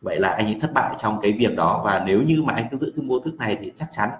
Vậy 0.00 0.20
là 0.20 0.28
anh 0.28 0.46
ấy 0.46 0.56
thất 0.60 0.72
bại 0.74 0.94
trong 0.98 1.18
cái 1.22 1.32
việc 1.32 1.56
đó. 1.56 1.82
Và 1.84 2.04
nếu 2.06 2.22
như 2.22 2.42
mà 2.42 2.54
anh 2.54 2.66
cứ 2.70 2.76
giữ 2.76 2.92
cái 2.96 3.04
mô 3.04 3.18
thức 3.18 3.34
này 3.38 3.56
thì 3.60 3.72
chắc 3.76 3.88
chắn 3.92 4.10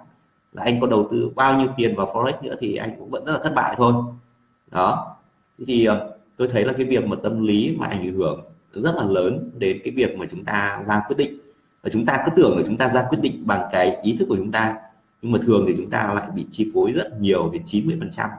là 0.53 0.63
anh 0.63 0.81
có 0.81 0.87
đầu 0.87 1.07
tư 1.11 1.31
bao 1.35 1.59
nhiêu 1.59 1.67
tiền 1.77 1.95
vào 1.95 2.07
forex 2.13 2.33
nữa 2.43 2.55
thì 2.59 2.75
anh 2.75 2.95
cũng 2.99 3.09
vẫn 3.09 3.25
rất 3.25 3.33
là 3.33 3.39
thất 3.43 3.53
bại 3.55 3.73
thôi. 3.77 3.93
Đó. 4.71 5.15
Thì 5.67 5.85
ờ, 5.85 6.16
tôi 6.37 6.47
thấy 6.47 6.65
là 6.65 6.73
cái 6.73 6.85
việc 6.85 7.05
mà 7.05 7.15
tâm 7.23 7.47
lý 7.47 7.75
mà 7.77 7.87
ảnh 7.87 8.13
hưởng 8.13 8.41
rất 8.73 8.95
là 8.95 9.05
lớn 9.05 9.51
đến 9.57 9.79
cái 9.83 9.93
việc 9.93 10.17
mà 10.17 10.25
chúng 10.31 10.45
ta 10.45 10.83
ra 10.87 11.01
quyết 11.07 11.15
định. 11.17 11.39
Và 11.83 11.89
chúng 11.89 12.05
ta 12.05 12.23
cứ 12.25 12.31
tưởng 12.35 12.57
là 12.57 12.63
chúng 12.67 12.77
ta 12.77 12.89
ra 12.89 13.05
quyết 13.09 13.19
định 13.21 13.43
bằng 13.45 13.69
cái 13.71 13.97
ý 14.03 14.15
thức 14.19 14.25
của 14.29 14.35
chúng 14.35 14.51
ta, 14.51 14.75
nhưng 15.21 15.31
mà 15.31 15.39
thường 15.45 15.65
thì 15.67 15.73
chúng 15.77 15.89
ta 15.89 16.13
lại 16.15 16.27
bị 16.35 16.45
chi 16.49 16.71
phối 16.73 16.91
rất 16.91 17.21
nhiều 17.21 17.49
đến 17.53 17.61
90 17.65 17.95
phần 17.99 18.11
trăm. 18.11 18.29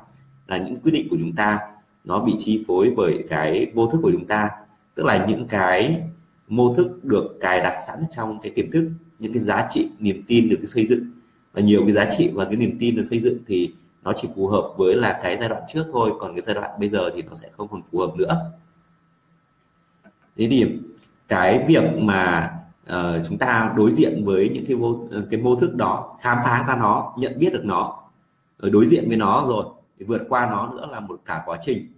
Là 0.46 0.58
những 0.58 0.76
quyết 0.76 0.92
định 0.92 1.08
của 1.10 1.16
chúng 1.20 1.32
ta, 1.32 1.58
nó 2.04 2.24
bị 2.24 2.32
chi 2.38 2.64
phối 2.66 2.92
bởi 2.96 3.24
cái 3.28 3.66
vô 3.74 3.86
thức 3.86 3.98
của 4.02 4.12
chúng 4.12 4.26
ta. 4.26 4.50
Tức 4.94 5.06
là 5.06 5.26
những 5.26 5.46
cái 5.46 6.02
mô 6.48 6.74
thức 6.74 7.04
được 7.04 7.38
cài 7.40 7.60
đặt 7.60 7.78
sẵn 7.86 8.04
trong 8.16 8.40
cái 8.42 8.52
tiềm 8.52 8.70
thức, 8.70 8.90
những 9.18 9.32
cái 9.32 9.40
giá 9.40 9.66
trị, 9.70 9.88
niềm 9.98 10.22
tin 10.26 10.48
được 10.48 10.60
xây 10.64 10.86
dựng. 10.86 11.04
Và 11.52 11.60
nhiều 11.60 11.82
cái 11.82 11.92
giá 11.92 12.08
trị 12.18 12.30
và 12.34 12.44
cái 12.44 12.56
niềm 12.56 12.76
tin 12.80 12.96
được 12.96 13.02
xây 13.02 13.18
dựng 13.20 13.38
thì 13.46 13.72
nó 14.08 14.14
chỉ 14.16 14.28
phù 14.36 14.46
hợp 14.46 14.72
với 14.76 14.96
là 14.96 15.20
cái 15.22 15.36
giai 15.36 15.48
đoạn 15.48 15.62
trước 15.68 15.84
thôi 15.92 16.12
còn 16.20 16.34
cái 16.34 16.42
giai 16.42 16.54
đoạn 16.54 16.70
bây 16.78 16.88
giờ 16.88 17.10
thì 17.14 17.22
nó 17.22 17.34
sẽ 17.34 17.48
không 17.56 17.68
còn 17.68 17.82
phù 17.82 17.98
hợp 17.98 18.16
nữa. 18.16 18.50
Thế 20.36 20.48
thì 20.50 20.78
cái 21.28 21.64
việc 21.68 21.84
mà 21.98 22.54
uh, 22.92 23.26
chúng 23.28 23.38
ta 23.38 23.72
đối 23.76 23.92
diện 23.92 24.24
với 24.24 24.48
những 24.48 24.64
cái 24.66 24.76
mô, 24.76 24.98
cái 25.30 25.40
mô 25.40 25.54
thức 25.54 25.74
đó 25.74 26.16
khám 26.20 26.38
phá 26.44 26.64
ra 26.68 26.76
nó 26.76 27.14
nhận 27.18 27.38
biết 27.38 27.52
được 27.52 27.64
nó 27.64 28.02
ờ, 28.58 28.70
đối 28.70 28.86
diện 28.86 29.04
với 29.08 29.16
nó 29.16 29.44
rồi 29.48 29.64
vượt 30.06 30.22
qua 30.28 30.48
nó 30.50 30.68
nữa 30.68 30.88
là 30.90 31.00
một 31.00 31.20
cả 31.24 31.42
quá 31.46 31.58
trình. 31.62 31.92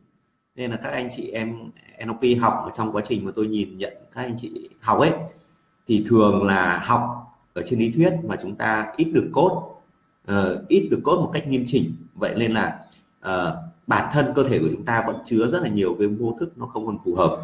Nên 0.54 0.70
là 0.70 0.76
các 0.76 0.90
anh 0.90 1.08
chị 1.16 1.30
em 1.30 1.70
NLP 2.06 2.40
học 2.40 2.54
ở 2.64 2.70
trong 2.74 2.92
quá 2.92 3.02
trình 3.06 3.24
mà 3.24 3.32
tôi 3.34 3.46
nhìn 3.46 3.78
nhận 3.78 3.92
các 4.14 4.22
anh 4.22 4.36
chị 4.38 4.68
học 4.80 4.98
ấy 4.98 5.12
thì 5.86 6.04
thường 6.08 6.44
là 6.44 6.82
học 6.84 7.00
ở 7.54 7.62
trên 7.66 7.78
lý 7.78 7.92
thuyết 7.92 8.12
mà 8.24 8.36
chúng 8.42 8.54
ta 8.54 8.92
ít 8.96 9.04
được 9.04 9.30
cốt 9.32 9.79
uh, 10.30 10.68
ít 10.68 10.88
được 10.90 11.00
cốt 11.04 11.16
một 11.16 11.30
cách 11.32 11.48
nghiêm 11.48 11.64
chỉnh. 11.66 11.94
Vậy 12.14 12.34
nên 12.36 12.52
là 12.52 12.78
uh, 13.28 13.54
bản 13.86 14.10
thân 14.12 14.32
cơ 14.34 14.44
thể 14.44 14.58
của 14.58 14.68
chúng 14.72 14.84
ta 14.84 15.04
vẫn 15.06 15.16
chứa 15.24 15.48
rất 15.48 15.62
là 15.62 15.68
nhiều 15.68 15.96
cái 15.98 16.08
vô 16.08 16.36
thức 16.40 16.58
nó 16.58 16.66
không 16.66 16.86
còn 16.86 16.98
phù 17.04 17.14
hợp. 17.14 17.38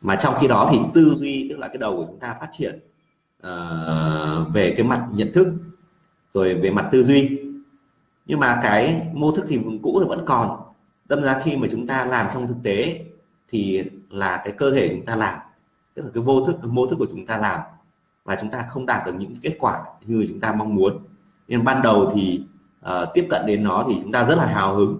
Mà 0.00 0.16
trong 0.16 0.34
khi 0.40 0.48
đó 0.48 0.68
thì 0.72 0.78
tư 0.94 1.14
duy 1.14 1.46
tức 1.50 1.58
là 1.58 1.68
cái 1.68 1.78
đầu 1.78 1.96
của 1.96 2.04
chúng 2.06 2.18
ta 2.18 2.36
phát 2.40 2.48
triển 2.52 2.78
uh, 3.46 4.54
về 4.54 4.74
cái 4.76 4.86
mặt 4.86 5.06
nhận 5.12 5.32
thức 5.32 5.48
rồi 6.34 6.54
về 6.54 6.70
mặt 6.70 6.88
tư 6.92 7.04
duy. 7.04 7.40
Nhưng 8.26 8.40
mà 8.40 8.60
cái 8.62 9.02
mô 9.12 9.32
thức 9.32 9.44
thì 9.48 9.58
cũ 9.82 10.00
thì 10.02 10.08
vẫn 10.08 10.24
còn. 10.26 10.60
Đâm 11.08 11.22
ra 11.22 11.40
khi 11.44 11.56
mà 11.56 11.68
chúng 11.70 11.86
ta 11.86 12.06
làm 12.06 12.26
trong 12.34 12.48
thực 12.48 12.56
tế 12.62 13.04
thì 13.48 13.82
là 14.10 14.42
cái 14.44 14.54
cơ 14.56 14.70
thể 14.70 14.88
chúng 14.88 15.06
ta 15.06 15.16
làm 15.16 15.38
tức 15.94 16.02
là 16.02 16.10
cái 16.14 16.22
vô 16.22 16.46
thức 16.46 16.56
mô 16.64 16.86
thức 16.86 16.96
của 16.98 17.06
chúng 17.10 17.26
ta 17.26 17.38
làm 17.38 17.60
và 18.24 18.36
chúng 18.40 18.50
ta 18.50 18.66
không 18.68 18.86
đạt 18.86 19.06
được 19.06 19.14
những 19.18 19.34
kết 19.42 19.56
quả 19.58 19.84
như 20.06 20.26
chúng 20.28 20.40
ta 20.40 20.52
mong 20.52 20.74
muốn 20.74 20.98
nên 21.48 21.64
ban 21.64 21.82
đầu 21.82 22.12
thì 22.14 22.44
uh, 22.88 23.08
tiếp 23.14 23.26
cận 23.30 23.46
đến 23.46 23.64
nó 23.64 23.84
thì 23.88 23.98
chúng 24.02 24.12
ta 24.12 24.24
rất 24.24 24.34
là 24.34 24.46
hào 24.46 24.74
hứng. 24.74 24.98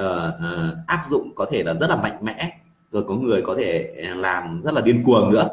Uh, 0.00 0.06
uh, 0.34 0.86
áp 0.86 1.04
dụng 1.10 1.34
có 1.34 1.46
thể 1.50 1.62
là 1.62 1.74
rất 1.74 1.90
là 1.90 1.96
mạnh 1.96 2.18
mẽ 2.20 2.58
rồi 2.92 3.04
có 3.08 3.14
người 3.14 3.42
có 3.42 3.54
thể 3.58 3.94
làm 4.16 4.60
rất 4.62 4.74
là 4.74 4.80
điên 4.80 5.02
cuồng 5.04 5.30
nữa. 5.30 5.48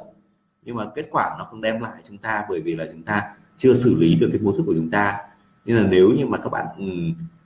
Nhưng 0.63 0.75
mà 0.75 0.85
kết 0.95 1.07
quả 1.11 1.35
nó 1.39 1.45
không 1.45 1.61
đem 1.61 1.79
lại 1.79 2.01
chúng 2.03 2.17
ta 2.17 2.45
bởi 2.49 2.61
vì 2.61 2.75
là 2.75 2.85
chúng 2.91 3.03
ta 3.03 3.35
chưa 3.57 3.73
xử 3.73 3.95
lý 3.99 4.15
được 4.15 4.29
cái 4.31 4.41
mô 4.41 4.51
thức 4.51 4.63
của 4.65 4.73
chúng 4.73 4.91
ta. 4.91 5.17
Nên 5.65 5.77
là 5.77 5.83
nếu 5.83 6.09
như 6.17 6.25
mà 6.25 6.37
các 6.37 6.49
bạn 6.49 6.65
ừ, 6.77 6.85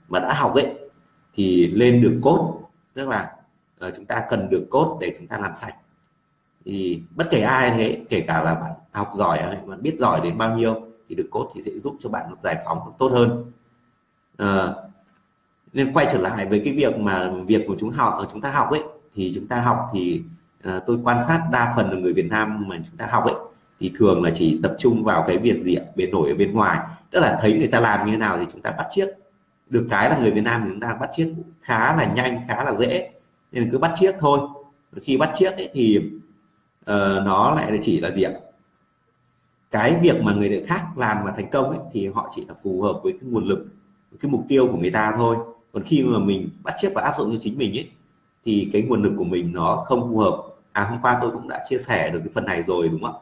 mà 0.08 0.20
đã 0.20 0.34
học 0.34 0.54
ấy 0.54 0.74
thì 1.34 1.66
lên 1.66 2.02
được 2.02 2.20
cốt 2.22 2.60
tức 2.94 3.08
là 3.08 3.32
uh, 3.86 3.94
chúng 3.96 4.06
ta 4.06 4.24
cần 4.30 4.50
được 4.50 4.66
cốt 4.70 4.98
để 5.00 5.14
chúng 5.18 5.26
ta 5.26 5.38
làm 5.38 5.56
sạch. 5.56 5.74
Thì 6.64 7.02
bất 7.16 7.26
kể 7.30 7.40
ai 7.40 7.70
thế 7.70 8.00
kể 8.08 8.20
cả 8.20 8.42
là 8.42 8.54
bạn 8.54 8.72
học 8.92 9.10
giỏi 9.14 9.38
hay 9.42 9.56
bạn 9.66 9.82
biết 9.82 9.94
giỏi 9.98 10.20
đến 10.24 10.38
bao 10.38 10.56
nhiêu 10.56 10.93
thì 11.14 11.22
được 11.22 11.28
cốt 11.30 11.50
thì 11.54 11.62
sẽ 11.62 11.78
giúp 11.78 11.96
cho 12.02 12.08
bạn 12.08 12.26
được 12.30 12.40
giải 12.40 12.56
phóng 12.64 12.78
được 12.86 12.92
tốt 12.98 13.08
hơn. 13.12 13.52
À, 14.36 14.68
nên 15.72 15.92
quay 15.92 16.06
trở 16.12 16.18
lại 16.18 16.46
với 16.46 16.62
cái 16.64 16.74
việc 16.74 16.98
mà 16.98 17.30
việc 17.46 17.64
của 17.68 17.76
chúng 17.78 17.90
học 17.90 18.28
chúng 18.32 18.40
ta 18.40 18.50
học 18.50 18.70
ấy 18.70 18.82
thì 19.14 19.32
chúng 19.34 19.46
ta 19.46 19.60
học 19.60 19.90
thì 19.92 20.22
à, 20.62 20.80
tôi 20.86 20.98
quan 21.04 21.18
sát 21.26 21.42
đa 21.52 21.72
phần 21.76 21.90
là 21.90 21.96
người 21.96 22.12
Việt 22.12 22.30
Nam 22.30 22.68
mà 22.68 22.76
chúng 22.76 22.96
ta 22.96 23.06
học 23.10 23.24
ấy 23.24 23.34
thì 23.80 23.92
thường 23.94 24.22
là 24.22 24.30
chỉ 24.34 24.60
tập 24.62 24.74
trung 24.78 25.04
vào 25.04 25.24
cái 25.26 25.38
việc 25.38 25.60
gì 25.60 25.74
ạ? 25.74 25.84
Biến 25.96 26.10
đổi 26.10 26.28
ở 26.30 26.36
bên 26.36 26.52
ngoài. 26.52 26.78
Tức 27.10 27.20
là 27.20 27.38
thấy 27.40 27.52
người 27.58 27.68
ta 27.68 27.80
làm 27.80 28.06
như 28.06 28.12
thế 28.12 28.18
nào 28.18 28.38
thì 28.38 28.44
chúng 28.52 28.62
ta 28.62 28.70
bắt 28.70 28.86
chiếc. 28.90 29.08
Được 29.70 29.86
cái 29.90 30.10
là 30.10 30.18
người 30.18 30.30
Việt 30.30 30.40
Nam 30.40 30.64
chúng 30.68 30.80
ta 30.80 30.96
bắt 31.00 31.10
chiếc 31.12 31.34
khá 31.60 31.96
là 31.96 32.12
nhanh 32.14 32.40
khá 32.48 32.64
là 32.64 32.74
dễ. 32.74 33.10
Nên 33.52 33.70
cứ 33.70 33.78
bắt 33.78 33.92
chiếc 33.94 34.14
thôi. 34.18 34.40
Khi 35.02 35.16
bắt 35.16 35.30
chiếc 35.34 35.50
ấy 35.56 35.70
thì 35.72 35.98
uh, 36.80 37.24
nó 37.24 37.54
lại 37.54 37.78
chỉ 37.82 38.00
là 38.00 38.10
gì 38.10 38.22
ạ? 38.22 38.32
Cái 39.74 39.98
việc 40.02 40.22
mà 40.22 40.34
người 40.34 40.64
khác 40.66 40.82
làm 40.96 41.24
mà 41.24 41.32
thành 41.36 41.50
công 41.50 41.70
ấy, 41.70 41.78
thì 41.92 42.08
họ 42.08 42.30
chỉ 42.34 42.44
là 42.48 42.54
phù 42.62 42.82
hợp 42.82 43.00
với 43.02 43.12
cái 43.12 43.30
nguồn 43.30 43.44
lực 43.44 43.66
cái 44.20 44.30
mục 44.30 44.44
tiêu 44.48 44.68
của 44.72 44.76
người 44.76 44.90
ta 44.90 45.12
thôi. 45.16 45.36
Còn 45.72 45.82
khi 45.82 46.02
mà 46.02 46.18
mình 46.18 46.48
bắt 46.62 46.74
chước 46.80 46.92
và 46.94 47.02
áp 47.02 47.14
dụng 47.18 47.32
cho 47.32 47.38
chính 47.40 47.58
mình 47.58 47.78
ấy 47.78 47.90
thì 48.44 48.68
cái 48.72 48.82
nguồn 48.82 49.02
lực 49.02 49.12
của 49.16 49.24
mình 49.24 49.52
nó 49.52 49.84
không 49.86 50.00
phù 50.00 50.18
hợp. 50.18 50.42
À 50.72 50.84
hôm 50.84 50.98
qua 51.02 51.18
tôi 51.20 51.30
cũng 51.30 51.48
đã 51.48 51.64
chia 51.68 51.78
sẻ 51.78 52.10
được 52.10 52.18
cái 52.18 52.28
phần 52.34 52.44
này 52.44 52.62
rồi 52.62 52.88
đúng 52.88 53.02
không 53.02 53.14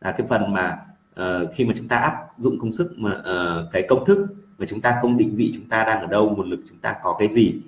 là 0.00 0.12
cái 0.12 0.26
phần 0.26 0.52
mà 0.52 0.78
uh, 1.20 1.54
khi 1.54 1.64
mà 1.64 1.72
chúng 1.76 1.88
ta 1.88 1.96
áp 1.96 2.14
dụng 2.38 2.58
công 2.60 2.72
sức 2.72 2.94
mà 2.96 3.10
uh, 3.10 3.72
cái 3.72 3.86
công 3.88 4.04
thức 4.04 4.26
mà 4.58 4.66
chúng 4.66 4.80
ta 4.80 4.98
không 5.02 5.16
định 5.16 5.36
vị 5.36 5.52
chúng 5.54 5.68
ta 5.68 5.84
đang 5.84 6.00
ở 6.00 6.06
đâu 6.06 6.34
nguồn 6.36 6.50
lực 6.50 6.60
chúng 6.68 6.78
ta 6.78 6.96
có 7.02 7.16
cái 7.18 7.28
gì 7.28 7.60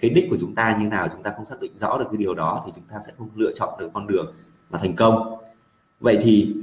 cái 0.00 0.10
đích 0.10 0.26
của 0.30 0.36
chúng 0.40 0.54
ta 0.54 0.76
như 0.80 0.86
nào 0.86 1.08
chúng 1.12 1.22
ta 1.22 1.32
không 1.36 1.44
xác 1.44 1.60
định 1.60 1.72
rõ 1.76 1.98
được 1.98 2.06
cái 2.10 2.16
điều 2.16 2.34
đó 2.34 2.62
thì 2.66 2.72
chúng 2.74 2.84
ta 2.90 2.96
sẽ 3.06 3.12
không 3.18 3.28
lựa 3.34 3.52
chọn 3.54 3.78
được 3.78 3.90
con 3.92 4.06
đường 4.06 4.34
mà 4.70 4.78
thành 4.78 4.96
công. 4.96 5.38
Vậy 6.00 6.18
thì 6.22 6.54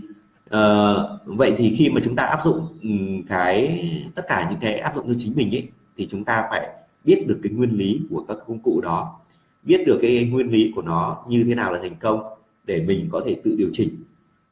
uh, 0.58 1.38
vậy 1.38 1.54
thì 1.58 1.76
khi 1.78 1.90
mà 1.90 2.02
chúng 2.04 2.16
ta 2.16 2.24
áp 2.24 2.40
dụng 2.44 2.68
ừ, 2.82 2.90
cái 3.28 3.86
tất 4.16 4.26
cả 4.28 4.48
những 4.50 4.60
cái 4.60 4.80
áp 4.80 4.96
dụng 4.96 5.08
cho 5.08 5.14
chính 5.18 5.34
mình 5.36 5.56
ấy 5.56 5.68
thì 5.98 6.08
chúng 6.12 6.24
ta 6.24 6.48
phải 6.50 6.70
biết 7.04 7.26
được 7.28 7.40
cái 7.44 7.52
nguyên 7.52 7.72
lý 7.72 8.02
của 8.10 8.26
các 8.28 8.38
công 8.48 8.60
cụ 8.60 8.82
đó. 8.82 9.20
Biết 9.64 9.84
được 9.86 10.00
cái 10.02 10.26
nguyên 10.26 10.52
lý 10.52 10.72
của 10.76 10.82
nó 10.82 11.26
như 11.28 11.44
thế 11.48 11.56
nào 11.56 11.74
là 11.74 11.80
thành 11.80 11.96
công 12.00 12.24
để 12.66 12.82
mình 12.88 13.10
có 13.12 13.22
thể 13.26 13.36
tự 13.44 13.56
điều 13.58 13.70
chỉnh. 13.72 13.90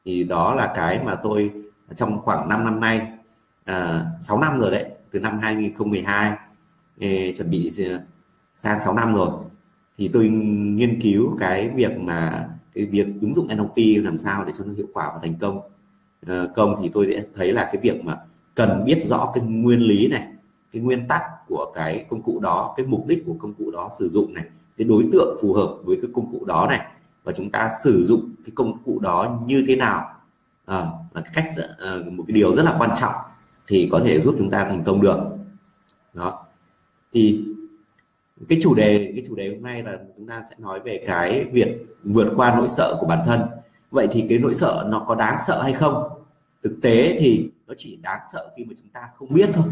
Thì 0.04 0.24
đó 0.24 0.54
là 0.54 0.72
cái 0.76 1.00
mà 1.04 1.14
tôi 1.14 1.50
trong 1.94 2.18
khoảng 2.22 2.48
5 2.48 2.64
năm 2.64 2.80
nay 2.80 3.06
à, 3.64 4.04
6 4.20 4.40
năm 4.40 4.58
rồi 4.58 4.70
đấy 4.70 4.84
từ 5.10 5.20
năm 5.20 5.38
2012 5.38 6.36
eh, 6.98 7.36
chuẩn 7.36 7.50
bị 7.50 7.70
ờ, 7.88 8.00
sang 8.54 8.80
6 8.80 8.94
năm 8.94 9.14
rồi 9.14 9.30
thì 9.98 10.10
tôi 10.12 10.28
nghiên 10.28 11.00
cứu 11.00 11.36
cái 11.40 11.68
việc 11.68 11.98
mà 11.98 12.48
cái 12.74 12.86
việc 12.86 13.06
ứng 13.20 13.34
dụng 13.34 13.48
NLP 13.48 14.04
làm 14.04 14.18
sao 14.18 14.44
để 14.44 14.52
cho 14.58 14.64
nó 14.64 14.72
hiệu 14.74 14.86
quả 14.92 15.10
và 15.14 15.18
thành 15.22 15.34
công. 15.40 15.60
Ờ, 16.26 16.50
công 16.54 16.80
thì 16.82 16.90
tôi 16.94 17.06
sẽ 17.10 17.22
thấy 17.34 17.52
là 17.52 17.64
cái 17.72 17.76
việc 17.82 18.04
mà 18.04 18.16
cần 18.54 18.84
biết 18.84 18.98
rõ 19.02 19.30
cái 19.34 19.44
nguyên 19.44 19.80
lý 19.80 20.08
này 20.08 20.26
cái 20.72 20.82
nguyên 20.82 21.08
tắc 21.08 21.22
của 21.48 21.72
cái 21.74 22.06
công 22.08 22.22
cụ 22.22 22.40
đó 22.40 22.74
cái 22.76 22.86
mục 22.86 23.06
đích 23.06 23.22
của 23.26 23.34
công 23.38 23.54
cụ 23.54 23.70
đó 23.70 23.90
sử 23.98 24.08
dụng 24.08 24.34
này 24.34 24.44
cái 24.78 24.84
đối 24.84 25.08
tượng 25.12 25.36
phù 25.42 25.52
hợp 25.52 25.76
với 25.84 25.96
cái 26.02 26.10
công 26.14 26.32
cụ 26.32 26.44
đó 26.44 26.66
này 26.70 26.80
và 27.24 27.32
chúng 27.32 27.50
ta 27.50 27.70
sử 27.84 28.04
dụng 28.04 28.30
cái 28.44 28.52
công 28.54 28.82
cụ 28.84 28.98
đó 29.00 29.40
như 29.46 29.64
thế 29.66 29.76
nào 29.76 30.14
à, 30.66 30.76
là 31.14 31.20
cái 31.20 31.32
cách 31.34 31.46
à, 31.78 31.96
một 32.12 32.24
cái 32.28 32.34
điều 32.34 32.56
rất 32.56 32.62
là 32.62 32.76
quan 32.78 32.90
trọng 33.00 33.14
thì 33.66 33.88
có 33.92 34.00
thể 34.00 34.20
giúp 34.20 34.34
chúng 34.38 34.50
ta 34.50 34.64
thành 34.64 34.84
công 34.84 35.00
được. 35.00 35.18
Đó. 36.14 36.44
Thì 37.12 37.44
cái 38.48 38.58
chủ 38.62 38.74
đề 38.74 39.12
cái 39.16 39.24
chủ 39.28 39.34
đề 39.34 39.48
hôm 39.48 39.62
nay 39.62 39.82
là 39.82 39.98
chúng 40.16 40.26
ta 40.26 40.44
sẽ 40.50 40.56
nói 40.58 40.80
về 40.80 41.04
cái 41.06 41.44
việc 41.52 41.86
vượt 42.04 42.32
qua 42.36 42.54
nỗi 42.56 42.68
sợ 42.68 42.96
của 43.00 43.06
bản 43.06 43.22
thân 43.26 43.40
vậy 43.90 44.08
thì 44.10 44.26
cái 44.28 44.38
nỗi 44.38 44.54
sợ 44.54 44.84
nó 44.88 45.04
có 45.08 45.14
đáng 45.14 45.38
sợ 45.46 45.62
hay 45.62 45.72
không? 45.72 46.08
Thực 46.62 46.76
tế 46.82 47.16
thì 47.20 47.50
nó 47.66 47.74
chỉ 47.76 47.96
đáng 47.96 48.20
sợ 48.32 48.50
khi 48.56 48.64
mà 48.64 48.74
chúng 48.78 48.88
ta 48.92 49.00
không 49.14 49.32
biết 49.32 49.50
thôi. 49.52 49.64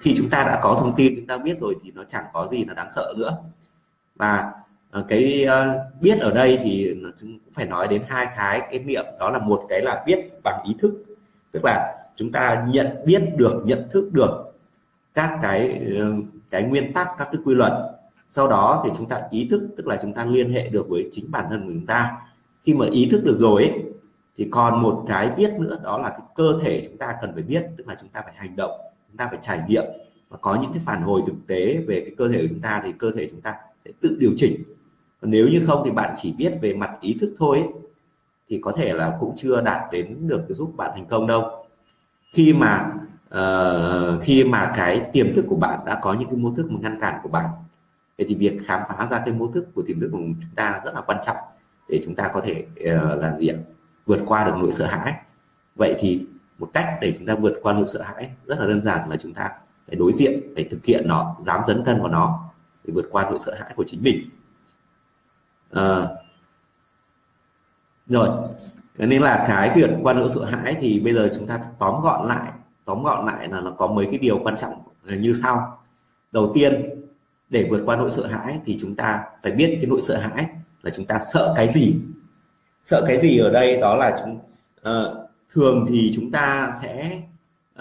Khi 0.00 0.14
chúng 0.16 0.28
ta 0.30 0.44
đã 0.44 0.60
có 0.62 0.76
thông 0.80 0.94
tin, 0.96 1.14
chúng 1.16 1.26
ta 1.26 1.38
biết 1.38 1.58
rồi 1.60 1.74
thì 1.84 1.92
nó 1.94 2.04
chẳng 2.08 2.24
có 2.32 2.48
gì 2.50 2.64
là 2.64 2.74
đáng 2.74 2.90
sợ 2.90 3.14
nữa. 3.18 3.36
Và 4.16 4.52
ờ, 4.90 5.04
cái 5.08 5.44
ờ, 5.44 5.86
biết 6.00 6.18
ở 6.20 6.30
đây 6.30 6.58
thì 6.62 6.94
chúng 7.20 7.38
cũng 7.44 7.54
phải 7.54 7.66
nói 7.66 7.88
đến 7.88 8.02
hai 8.08 8.26
cái 8.36 8.60
cái 8.70 8.78
niệm. 8.78 9.04
Đó 9.18 9.30
là 9.30 9.38
một 9.38 9.62
cái 9.68 9.80
là 9.82 10.02
biết 10.06 10.18
bằng 10.44 10.62
ý 10.64 10.76
thức. 10.80 11.04
Tức 11.52 11.60
là 11.64 11.96
chúng 12.16 12.32
ta 12.32 12.66
nhận 12.68 12.86
biết 13.06 13.22
được, 13.36 13.62
nhận 13.64 13.88
thức 13.92 14.10
được 14.12 14.52
các 15.14 15.38
cái 15.42 15.86
ờ, 15.98 16.12
cái 16.50 16.62
nguyên 16.62 16.92
tắc, 16.92 17.08
các 17.18 17.28
cái 17.32 17.40
quy 17.44 17.54
luật. 17.54 17.72
Sau 18.28 18.48
đó 18.48 18.82
thì 18.84 18.90
chúng 18.96 19.08
ta 19.08 19.20
ý 19.30 19.48
thức, 19.50 19.68
tức 19.76 19.86
là 19.86 19.98
chúng 20.02 20.14
ta 20.14 20.24
liên 20.24 20.52
hệ 20.52 20.68
được 20.68 20.86
với 20.88 21.10
chính 21.12 21.30
bản 21.30 21.44
thân 21.50 21.66
của 21.66 21.72
chúng 21.72 21.86
ta 21.86 22.16
khi 22.64 22.74
mà 22.74 22.86
ý 22.92 23.08
thức 23.10 23.20
được 23.24 23.36
rồi 23.38 23.62
ấy, 23.62 23.82
thì 24.36 24.48
còn 24.50 24.82
một 24.82 25.04
cái 25.08 25.30
biết 25.36 25.52
nữa 25.58 25.80
đó 25.82 25.98
là 25.98 26.08
cái 26.08 26.20
cơ 26.34 26.58
thể 26.62 26.86
chúng 26.88 26.98
ta 26.98 27.14
cần 27.20 27.34
phải 27.34 27.42
biết 27.42 27.64
tức 27.76 27.88
là 27.88 27.96
chúng 28.00 28.08
ta 28.08 28.20
phải 28.24 28.34
hành 28.36 28.56
động 28.56 28.80
chúng 29.08 29.16
ta 29.16 29.28
phải 29.30 29.38
trải 29.42 29.60
nghiệm 29.68 29.84
và 30.28 30.38
có 30.40 30.58
những 30.62 30.72
cái 30.72 30.82
phản 30.86 31.02
hồi 31.02 31.22
thực 31.26 31.36
tế 31.46 31.84
về 31.86 32.00
cái 32.00 32.14
cơ 32.18 32.28
thể 32.28 32.38
của 32.40 32.46
chúng 32.48 32.60
ta 32.60 32.80
thì 32.84 32.92
cơ 32.98 33.10
thể 33.16 33.28
chúng 33.30 33.40
ta 33.40 33.54
sẽ 33.84 33.90
tự 34.00 34.16
điều 34.20 34.32
chỉnh. 34.36 34.62
Còn 35.20 35.30
nếu 35.30 35.48
như 35.48 35.62
không 35.66 35.82
thì 35.84 35.90
bạn 35.90 36.14
chỉ 36.16 36.32
biết 36.32 36.52
về 36.62 36.74
mặt 36.74 36.90
ý 37.00 37.16
thức 37.20 37.34
thôi 37.38 37.58
ấy, 37.58 37.68
thì 38.48 38.58
có 38.62 38.72
thể 38.72 38.92
là 38.92 39.16
cũng 39.20 39.32
chưa 39.36 39.60
đạt 39.60 39.92
đến 39.92 40.28
được 40.28 40.42
giúp 40.48 40.76
bạn 40.76 40.90
thành 40.94 41.06
công 41.06 41.26
đâu. 41.26 41.66
Khi 42.32 42.52
mà 42.52 42.92
uh, 43.34 44.22
khi 44.22 44.44
mà 44.44 44.72
cái 44.76 45.10
tiềm 45.12 45.34
thức 45.34 45.44
của 45.48 45.56
bạn 45.56 45.80
đã 45.86 45.98
có 46.02 46.14
những 46.14 46.28
cái 46.28 46.38
mô 46.38 46.54
thức 46.56 46.70
mà 46.70 46.78
ngăn 46.82 47.00
cản 47.00 47.20
của 47.22 47.28
bạn 47.28 47.46
vậy 48.18 48.26
thì 48.28 48.34
việc 48.34 48.58
khám 48.66 48.80
phá 48.88 49.08
ra 49.10 49.22
cái 49.24 49.34
mô 49.34 49.46
thức 49.46 49.66
của 49.74 49.82
tiềm 49.86 50.00
thức 50.00 50.08
của 50.12 50.18
chúng 50.18 50.34
ta 50.56 50.80
rất 50.84 50.94
là 50.94 51.00
quan 51.00 51.18
trọng 51.26 51.36
để 51.90 52.02
chúng 52.04 52.14
ta 52.14 52.30
có 52.32 52.40
thể 52.40 52.66
uh, 52.94 53.22
làm 53.22 53.36
gì 53.36 53.48
ạ? 53.48 53.56
Vượt 54.06 54.20
qua 54.26 54.44
được 54.44 54.54
nỗi 54.58 54.72
sợ 54.72 54.86
hãi. 54.86 55.12
Vậy 55.74 55.96
thì 56.00 56.26
một 56.58 56.70
cách 56.72 56.98
để 57.00 57.14
chúng 57.18 57.26
ta 57.26 57.34
vượt 57.34 57.54
qua 57.62 57.72
nỗi 57.72 57.86
sợ 57.86 58.02
hãi 58.02 58.30
rất 58.46 58.58
là 58.60 58.66
đơn 58.66 58.80
giản 58.80 59.10
là 59.10 59.16
chúng 59.16 59.34
ta 59.34 59.50
phải 59.86 59.96
đối 59.96 60.12
diện 60.12 60.40
phải 60.54 60.68
thực 60.70 60.84
hiện 60.84 61.08
nó 61.08 61.36
dám 61.44 61.60
dấn 61.66 61.84
thân 61.84 62.00
vào 62.00 62.08
nó 62.08 62.50
để 62.84 62.92
vượt 62.94 63.06
qua 63.10 63.24
nỗi 63.24 63.38
sợ 63.38 63.54
hãi 63.54 63.72
của 63.76 63.84
chính 63.86 64.02
mình. 64.02 64.30
À, 65.70 66.08
rồi 68.06 68.28
nên 68.96 69.22
là 69.22 69.44
cái 69.48 69.72
việc 69.74 69.90
qua 70.02 70.12
nỗi 70.12 70.28
sợ 70.28 70.44
hãi 70.44 70.76
thì 70.80 71.00
bây 71.00 71.14
giờ 71.14 71.30
chúng 71.36 71.46
ta 71.46 71.60
tóm 71.78 72.02
gọn 72.02 72.28
lại 72.28 72.52
tóm 72.84 73.02
gọn 73.02 73.26
lại 73.26 73.48
là 73.48 73.60
nó 73.60 73.70
có 73.70 73.86
mấy 73.86 74.06
cái 74.06 74.18
điều 74.18 74.38
quan 74.42 74.56
trọng 74.56 74.82
như 75.04 75.34
sau. 75.34 75.82
Đầu 76.32 76.50
tiên 76.54 76.90
để 77.48 77.66
vượt 77.70 77.82
qua 77.84 77.96
nỗi 77.96 78.10
sợ 78.10 78.26
hãi 78.26 78.60
thì 78.64 78.78
chúng 78.80 78.96
ta 78.96 79.24
phải 79.42 79.52
biết 79.52 79.78
cái 79.80 79.90
nỗi 79.90 80.00
sợ 80.02 80.18
hãi 80.18 80.48
là 80.82 80.90
chúng 80.96 81.06
ta 81.06 81.18
sợ 81.32 81.52
cái 81.56 81.68
gì? 81.68 81.94
Sợ 82.84 83.04
cái 83.06 83.18
gì 83.18 83.38
ở 83.38 83.50
đây? 83.50 83.76
Đó 83.76 83.96
là 83.96 84.18
chúng 84.22 84.38
uh, 84.90 85.16
thường 85.52 85.86
thì 85.88 86.12
chúng 86.14 86.30
ta 86.30 86.72
sẽ 86.82 87.22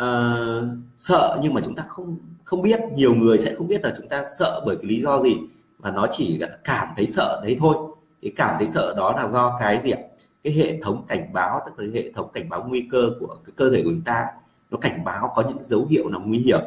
uh, 0.02 0.64
sợ 0.98 1.40
nhưng 1.42 1.54
mà 1.54 1.62
chúng 1.66 1.76
ta 1.76 1.84
không 1.88 2.18
không 2.44 2.62
biết. 2.62 2.80
Nhiều 2.96 3.16
người 3.16 3.40
sẽ 3.40 3.56
không 3.56 3.68
biết 3.68 3.84
là 3.84 3.94
chúng 3.98 4.08
ta 4.10 4.26
sợ 4.40 4.62
bởi 4.66 4.76
cái 4.76 4.86
lý 4.86 5.02
do 5.02 5.24
gì. 5.24 5.38
Và 5.78 5.92
nó 5.92 6.08
chỉ 6.12 6.42
cảm 6.64 6.88
thấy 6.96 7.08
sợ 7.08 7.42
đấy 7.44 7.58
thôi. 7.60 7.76
Cái 8.22 8.32
cảm 8.36 8.56
thấy 8.58 8.68
sợ 8.68 8.94
đó 8.98 9.14
là 9.18 9.28
do 9.28 9.58
cái 9.60 9.82
gì 9.84 9.92
ạ? 9.92 10.00
Cái 10.44 10.54
hệ 10.54 10.80
thống 10.82 11.06
cảnh 11.08 11.34
báo 11.34 11.60
tức 11.66 11.80
là 11.80 11.92
hệ 11.94 12.12
thống 12.12 12.30
cảnh 12.34 12.50
báo 12.50 12.66
nguy 12.68 12.88
cơ 12.92 13.10
của 13.20 13.38
cái 13.46 13.54
cơ 13.56 13.70
thể 13.72 13.82
của 13.84 13.90
chúng 13.90 14.02
ta 14.02 14.26
nó 14.72 14.78
cảnh 14.78 15.04
báo 15.04 15.32
có 15.36 15.44
những 15.48 15.64
dấu 15.64 15.86
hiệu 15.90 16.10
nào 16.10 16.22
nguy 16.26 16.38
hiểm 16.38 16.60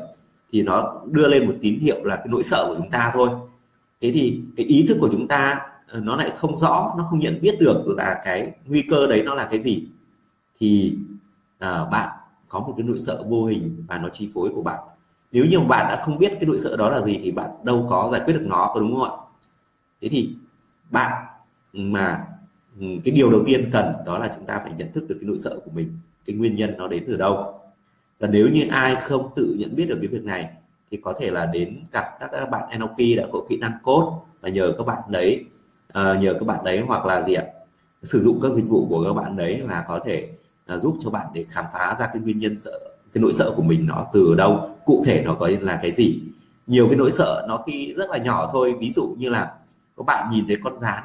thì 0.52 0.62
nó 0.62 1.00
đưa 1.06 1.28
lên 1.28 1.46
một 1.46 1.54
tín 1.60 1.80
hiệu 1.80 2.04
là 2.04 2.16
cái 2.16 2.26
nỗi 2.28 2.42
sợ 2.42 2.64
của 2.68 2.74
chúng 2.76 2.90
ta 2.90 3.10
thôi. 3.14 3.28
Thế 4.00 4.10
thì 4.14 4.40
cái 4.56 4.66
ý 4.66 4.86
thức 4.88 4.96
của 5.00 5.08
chúng 5.12 5.28
ta 5.28 5.60
nó 6.00 6.16
lại 6.16 6.30
không 6.36 6.56
rõ 6.56 6.94
nó 6.98 7.06
không 7.10 7.18
nhận 7.18 7.38
biết 7.40 7.56
được 7.60 7.84
là 7.96 8.20
cái 8.24 8.52
nguy 8.66 8.82
cơ 8.90 9.06
đấy 9.06 9.22
nó 9.22 9.34
là 9.34 9.48
cái 9.50 9.60
gì 9.60 9.88
thì 10.60 10.98
uh, 11.64 11.90
bạn 11.90 12.08
có 12.48 12.60
một 12.60 12.74
cái 12.76 12.86
nỗi 12.86 12.98
sợ 12.98 13.24
vô 13.28 13.44
hình 13.44 13.84
và 13.88 13.98
nó 13.98 14.08
chi 14.08 14.30
phối 14.34 14.50
của 14.54 14.62
bạn. 14.62 14.80
Nếu 15.32 15.44
như 15.44 15.60
bạn 15.60 15.86
đã 15.88 15.96
không 16.04 16.18
biết 16.18 16.32
cái 16.32 16.44
nỗi 16.44 16.58
sợ 16.58 16.76
đó 16.76 16.90
là 16.90 17.00
gì 17.00 17.20
thì 17.22 17.30
bạn 17.30 17.50
đâu 17.62 17.86
có 17.90 18.08
giải 18.12 18.20
quyết 18.24 18.34
được 18.34 18.44
nó 18.46 18.70
có 18.74 18.80
đúng 18.80 18.94
không 18.94 19.10
ạ? 19.10 19.16
Thế 20.00 20.08
thì 20.08 20.34
bạn 20.90 21.24
mà 21.72 22.26
ừ, 22.80 22.86
cái 23.04 23.14
điều 23.14 23.30
đầu 23.30 23.42
tiên 23.46 23.70
cần 23.72 23.94
đó 24.06 24.18
là 24.18 24.32
chúng 24.34 24.46
ta 24.46 24.60
phải 24.64 24.72
nhận 24.78 24.92
thức 24.92 25.04
được 25.08 25.16
cái 25.20 25.28
nỗi 25.28 25.38
sợ 25.38 25.60
của 25.64 25.70
mình 25.74 25.98
cái 26.26 26.36
nguyên 26.36 26.56
nhân 26.56 26.74
nó 26.78 26.88
đến 26.88 27.04
từ 27.06 27.16
đâu. 27.16 27.60
Và 28.18 28.28
nếu 28.28 28.48
như 28.48 28.66
ai 28.70 28.96
không 28.96 29.30
tự 29.36 29.56
nhận 29.58 29.76
biết 29.76 29.86
được 29.88 29.98
cái 30.00 30.08
việc 30.08 30.24
này 30.24 30.50
thì 30.90 30.98
có 31.02 31.14
thể 31.20 31.30
là 31.30 31.46
đến 31.46 31.84
gặp 31.92 32.04
các 32.20 32.50
bạn 32.50 32.78
NLP 32.78 33.16
đã 33.16 33.26
có 33.32 33.40
kỹ 33.48 33.56
năng 33.56 33.72
code 33.82 34.16
và 34.40 34.48
nhờ 34.48 34.72
các 34.78 34.84
bạn 34.84 35.02
đấy 35.08 35.44
Ờ, 35.92 36.14
nhờ 36.14 36.34
các 36.34 36.46
bạn 36.46 36.64
đấy 36.64 36.82
hoặc 36.86 37.06
là 37.06 37.22
gì 37.22 37.34
ạ? 37.34 37.44
Sử 38.02 38.22
dụng 38.22 38.40
các 38.42 38.52
dịch 38.52 38.68
vụ 38.68 38.86
của 38.90 39.04
các 39.04 39.12
bạn 39.12 39.36
đấy 39.36 39.62
là 39.68 39.84
có 39.88 40.00
thể 40.04 40.28
uh, 40.74 40.82
giúp 40.82 40.96
cho 41.00 41.10
bạn 41.10 41.26
để 41.34 41.44
khám 41.48 41.64
phá 41.72 41.96
ra 42.00 42.06
cái 42.06 42.22
nguyên 42.22 42.38
nhân 42.38 42.56
sợ 42.58 42.78
cái 43.12 43.22
nỗi 43.22 43.32
sợ 43.32 43.52
của 43.56 43.62
mình 43.62 43.86
nó 43.86 44.06
từ 44.12 44.34
đâu 44.34 44.70
cụ 44.84 45.02
thể 45.06 45.22
nó 45.22 45.34
có 45.34 45.50
là 45.60 45.78
cái 45.82 45.92
gì. 45.92 46.20
Nhiều 46.66 46.86
cái 46.86 46.96
nỗi 46.96 47.10
sợ 47.10 47.46
nó 47.48 47.62
khi 47.66 47.94
rất 47.96 48.10
là 48.10 48.18
nhỏ 48.18 48.48
thôi 48.52 48.74
ví 48.80 48.90
dụ 48.90 49.14
như 49.18 49.28
là 49.28 49.52
các 49.96 50.06
bạn 50.06 50.28
nhìn 50.32 50.44
thấy 50.46 50.56
con 50.64 50.78
rán 50.78 51.02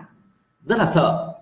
rất 0.65 0.77
là 0.77 0.85
sợ 0.85 1.33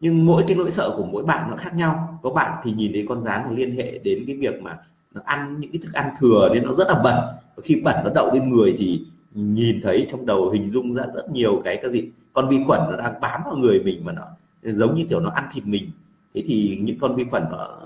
nhưng 0.00 0.26
mỗi 0.26 0.44
cái 0.46 0.56
nỗi 0.56 0.70
sợ 0.70 0.94
của 0.96 1.04
mỗi 1.04 1.24
bạn 1.24 1.50
nó 1.50 1.56
khác 1.56 1.74
nhau. 1.74 2.18
Có 2.22 2.30
bạn 2.30 2.60
thì 2.64 2.72
nhìn 2.72 2.92
thấy 2.92 3.06
con 3.08 3.20
rán 3.20 3.44
là 3.44 3.50
liên 3.50 3.76
hệ 3.76 3.98
đến 3.98 4.24
cái 4.26 4.36
việc 4.36 4.62
mà 4.62 4.78
nó 5.14 5.20
ăn 5.24 5.60
những 5.60 5.72
cái 5.72 5.80
thức 5.82 5.92
ăn 5.92 6.10
thừa 6.20 6.48
nên 6.54 6.62
nó 6.64 6.72
rất 6.72 6.88
là 6.88 6.94
bẩn. 6.94 7.14
Và 7.56 7.62
khi 7.64 7.80
bẩn 7.84 7.96
nó 8.04 8.10
đậu 8.14 8.34
lên 8.34 8.50
người 8.50 8.74
thì 8.78 9.04
nhìn 9.34 9.80
thấy 9.82 10.06
trong 10.10 10.26
đầu 10.26 10.50
hình 10.50 10.70
dung 10.70 10.94
ra 10.94 11.04
rất 11.14 11.30
nhiều 11.30 11.60
cái 11.64 11.76
cái 11.82 11.90
gì? 11.90 12.10
Con 12.36 12.48
vi 12.48 12.64
khuẩn 12.66 12.80
nó 12.90 12.96
đang 12.96 13.20
bám 13.20 13.40
vào 13.44 13.56
người 13.56 13.82
mình 13.84 14.04
mà 14.04 14.12
nó 14.12 14.22
giống 14.62 14.94
như 14.94 15.04
kiểu 15.08 15.20
nó 15.20 15.30
ăn 15.30 15.44
thịt 15.52 15.66
mình. 15.66 15.90
Thế 16.34 16.42
thì 16.46 16.78
những 16.82 16.98
con 17.00 17.16
vi 17.16 17.24
khuẩn 17.30 17.44
nó 17.50 17.78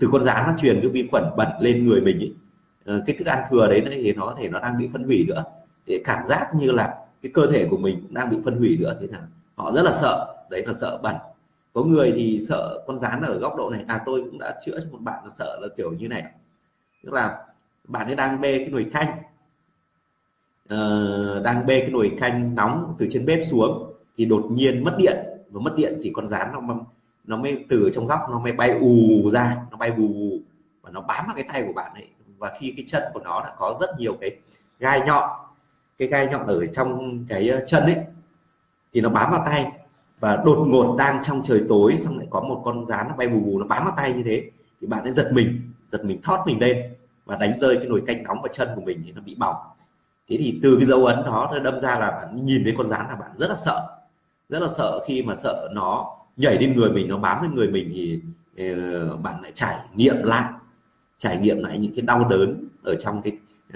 từ 0.00 0.08
con 0.12 0.22
rán 0.22 0.46
nó 0.46 0.54
truyền 0.58 0.80
cái 0.80 0.90
vi 0.90 1.08
khuẩn 1.10 1.24
bẩn 1.36 1.48
lên 1.60 1.84
người 1.84 2.00
mình 2.00 2.18
ấy. 2.18 2.34
Ờ, 2.84 3.02
cái 3.06 3.16
thức 3.16 3.26
ăn 3.26 3.38
thừa 3.50 3.68
đấy 3.68 3.82
thì 3.90 4.12
nó 4.12 4.26
có 4.26 4.34
thể 4.38 4.48
nó 4.48 4.60
đang 4.60 4.78
bị 4.78 4.88
phân 4.92 5.04
hủy 5.04 5.24
nữa. 5.28 5.44
Để 5.86 6.00
cảm 6.04 6.26
giác 6.26 6.46
như 6.54 6.70
là 6.70 6.96
cái 7.22 7.32
cơ 7.34 7.46
thể 7.46 7.66
của 7.70 7.76
mình 7.76 8.00
cũng 8.02 8.14
đang 8.14 8.30
bị 8.30 8.36
phân 8.44 8.58
hủy 8.58 8.76
nữa 8.80 8.96
thế 9.00 9.06
nào 9.06 9.22
họ 9.54 9.72
rất 9.72 9.82
là 9.82 9.92
sợ 9.92 10.34
đấy 10.50 10.66
là 10.66 10.72
sợ 10.72 10.98
bẩn. 11.02 11.16
Có 11.72 11.82
người 11.82 12.12
thì 12.16 12.40
sợ 12.48 12.84
con 12.86 12.98
rán 12.98 13.22
ở 13.22 13.38
góc 13.38 13.56
độ 13.56 13.70
này. 13.70 13.84
À 13.86 14.02
tôi 14.06 14.22
cũng 14.22 14.38
đã 14.38 14.58
chữa 14.64 14.80
cho 14.80 14.86
một 14.90 14.98
bạn 15.00 15.24
là 15.24 15.30
sợ 15.30 15.58
là 15.62 15.68
kiểu 15.76 15.92
như 15.92 16.08
này. 16.08 16.24
Tức 17.04 17.12
là 17.12 17.38
bạn 17.88 18.06
ấy 18.06 18.14
đang 18.14 18.40
bê 18.40 18.58
cái 18.58 18.68
nồi 18.68 18.86
canh. 18.92 19.08
Uh, 20.74 21.42
đang 21.42 21.66
bê 21.66 21.80
cái 21.80 21.90
nồi 21.90 22.16
canh 22.20 22.54
nóng 22.54 22.94
từ 22.98 23.06
trên 23.10 23.26
bếp 23.26 23.40
xuống 23.50 23.89
thì 24.16 24.24
đột 24.24 24.46
nhiên 24.50 24.84
mất 24.84 24.94
điện 24.98 25.16
và 25.50 25.60
mất 25.60 25.72
điện 25.76 26.00
thì 26.02 26.10
con 26.14 26.26
rán 26.26 26.52
nó 26.52 26.74
nó 27.24 27.36
mới 27.36 27.64
từ 27.68 27.90
trong 27.94 28.06
góc, 28.06 28.20
nó 28.30 28.38
mới 28.38 28.52
bay 28.52 28.70
ù 28.70 29.30
ra, 29.30 29.56
nó 29.70 29.76
bay 29.76 29.90
bù 29.90 30.38
và 30.82 30.90
nó 30.90 31.00
bám 31.00 31.26
vào 31.26 31.34
cái 31.34 31.44
tay 31.52 31.64
của 31.66 31.72
bạn 31.72 31.94
ấy. 31.94 32.08
Và 32.38 32.52
khi 32.58 32.74
cái 32.76 32.84
chân 32.88 33.02
của 33.14 33.20
nó 33.20 33.40
đã 33.40 33.52
có 33.58 33.78
rất 33.80 33.90
nhiều 33.98 34.16
cái 34.20 34.36
gai 34.78 35.00
nhọn, 35.06 35.30
cái 35.98 36.08
gai 36.08 36.26
nhọn 36.26 36.46
ở 36.46 36.66
trong 36.66 37.18
cái 37.28 37.48
ờ, 37.48 37.64
chân 37.66 37.82
ấy, 37.82 37.96
thì 38.92 39.00
nó 39.00 39.08
bám 39.08 39.30
vào 39.30 39.42
tay. 39.46 39.72
Và 40.20 40.36
đột 40.36 40.66
ngột 40.66 40.96
đang 40.98 41.22
trong 41.22 41.42
trời 41.42 41.62
tối, 41.68 41.96
xong 41.98 42.18
lại 42.18 42.26
có 42.30 42.40
một 42.40 42.62
con 42.64 42.86
rán 42.86 43.08
nó 43.08 43.14
bay 43.16 43.28
bù 43.28 43.40
bù 43.40 43.58
nó 43.58 43.66
bám 43.66 43.84
vào 43.84 43.94
tay 43.96 44.12
như 44.12 44.22
thế, 44.22 44.50
thì 44.80 44.86
bạn 44.86 45.02
ấy 45.02 45.12
giật 45.12 45.30
mình 45.32 45.60
giật 45.90 46.04
mình 46.04 46.20
thoát 46.22 46.46
mình 46.46 46.60
lên 46.60 46.94
và 47.24 47.36
đánh 47.36 47.58
rơi 47.58 47.76
cái 47.76 47.86
nồi 47.86 48.02
canh 48.06 48.22
nóng 48.22 48.42
vào 48.42 48.48
chân 48.52 48.68
của 48.74 48.80
mình 48.80 49.02
thì 49.04 49.12
nó 49.12 49.22
bị 49.22 49.34
bỏng. 49.34 49.56
Thế 50.28 50.36
thì 50.38 50.60
từ 50.62 50.76
cái 50.76 50.86
dấu 50.86 51.06
ấn 51.06 51.24
đó 51.24 51.50
nó 51.52 51.58
đâm 51.58 51.80
ra 51.80 51.98
là 51.98 52.10
bạn 52.10 52.46
nhìn 52.46 52.64
thấy 52.64 52.74
con 52.76 52.88
rán 52.88 53.06
là 53.08 53.16
bạn 53.16 53.30
rất 53.36 53.50
là 53.50 53.56
sợ 53.56 53.99
rất 54.50 54.62
là 54.62 54.68
sợ 54.68 55.00
khi 55.06 55.22
mà 55.22 55.36
sợ 55.36 55.68
nó 55.72 56.16
nhảy 56.36 56.58
lên 56.58 56.74
người 56.74 56.90
mình 56.90 57.08
nó 57.08 57.18
bám 57.18 57.42
lên 57.42 57.54
người 57.54 57.68
mình 57.68 57.90
thì 57.94 58.20
uh, 58.72 59.20
bạn 59.20 59.42
lại 59.42 59.52
trải 59.54 59.76
nghiệm 59.94 60.22
lại 60.22 60.52
trải 61.18 61.38
nghiệm 61.38 61.58
lại 61.58 61.78
những 61.78 61.92
cái 61.94 62.02
đau 62.02 62.28
đớn 62.28 62.68
ở 62.82 62.94
trong 62.94 63.22
cái 63.22 63.32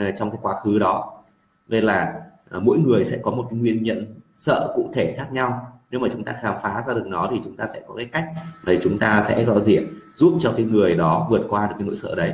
uh, 0.09 0.15
trong 0.17 0.31
cái 0.31 0.39
quá 0.43 0.55
khứ 0.63 0.79
đó. 0.79 1.23
Nên 1.69 1.85
là 1.85 2.15
uh, 2.57 2.63
mỗi 2.63 2.79
người 2.79 3.05
sẽ 3.05 3.19
có 3.23 3.31
một 3.31 3.47
cái 3.51 3.59
nguyên 3.59 3.83
nhân 3.83 4.07
sợ 4.37 4.73
cụ 4.77 4.91
thể 4.95 5.15
khác 5.17 5.33
nhau. 5.33 5.81
Nếu 5.91 6.01
mà 6.01 6.09
chúng 6.13 6.25
ta 6.25 6.35
khám 6.43 6.55
phá 6.63 6.85
ra 6.87 6.95
được 6.95 7.07
nó 7.07 7.29
thì 7.31 7.41
chúng 7.45 7.57
ta 7.57 7.67
sẽ 7.67 7.81
có 7.87 7.95
cái 7.95 8.07
cách 8.07 8.25
để 8.67 8.79
chúng 8.83 8.99
ta 8.99 9.25
sẽ 9.29 9.45
có 9.47 9.61
diện 9.61 9.87
giúp 10.17 10.39
cho 10.41 10.53
cái 10.57 10.67
người 10.67 10.97
đó 10.97 11.27
vượt 11.31 11.47
qua 11.49 11.67
được 11.67 11.75
cái 11.79 11.87
nỗi 11.87 11.97
sợ 11.97 12.15
đấy. 12.15 12.33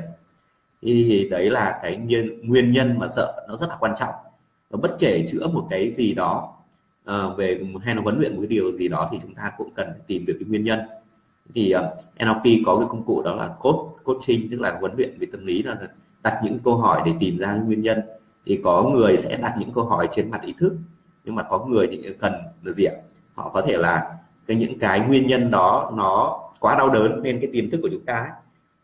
Thì 0.83 1.29
đấy 1.31 1.51
là 1.51 1.79
cái 1.83 1.97
nguyên 1.97 2.49
nguyên 2.49 2.73
nhân 2.73 2.99
mà 2.99 3.09
sợ 3.09 3.47
nó 3.49 3.57
rất 3.57 3.69
là 3.69 3.77
quan 3.81 3.93
trọng. 3.97 4.15
Và 4.71 4.79
bất 4.83 4.97
kể 4.99 5.27
chữa 5.29 5.47
một 5.47 5.67
cái 5.71 5.91
gì 5.91 6.15
đó 6.15 6.60
uh, 7.11 7.39
về 7.39 7.61
hay 7.83 7.95
là 7.95 8.03
vấn 8.03 8.19
luyện 8.19 8.33
một 8.37 8.41
cái 8.41 8.49
điều 8.49 8.73
gì 8.73 8.89
đó 8.89 9.09
thì 9.13 9.19
chúng 9.23 9.35
ta 9.35 9.53
cũng 9.57 9.71
cần 9.75 9.89
tìm 10.07 10.27
được 10.27 10.37
cái 10.41 10.49
nguyên 10.49 10.65
nhân. 10.65 10.81
Thì 11.55 11.71
ờ, 11.71 11.97
uh, 11.97 12.27
NLP 12.27 12.67
có 12.67 12.79
cái 12.79 12.87
công 12.91 13.05
cụ 13.05 13.23
đó 13.23 13.35
là 13.35 13.49
coach 13.61 14.05
coaching 14.05 14.51
tức 14.51 14.61
là 14.61 14.77
huấn 14.81 14.93
luyện 14.97 15.19
về 15.19 15.27
tâm 15.33 15.47
lý 15.47 15.63
là 15.63 15.77
đặt 16.23 16.41
những 16.45 16.59
câu 16.65 16.77
hỏi 16.77 17.03
để 17.05 17.13
tìm 17.21 17.39
ra 17.39 17.55
nguyên 17.55 17.83
nhân. 17.83 18.01
Thì 18.47 18.61
có 18.65 18.83
người 18.83 19.17
sẽ 19.17 19.37
đặt 19.37 19.55
những 19.59 19.73
câu 19.73 19.85
hỏi 19.85 20.09
trên 20.11 20.31
mặt 20.31 20.43
ý 20.43 20.55
thức 20.59 20.77
nhưng 21.25 21.35
mà 21.35 21.43
có 21.43 21.67
người 21.67 21.89
thì 21.91 22.13
cần 22.19 22.33
là 22.63 22.73
gì 22.73 22.85
ạ? 22.85 22.95
Họ 23.35 23.51
có 23.55 23.63
thể 23.63 23.79
là 23.79 24.19
cái 24.47 24.57
những 24.57 24.79
cái 24.79 25.01
nguyên 25.01 25.27
nhân 25.27 25.51
đó 25.51 25.93
nó 25.97 26.41
quá 26.61 26.75
đau 26.79 26.91
đớn 26.91 27.23
nên 27.23 27.41
cái 27.41 27.51
tiềm 27.53 27.71
thức 27.71 27.79
của 27.83 27.89
chúng 27.93 28.05
ta 28.05 28.15
ấy, 28.15 28.31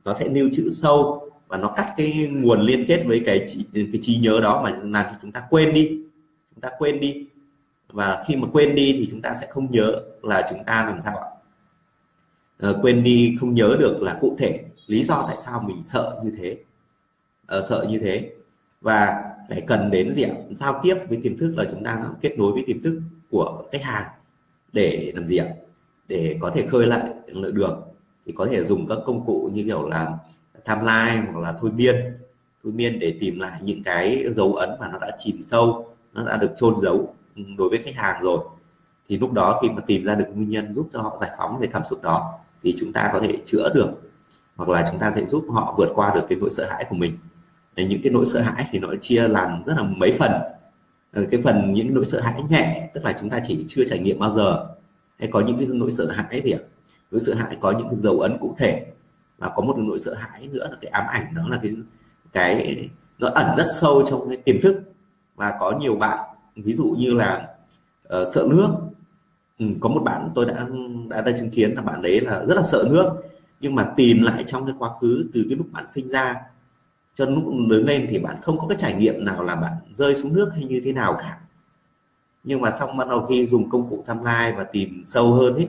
nó 0.05 0.12
sẽ 0.12 0.29
lưu 0.29 0.49
trữ 0.53 0.70
sâu 0.70 1.31
và 1.49 1.57
nó 1.57 1.68
cắt 1.77 1.95
cái 1.97 2.29
nguồn 2.33 2.61
liên 2.61 2.85
kết 2.89 3.05
với 3.07 3.22
cái 3.27 3.47
cái 3.74 4.01
trí 4.03 4.18
nhớ 4.18 4.41
đó 4.43 4.61
mà 4.64 4.70
làm 4.70 5.07
cho 5.11 5.18
chúng 5.22 5.33
ta 5.33 5.43
quên 5.51 5.74
đi. 5.74 5.89
Chúng 6.55 6.61
ta 6.61 6.70
quên 6.79 7.01
đi 7.01 7.27
và 7.93 8.24
khi 8.26 8.37
mà 8.37 8.49
quên 8.53 8.74
đi 8.74 8.95
thì 8.99 9.09
chúng 9.11 9.22
ta 9.22 9.34
sẽ 9.41 9.47
không 9.51 9.70
nhớ 9.70 10.03
là 10.22 10.47
chúng 10.51 10.64
ta 10.64 10.87
làm 10.87 11.01
sao 11.01 11.16
ạ? 11.18 11.28
À, 12.59 12.68
quên 12.82 13.03
đi 13.03 13.37
không 13.41 13.55
nhớ 13.55 13.76
được 13.78 14.03
là 14.03 14.18
cụ 14.20 14.37
thể 14.39 14.64
lý 14.87 15.05
do 15.05 15.24
tại 15.26 15.37
sao 15.39 15.61
mình 15.61 15.82
sợ 15.82 16.20
như 16.24 16.32
thế. 16.39 16.57
À, 17.47 17.61
sợ 17.68 17.87
như 17.91 17.99
thế. 17.99 18.30
Và 18.80 19.22
phải 19.49 19.61
cần 19.61 19.91
đến 19.91 20.12
gì 20.12 20.22
ạ? 20.22 20.34
Giao 20.51 20.80
tiếp 20.82 20.95
với 21.09 21.18
tiềm 21.22 21.39
thức 21.39 21.55
là 21.57 21.64
chúng 21.70 21.84
ta 21.84 22.05
kết 22.20 22.39
nối 22.39 22.53
với 22.53 22.64
tiềm 22.66 22.82
thức 22.82 23.01
của 23.30 23.64
khách 23.72 23.82
hàng 23.82 24.11
để 24.72 25.12
làm 25.14 25.26
gì 25.26 25.37
ạ? 25.37 25.47
Để 26.09 26.37
có 26.41 26.51
thể 26.51 26.66
khơi 26.66 26.87
lại 26.87 27.03
được. 27.53 27.76
Thì 28.26 28.32
có 28.37 28.47
thể 28.51 28.64
dùng 28.64 28.89
các 28.89 28.99
công 29.07 29.26
cụ 29.26 29.51
như 29.55 29.64
kiểu 29.64 29.89
là 29.89 30.18
timeline 30.64 31.32
hoặc 31.32 31.41
là 31.41 31.55
thôi 31.61 31.70
miên. 31.72 31.95
Thôi 32.64 32.72
miên 32.72 32.99
để 32.99 33.16
tìm 33.20 33.41
lại 33.41 33.61
những 33.62 33.82
cái 33.82 34.24
dấu 34.32 34.55
ấn 34.55 34.70
mà 34.80 34.89
nó 34.93 34.99
đã 34.99 35.16
chìm 35.18 35.43
sâu 35.43 35.89
nó 36.12 36.24
đã 36.24 36.37
được 36.37 36.51
chôn 36.57 36.74
giấu 36.82 37.14
đối 37.59 37.68
với 37.68 37.78
khách 37.78 37.95
hàng 37.97 38.22
rồi, 38.22 38.39
thì 39.09 39.18
lúc 39.18 39.32
đó 39.32 39.59
khi 39.62 39.68
mà 39.70 39.82
tìm 39.87 40.05
ra 40.05 40.14
được 40.14 40.26
nguyên 40.34 40.49
nhân 40.49 40.74
giúp 40.74 40.89
cho 40.93 41.03
họ 41.03 41.16
giải 41.20 41.30
phóng 41.39 41.59
về 41.59 41.66
cảm 41.72 41.82
xúc 41.84 42.03
đó, 42.03 42.39
thì 42.62 42.76
chúng 42.80 42.93
ta 42.93 43.11
có 43.12 43.20
thể 43.20 43.39
chữa 43.47 43.72
được, 43.74 43.91
hoặc 44.57 44.68
là 44.68 44.89
chúng 44.91 45.01
ta 45.01 45.11
sẽ 45.11 45.24
giúp 45.24 45.45
họ 45.51 45.74
vượt 45.78 45.89
qua 45.95 46.14
được 46.14 46.26
cái 46.28 46.39
nỗi 46.41 46.51
sợ 46.51 46.66
hãi 46.70 46.87
của 46.89 46.97
mình. 46.97 47.18
Những 47.76 48.01
cái 48.03 48.12
nỗi 48.12 48.26
sợ 48.26 48.41
hãi 48.41 48.66
thì 48.70 48.78
nó 48.78 48.89
chia 49.01 49.28
làm 49.28 49.62
rất 49.66 49.74
là 49.76 49.82
mấy 49.82 50.12
phần. 50.18 50.32
Ờ, 51.12 51.24
cái 51.30 51.41
phần 51.43 51.72
những 51.72 51.95
nỗi 51.95 52.05
sợ 52.05 52.20
hãi 52.20 52.43
nhẹ, 52.51 52.91
tức 52.95 53.05
là 53.05 53.16
chúng 53.20 53.30
ta 53.30 53.41
chỉ 53.47 53.64
chưa 53.68 53.84
trải 53.89 53.99
nghiệm 53.99 54.18
bao 54.18 54.30
giờ. 54.30 54.66
Hay 55.18 55.28
có 55.32 55.41
những 55.41 55.59
cái 55.59 55.66
nỗi 55.72 55.93
sợ 55.93 56.11
hãi 56.11 56.41
gì 56.45 56.51
ạ? 56.51 56.59
Nỗi 57.11 57.20
sợ 57.20 57.34
hãi 57.34 57.57
có 57.61 57.70
những 57.70 57.89
cái 57.89 57.97
dấu 57.97 58.20
ấn 58.20 58.39
cụ 58.41 58.55
thể, 58.59 58.87
và 59.39 59.53
có 59.57 59.62
một 59.62 59.74
nỗi 59.78 59.99
sợ 59.99 60.14
hãi 60.14 60.49
nữa 60.53 60.68
là 60.70 60.76
cái 60.80 60.91
ám 60.91 61.05
ảnh, 61.09 61.34
đó 61.34 61.43
là 61.49 61.61
cái 61.62 61.76
cái, 62.32 62.89
nó 63.18 63.28
ẩn 63.28 63.57
rất 63.57 63.66
sâu 63.80 64.05
trong 64.11 64.28
cái 64.28 64.37
tiềm 64.37 64.61
thức. 64.62 64.82
Và 65.34 65.57
có 65.61 65.72
nhiều 65.80 65.97
bạn 65.97 66.18
ví 66.57 66.73
dụ 66.73 66.95
như 66.99 67.15
là 67.15 67.49
uh, 68.09 68.29
sợ 68.35 68.47
nước. 68.51 68.69
Ừ, 69.59 69.67
có 69.81 69.89
một 69.89 70.01
bạn 70.01 70.31
tôi 70.35 70.47
đã 70.47 70.67
đã 71.09 71.21
đã 71.21 71.33
chứng 71.39 71.51
kiến 71.51 71.75
là 71.75 71.83
bạn 71.83 72.03
đấy 72.03 72.21
là 72.21 72.45
rất 72.45 72.55
là 72.55 72.63
sợ 72.63 72.85
nước. 72.91 73.11
Nhưng 73.61 73.75
mà 73.75 73.93
tìm 73.97 74.23
lại 74.23 74.45
trong 74.47 74.67
cái 74.67 74.75
quá 74.79 74.91
khứ 75.01 75.27
từ 75.35 75.47
cái 75.49 75.59
lúc 75.59 75.67
bạn 75.73 75.85
sinh 75.91 76.09
ra 76.09 76.37
cho 77.15 77.27
lúc 77.27 77.45
lớn 77.69 77.85
lên 77.85 78.07
thì 78.11 78.19
bạn 78.19 78.37
không 78.43 78.59
có 78.59 78.67
cái 78.69 78.79
trải 78.81 78.95
nghiệm 78.95 79.25
nào 79.25 79.43
là 79.43 79.57
bạn 79.57 79.73
rơi 79.95 80.15
xuống 80.15 80.33
nước 80.33 80.51
hay 80.55 80.65
như 80.65 80.81
thế 80.85 80.93
nào 80.93 81.17
cả. 81.19 81.39
Nhưng 82.45 82.61
mà 82.61 82.71
xong 82.71 82.97
bắt 82.97 83.09
đầu 83.09 83.27
khi 83.27 83.47
dùng 83.47 83.71
công 83.71 83.91
cụ 83.91 84.05
tham 84.07 84.25
lai 84.25 84.53
và 84.53 84.65
tìm 84.65 85.03
sâu 85.07 85.35
hơn 85.35 85.55
ấy 85.55 85.69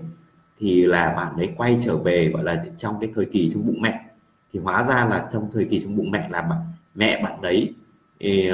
thì 0.59 0.85
là 0.85 1.13
bạn 1.15 1.35
ấy 1.35 1.53
quay 1.57 1.79
trở 1.81 1.97
về 1.97 2.31
gọi 2.33 2.43
là 2.43 2.65
trong 2.77 2.99
cái 3.01 3.11
thời 3.15 3.25
kỳ 3.25 3.49
trong 3.53 3.65
bụng 3.65 3.81
mẹ. 3.81 4.05
Thì 4.53 4.59
hóa 4.59 4.83
ra 4.83 5.05
là 5.05 5.29
trong 5.33 5.49
thời 5.53 5.65
kỳ 5.65 5.79
trong 5.79 5.97
bụng 5.97 6.11
mẹ 6.11 6.27
là 6.29 6.41
bạn 6.41 6.59
mẹ 6.95 7.21
bạn 7.23 7.41
đấy 7.41 7.73
ý, 8.17 8.49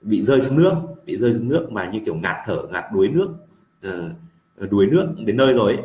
bị 0.00 0.22
rơi 0.22 0.40
xuống 0.40 0.58
nước 0.58 0.74
bị 1.06 1.16
rơi 1.16 1.34
xuống 1.34 1.48
nước 1.48 1.68
mà 1.72 1.90
như 1.90 2.00
kiểu 2.04 2.14
ngạt 2.14 2.36
thở 2.46 2.62
ngạt 2.72 2.84
đuối 2.92 3.08
nước 3.08 3.28
uh, 3.88 4.70
đuối 4.70 4.86
nước 4.86 5.14
đến 5.18 5.36
nơi 5.36 5.54
rồi 5.54 5.76
ấy, 5.76 5.84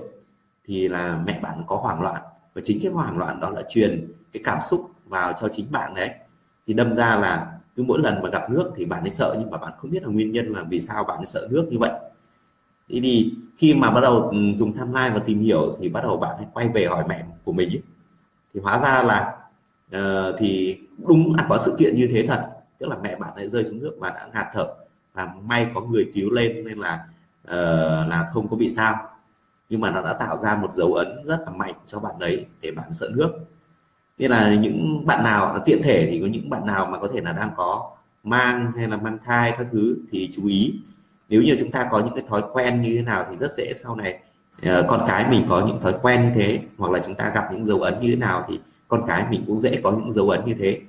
thì 0.65 0.87
là 0.87 1.23
mẹ 1.25 1.39
bạn 1.39 1.63
có 1.67 1.75
hoảng 1.75 2.01
loạn. 2.01 2.21
Và 2.53 2.61
chính 2.63 2.79
cái 2.81 2.91
hoảng 2.91 3.17
loạn 3.17 3.39
đó 3.39 3.49
là 3.49 3.63
truyền 3.69 4.11
cái 4.33 4.43
cảm 4.45 4.59
xúc 4.69 4.91
vào 5.05 5.33
cho 5.41 5.49
chính 5.51 5.71
bạn 5.71 5.93
đấy. 5.93 6.09
Thì 6.67 6.73
đâm 6.73 6.93
ra 6.93 7.15
là 7.19 7.51
cứ 7.75 7.83
mỗi 7.83 7.99
lần 7.99 8.21
mà 8.23 8.29
gặp 8.29 8.49
nước 8.49 8.71
thì 8.75 8.85
bạn 8.85 9.01
ấy 9.01 9.11
sợ 9.11 9.35
nhưng 9.39 9.49
mà 9.51 9.57
bạn 9.57 9.73
không 9.77 9.91
biết 9.91 10.03
là 10.03 10.09
nguyên 10.09 10.31
nhân 10.31 10.53
là 10.53 10.63
vì 10.63 10.81
sao 10.81 11.03
bạn 11.03 11.17
ấy 11.17 11.25
sợ 11.25 11.47
nước 11.51 11.67
như 11.71 11.77
vậy. 11.79 11.91
Thì, 12.89 13.01
thì 13.01 13.33
khi 13.57 13.75
mà 13.75 13.91
bắt 13.91 14.01
đầu 14.01 14.29
dùng 14.31 14.57
dùng 14.57 14.73
timeline 14.73 15.09
và 15.13 15.19
tìm 15.19 15.39
hiểu 15.39 15.75
thì 15.79 15.89
bắt 15.89 16.01
đầu 16.01 16.17
bạn 16.17 16.37
ấy 16.37 16.45
quay 16.53 16.69
về 16.69 16.85
hỏi 16.85 17.03
mẹ 17.09 17.25
của 17.43 17.53
mình 17.53 17.69
ấy. 17.69 17.81
thì 18.53 18.59
hóa 18.59 18.79
ra 18.79 19.03
là 19.03 19.37
uh, 19.97 20.35
thì 20.37 20.79
đúng 21.07 21.35
là 21.35 21.45
có 21.49 21.57
sự 21.57 21.75
kiện 21.79 21.95
như 21.95 22.07
thế 22.11 22.25
thật. 22.27 22.49
Tức 22.77 22.87
là 22.89 22.97
mẹ 23.03 23.15
bạn 23.15 23.35
ấy 23.35 23.49
rơi 23.49 23.63
xuống 23.63 23.79
nước 23.79 23.95
và 23.99 24.09
đã 24.09 24.29
ngạt 24.33 24.47
thở 24.53 24.73
và 25.15 25.33
may 25.43 25.67
có 25.73 25.81
người 25.81 26.11
cứu 26.15 26.31
lên 26.31 26.63
nên 26.65 26.77
là 26.77 27.05
uh, 27.47 28.09
là 28.09 28.29
không 28.33 28.47
có 28.47 28.57
bị 28.57 28.69
sao. 28.69 28.95
Nhưng 29.69 29.81
mà 29.81 29.91
nó 29.91 30.01
đã 30.01 30.13
tạo 30.13 30.37
ra 30.37 30.55
một 30.55 30.73
dấu 30.73 30.93
ấn 30.93 31.07
rất 31.25 31.39
là 31.45 31.51
mạnh 31.51 31.73
cho 31.85 31.99
bạn 31.99 32.15
đấy 32.19 32.45
để 32.61 32.71
bạn 32.71 32.93
sợ 32.93 33.09
nước. 33.13 33.31
Nên 34.17 34.31
là 34.31 34.55
những 34.55 35.05
bạn 35.05 35.23
nào 35.23 35.59
tiện 35.65 35.81
thể 35.83 36.07
thì 36.11 36.21
có 36.21 36.27
những 36.27 36.49
bạn 36.49 36.65
nào 36.65 36.87
mà 36.91 36.99
có 36.99 37.07
thể 37.13 37.21
là 37.21 37.33
đang 37.33 37.51
có 37.55 37.91
mang 38.23 38.71
hay 38.77 38.87
là 38.87 38.97
mang 38.97 39.17
thai 39.25 39.53
các 39.57 39.67
thứ 39.71 39.97
thì 40.11 40.29
chú 40.33 40.47
ý. 40.47 40.73
Nếu 41.29 41.41
như 41.41 41.55
chúng 41.59 41.71
ta 41.71 41.87
có 41.91 41.99
những 41.99 42.13
cái 42.15 42.23
thói 42.27 42.43
quen 42.53 42.81
như 42.81 42.95
thế 42.95 43.01
nào 43.01 43.25
thì 43.29 43.37
rất 43.37 43.51
dễ 43.51 43.73
sau 43.73 43.95
này 43.95 44.19
uh, 44.61 44.85
con 44.87 45.05
cái 45.07 45.29
mình 45.29 45.45
có 45.49 45.65
những 45.67 45.81
thói 45.81 45.93
quen 46.01 46.21
như 46.21 46.31
thế 46.35 46.59
hoặc 46.77 46.91
là 46.91 46.99
chúng 47.05 47.15
ta 47.15 47.31
gặp 47.35 47.43
những 47.51 47.65
dấu 47.65 47.81
ấn 47.81 47.99
như 47.99 48.09
thế 48.09 48.15
nào 48.15 48.45
thì 48.47 48.59
con 48.87 49.03
cái 49.07 49.25
mình 49.29 49.43
cũng 49.47 49.57
dễ 49.57 49.79
có 49.83 49.91
những 49.91 50.11
dấu 50.11 50.29
ấn 50.29 50.45
như 50.45 50.53
thế. 50.59 50.81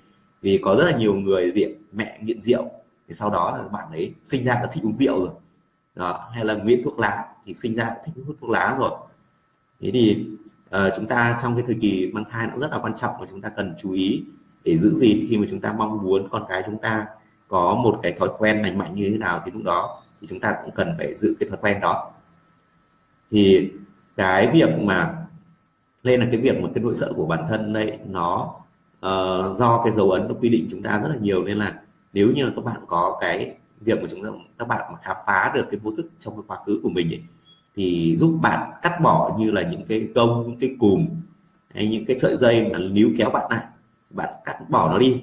Vì 0.43 0.59
có 0.65 0.77
rất 0.77 0.85
là 0.85 0.97
nhiều 0.97 1.15
người 1.15 1.51
diện 1.51 1.73
mẹ 1.93 2.19
nghiện 2.23 2.41
rượu 2.41 2.71
thì 3.09 3.15
sau 3.15 3.31
đó 3.31 3.57
là 3.57 3.69
bạn 3.69 3.91
ấy 3.91 4.15
sinh 4.25 4.45
ra 4.45 4.55
đã 4.55 4.67
thích 4.73 4.85
uống 4.85 4.97
rượu 4.97 5.19
rồi. 5.19 5.35
Đó 5.95 6.31
hay 6.35 6.45
là 6.45 6.55
nghiện 6.55 6.83
thuốc 6.85 6.99
lá 6.99 7.25
thì 7.45 7.55
sinh 7.55 7.75
ra 7.75 7.85
đã 7.85 7.97
thích 8.05 8.13
hút 8.27 8.37
thuốc 8.41 8.51
lá 8.51 8.77
rồi. 8.79 8.91
Thế 9.81 9.91
thì 9.93 10.27
uh, 10.77 10.93
chúng 10.97 11.07
ta 11.07 11.39
trong 11.43 11.55
cái 11.55 11.65
thời 11.67 11.77
kỳ 11.81 12.11
mang 12.13 12.25
thai 12.31 12.47
nó 12.47 12.57
rất 12.59 12.71
là 12.71 12.79
quan 12.79 12.95
trọng 12.95 13.15
và 13.21 13.27
chúng 13.31 13.41
ta 13.41 13.49
cần 13.49 13.75
chú 13.79 13.93
ý 13.93 14.25
để 14.65 14.79
giữ 14.79 14.95
gìn 14.95 15.27
khi 15.29 15.39
mà 15.39 15.47
chúng 15.51 15.61
ta 15.61 15.73
mong 15.73 16.03
muốn 16.03 16.29
con 16.31 16.45
cái 16.49 16.63
chúng 16.67 16.79
ta 16.79 17.07
có 17.49 17.75
một 17.75 18.01
cái 18.03 18.13
thói 18.19 18.29
quen 18.39 18.63
lành 18.63 18.79
mạnh 18.79 18.95
như 18.95 19.11
thế 19.11 19.19
nào 19.19 19.43
thì 19.45 19.53
lúc 19.53 19.63
đó 19.63 20.03
thì 20.21 20.27
chúng 20.31 20.41
ta 20.41 20.57
cũng 20.65 20.75
cần 20.75 20.95
phải 20.99 21.15
giữ 21.15 21.37
cái 21.41 21.49
thói 21.49 21.59
quen 21.63 21.81
đó. 21.81 22.13
Thì 23.31 23.71
cái 24.17 24.51
việc 24.53 24.69
mà 24.79 25.27
nên 26.03 26.21
là 26.21 26.27
cái 26.31 26.41
việc 26.41 26.61
mà 26.63 26.69
cái 26.75 26.85
nỗi 26.85 26.95
sợ 26.95 27.13
của 27.17 27.27
bản 27.27 27.47
thân 27.49 27.73
đây 27.73 27.99
nó 28.07 28.55
uh, 29.07 29.57
do 29.57 29.83
cái 29.85 29.93
dấu 29.93 30.11
ấn 30.11 30.29
nó 30.29 30.35
quy 30.41 30.49
định 30.49 30.69
chúng 30.71 30.83
ta 30.83 31.01
rất 31.03 31.09
là 31.09 31.17
nhiều 31.17 31.45
nên 31.45 31.59
là 31.59 31.81
nếu 32.13 32.33
như 32.35 32.53
các 32.57 32.65
bạn 32.65 32.81
có 32.87 33.19
cái 33.21 33.57
việc 33.81 34.03
mà 34.03 34.09
chúng 34.11 34.25
ta 34.25 34.31
các 34.59 34.69
bạn 34.69 34.93
mà 34.93 34.99
khám 35.03 35.17
phá 35.27 35.53
được 35.55 35.67
cái 35.71 35.81
vô 35.83 35.93
thức 35.97 36.11
trong 36.21 36.35
cái 36.35 36.43
quá 36.47 36.59
khứ 36.67 36.81
của 36.83 36.91
mình 36.91 37.11
ấy, 37.11 37.23
thì 37.77 38.17
giúp 38.19 38.39
bạn 38.43 38.71
cắt 38.83 38.99
bỏ 39.03 39.37
như 39.39 39.51
là 39.51 39.63
những 39.63 39.87
cái 39.87 40.01
gông 40.01 40.45
những 40.47 40.59
cái 40.61 40.77
cùm 40.81 41.07
hay 41.75 41.89
những 41.89 42.05
cái 42.07 42.19
sợi 42.19 42.37
dây 42.37 42.71
mà 42.73 42.79
níu 42.79 43.09
kéo 43.19 43.31
bạn 43.31 43.47
lại 43.51 43.65
bạn 44.11 44.29
cắt 44.45 44.71
bỏ 44.71 44.91
nó 44.91 44.99
đi. 44.99 45.23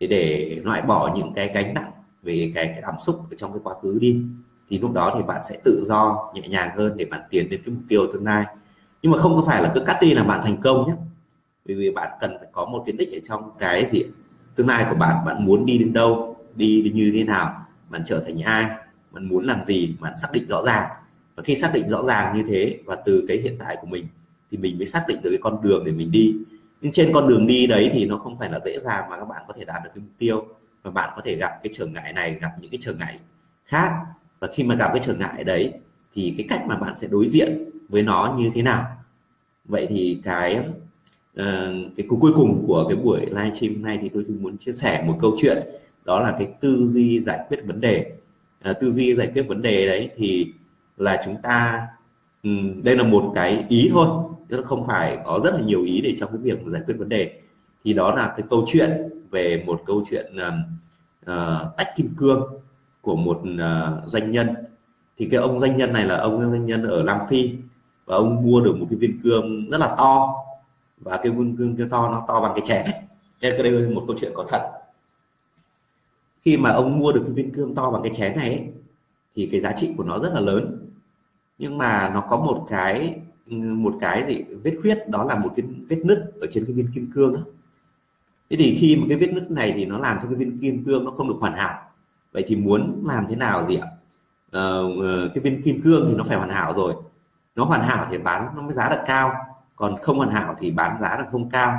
Để, 0.00 0.60
loại 0.64 0.82
bỏ 0.82 1.14
những 1.16 1.32
cái 1.34 1.50
gánh 1.54 1.74
nặng 1.74 1.90
về 2.22 2.52
cái, 2.54 2.66
cái 2.66 2.82
cảm 2.82 2.94
xúc 2.98 3.20
ở 3.30 3.36
trong 3.36 3.52
cái 3.52 3.60
quá 3.64 3.74
khứ 3.82 3.98
đi 4.00 4.22
thì 4.70 4.78
lúc 4.78 4.92
đó 4.92 5.14
thì 5.16 5.22
bạn 5.22 5.40
sẽ 5.44 5.58
tự 5.64 5.84
do 5.86 6.32
nhẹ 6.34 6.48
nhàng 6.48 6.76
hơn 6.76 6.96
để 6.96 7.04
bạn 7.04 7.20
tiến 7.30 7.48
đến 7.50 7.62
cái 7.66 7.74
mục 7.74 7.84
tiêu 7.88 8.06
tương 8.12 8.24
lai. 8.24 8.44
Nhưng 9.02 9.12
mà 9.12 9.18
không 9.18 9.36
có 9.36 9.42
phải 9.46 9.62
là 9.62 9.72
cứ 9.74 9.80
cắt 9.80 9.98
đi 10.00 10.14
là 10.14 10.24
bạn 10.24 10.40
thành 10.44 10.56
công 10.62 10.88
nhé. 10.88 10.94
Vì 11.64 11.74
vì 11.74 11.90
bạn 11.90 12.10
cần 12.20 12.36
phải 12.38 12.48
có 12.52 12.64
một 12.64 12.82
cái 12.86 12.92
đích 12.98 13.12
ở 13.12 13.18
trong 13.28 13.50
cái 13.58 13.86
gì 13.90 14.04
tương 14.56 14.68
lai 14.68 14.86
của 14.90 14.96
bạn 14.96 15.24
bạn 15.26 15.44
muốn 15.44 15.66
đi 15.66 15.78
đến 15.78 15.92
đâu 15.92 16.36
đi, 16.54 16.82
đi 16.82 16.90
như 16.90 17.10
thế 17.14 17.24
nào 17.24 17.66
bạn 17.90 18.02
trở 18.06 18.20
thành 18.26 18.42
ai 18.42 18.66
bạn 19.10 19.28
muốn 19.28 19.44
làm 19.44 19.64
gì 19.64 19.94
bạn 20.00 20.12
xác 20.22 20.28
định 20.32 20.46
rõ 20.48 20.62
ràng. 20.62 20.90
Và 21.36 21.42
khi 21.42 21.54
xác 21.54 21.70
định 21.74 21.88
rõ 21.88 22.02
ràng 22.02 22.36
như 22.36 22.44
thế 22.48 22.78
và 22.84 22.96
từ 22.96 23.24
cái 23.28 23.36
hiện 23.38 23.56
tại 23.58 23.76
của 23.80 23.86
mình 23.86 24.06
thì 24.50 24.58
mình 24.58 24.78
mới 24.78 24.86
xác 24.86 25.04
định 25.08 25.22
được 25.22 25.30
cái 25.30 25.38
con 25.42 25.62
đường 25.62 25.84
để 25.84 25.92
mình 25.92 26.10
đi. 26.10 26.36
Nhưng 26.80 26.92
trên 26.92 27.10
con 27.14 27.28
đường 27.28 27.46
đi 27.46 27.66
đấy 27.66 27.90
thì 27.92 28.06
nó 28.06 28.18
không 28.18 28.38
phải 28.38 28.50
là 28.50 28.60
dễ 28.64 28.78
dàng 28.78 29.10
mà 29.10 29.16
các 29.16 29.24
bạn 29.24 29.42
có 29.48 29.54
thể 29.56 29.64
đạt 29.64 29.84
được 29.84 29.90
cái 29.94 30.02
mục 30.02 30.12
tiêu 30.18 30.44
và 30.82 30.90
bạn 30.90 31.10
có 31.16 31.22
thể 31.24 31.36
gặp 31.36 31.50
cái 31.62 31.72
trở 31.74 31.86
ngại 31.86 32.12
này 32.12 32.38
gặp 32.40 32.50
những 32.60 32.70
cái 32.70 32.78
trở 32.82 32.94
ngại 32.94 33.20
khác. 33.64 33.90
Và 34.40 34.48
khi 34.54 34.64
mà 34.64 34.74
gặp 34.74 34.90
cái 34.92 35.02
trở 35.02 35.14
ngại 35.14 35.44
đấy 35.44 35.72
thì 36.14 36.34
cái 36.38 36.46
cách 36.48 36.62
mà 36.66 36.76
bạn 36.76 36.96
sẽ 36.96 37.08
đối 37.10 37.28
diện 37.28 37.70
với 37.88 38.02
nó 38.02 38.36
như 38.38 38.50
thế 38.54 38.62
nào? 38.62 38.86
Vậy 39.64 39.86
thì 39.86 40.20
cái 40.24 40.64
Ờ, 41.36 41.74
cái 41.96 42.06
cuối 42.08 42.32
cùng 42.34 42.64
của 42.66 42.84
cái 42.88 42.96
buổi 42.96 43.20
live 43.20 43.54
stream 43.54 43.74
hôm 43.74 43.82
nay 43.82 43.98
thì 44.02 44.08
tôi 44.08 44.24
muốn 44.40 44.58
chia 44.58 44.72
sẻ 44.72 45.04
một 45.06 45.18
câu 45.20 45.36
chuyện 45.38 45.58
đó 46.04 46.20
là 46.20 46.34
cái 46.38 46.48
tư 46.60 46.86
duy 46.86 47.20
giải 47.20 47.38
quyết 47.48 47.60
vấn 47.66 47.80
đề. 47.80 48.12
À, 48.62 48.72
tư 48.72 48.90
duy 48.90 49.14
giải 49.14 49.30
quyết 49.34 49.42
vấn 49.42 49.62
đề 49.62 49.86
đấy 49.86 50.10
thì 50.16 50.52
là 50.96 51.22
chúng 51.24 51.36
ta 51.42 51.86
um, 52.42 52.82
đây 52.82 52.96
là 52.96 53.02
một 53.02 53.32
cái 53.34 53.64
ý 53.68 53.88
thôi 53.92 54.08
chứ 54.50 54.62
không 54.64 54.86
phải 54.86 55.18
có 55.24 55.40
rất 55.44 55.54
là 55.54 55.60
nhiều 55.60 55.82
ý 55.82 56.00
để 56.00 56.14
trong 56.18 56.30
cái 56.32 56.38
việc 56.38 56.58
giải 56.66 56.82
quyết 56.86 56.94
vấn 56.98 57.08
đề. 57.08 57.40
Thì 57.84 57.92
đó 57.92 58.14
là 58.14 58.34
cái 58.36 58.46
câu 58.50 58.64
chuyện 58.68 58.90
về 59.30 59.62
một 59.66 59.82
câu 59.86 60.04
chuyện 60.10 60.36
uh, 60.36 60.54
uh, 61.30 61.76
tách 61.76 61.88
kim 61.96 62.14
cương 62.16 62.42
của 63.00 63.16
một 63.16 63.42
uh, 63.42 64.08
doanh 64.08 64.30
nhân. 64.30 64.48
Thì 65.18 65.28
cái 65.30 65.40
ông 65.40 65.60
doanh 65.60 65.76
nhân 65.76 65.92
này 65.92 66.04
là 66.04 66.16
ông 66.16 66.50
doanh 66.50 66.66
nhân 66.66 66.82
ở 66.82 67.02
Nam 67.02 67.18
Phi 67.28 67.50
và 68.06 68.16
ông 68.16 68.42
mua 68.42 68.60
được 68.60 68.76
một 68.76 68.86
cái 68.90 68.98
viên 68.98 69.20
cương 69.20 69.70
rất 69.70 69.78
là 69.78 69.94
to 69.98 70.34
và 70.98 71.16
cái 71.22 71.32
viên 71.32 71.56
cương 71.56 71.76
kia 71.76 71.86
to 71.90 72.10
nó 72.10 72.24
to 72.28 72.40
bằng 72.40 72.52
cái 72.54 72.64
chén. 72.66 72.84
Đây 73.42 73.62
đây 73.62 73.70
là 73.72 73.90
một 73.90 74.04
câu 74.06 74.16
chuyện 74.20 74.32
có 74.34 74.46
thật. 74.48 74.72
Khi 76.40 76.56
mà 76.56 76.70
ông 76.70 76.98
mua 76.98 77.12
được 77.12 77.22
cái 77.24 77.32
viên 77.32 77.52
cương 77.52 77.74
to 77.74 77.90
bằng 77.90 78.02
cái 78.02 78.12
chén 78.14 78.36
này 78.36 78.48
ấy, 78.48 78.72
thì 79.34 79.48
cái 79.52 79.60
giá 79.60 79.72
trị 79.72 79.94
của 79.96 80.04
nó 80.04 80.18
rất 80.18 80.32
là 80.34 80.40
lớn. 80.40 80.88
Nhưng 81.58 81.78
mà 81.78 82.10
nó 82.14 82.20
có 82.20 82.36
một 82.36 82.66
cái 82.68 83.20
một 83.50 83.94
cái 84.00 84.24
gì 84.26 84.44
vết 84.62 84.76
khuyết 84.82 85.08
đó 85.08 85.24
là 85.24 85.38
một 85.38 85.52
cái 85.56 85.66
vết 85.88 85.98
nứt 86.04 86.18
ở 86.40 86.46
trên 86.50 86.64
cái 86.64 86.74
viên 86.74 86.88
kim 86.94 87.10
cương 87.14 87.34
đó 87.34 87.40
thế 88.50 88.56
thì 88.56 88.76
khi 88.80 88.96
mà 88.96 89.06
cái 89.08 89.18
vết 89.18 89.32
nứt 89.32 89.50
này 89.50 89.72
thì 89.76 89.84
nó 89.84 89.98
làm 89.98 90.18
cho 90.22 90.28
cái 90.28 90.34
viên 90.34 90.58
kim 90.58 90.84
cương 90.84 91.04
nó 91.04 91.10
không 91.10 91.28
được 91.28 91.36
hoàn 91.40 91.54
hảo. 91.54 91.82
Vậy 92.32 92.44
thì 92.46 92.56
muốn 92.56 93.02
làm 93.06 93.26
thế 93.28 93.36
nào 93.36 93.66
gì 93.66 93.76
ạ? 93.76 93.88
Ờ, 94.50 94.88
ờ 95.02 95.28
cái 95.34 95.42
viên 95.42 95.62
kim 95.62 95.82
cương 95.82 96.06
thì 96.08 96.14
nó 96.16 96.24
phải 96.24 96.36
hoàn 96.36 96.50
hảo 96.50 96.72
rồi. 96.76 96.94
Nó 97.56 97.64
hoàn 97.64 97.82
hảo 97.82 98.06
thì 98.10 98.18
bán 98.18 98.56
nó 98.56 98.62
mới 98.62 98.72
giá 98.72 98.88
được 98.88 99.02
cao 99.06 99.32
còn 99.76 99.96
không 100.02 100.16
hoàn 100.16 100.30
hảo 100.30 100.54
thì 100.58 100.70
bán 100.70 101.00
giá 101.00 101.16
là 101.18 101.26
không 101.32 101.50
cao. 101.50 101.78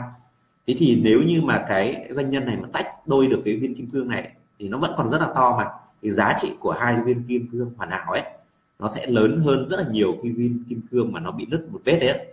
Thế 0.67 0.75
thì 0.77 1.01
nếu 1.03 1.19
như 1.27 1.41
mà 1.41 1.65
cái 1.69 2.07
doanh 2.11 2.29
nhân 2.29 2.45
này 2.45 2.57
mà 2.61 2.67
tách 2.73 3.07
đôi 3.07 3.27
được 3.27 3.41
cái 3.45 3.55
viên 3.55 3.75
kim 3.75 3.89
cương 3.89 4.07
này, 4.07 4.31
thì 4.59 4.69
nó 4.69 4.77
vẫn 4.77 4.91
còn 4.97 5.09
rất 5.09 5.21
là 5.21 5.27
to 5.35 5.55
mà. 5.57 5.65
Cái 6.01 6.11
giá 6.11 6.37
trị 6.39 6.55
của 6.59 6.71
hai 6.71 6.95
viên 7.05 7.23
kim 7.23 7.47
cương 7.51 7.71
hoàn 7.77 7.89
hảo 7.91 8.11
ấy, 8.11 8.23
nó 8.79 8.89
sẽ 8.95 9.07
lớn 9.07 9.39
hơn 9.45 9.67
rất 9.69 9.77
là 9.77 9.85
nhiều 9.91 10.15
khi 10.23 10.31
viên 10.31 10.63
kim 10.69 10.81
cương 10.91 11.11
mà 11.11 11.19
nó 11.19 11.31
bị 11.31 11.45
nứt 11.49 11.71
một 11.71 11.79
vết 11.85 11.97
đấy 11.99 12.27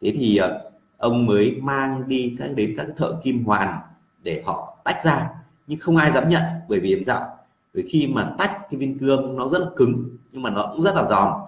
thế 0.00 0.12
thì 0.18 0.36
ờ, 0.36 0.70
ông 0.98 1.26
mới 1.26 1.60
mang 1.62 2.08
đi 2.08 2.36
các, 2.38 2.50
đến 2.54 2.74
các 2.76 2.86
thợ 2.96 3.20
kim 3.22 3.44
hoàn 3.44 3.80
để 4.22 4.42
họ 4.46 4.76
tách 4.84 5.04
ra. 5.04 5.30
Nhưng 5.66 5.78
không 5.78 5.96
ai 5.96 6.12
dám 6.12 6.28
nhận 6.28 6.42
bởi 6.68 6.80
vì 6.80 6.94
làm 6.94 7.04
sao? 7.04 7.36
Bởi 7.74 7.84
khi 7.88 8.06
mà 8.06 8.34
tách 8.38 8.50
cái 8.70 8.80
viên 8.80 8.98
cương 8.98 9.36
nó 9.36 9.48
rất 9.48 9.58
là 9.58 9.66
cứng, 9.76 10.16
nhưng 10.32 10.42
mà 10.42 10.50
nó 10.50 10.70
cũng 10.72 10.82
rất 10.82 10.94
là 10.94 11.04
giòn. 11.04 11.40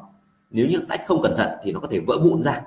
Nếu 0.51 0.66
như 0.66 0.78
tách 0.89 1.01
không 1.07 1.22
cẩn 1.22 1.37
thận 1.37 1.51
thì 1.62 1.72
nó 1.72 1.80
có 1.80 1.89
thể 1.91 2.01
vỡ 2.01 2.18
vụn 2.22 2.43
ra 2.43 2.62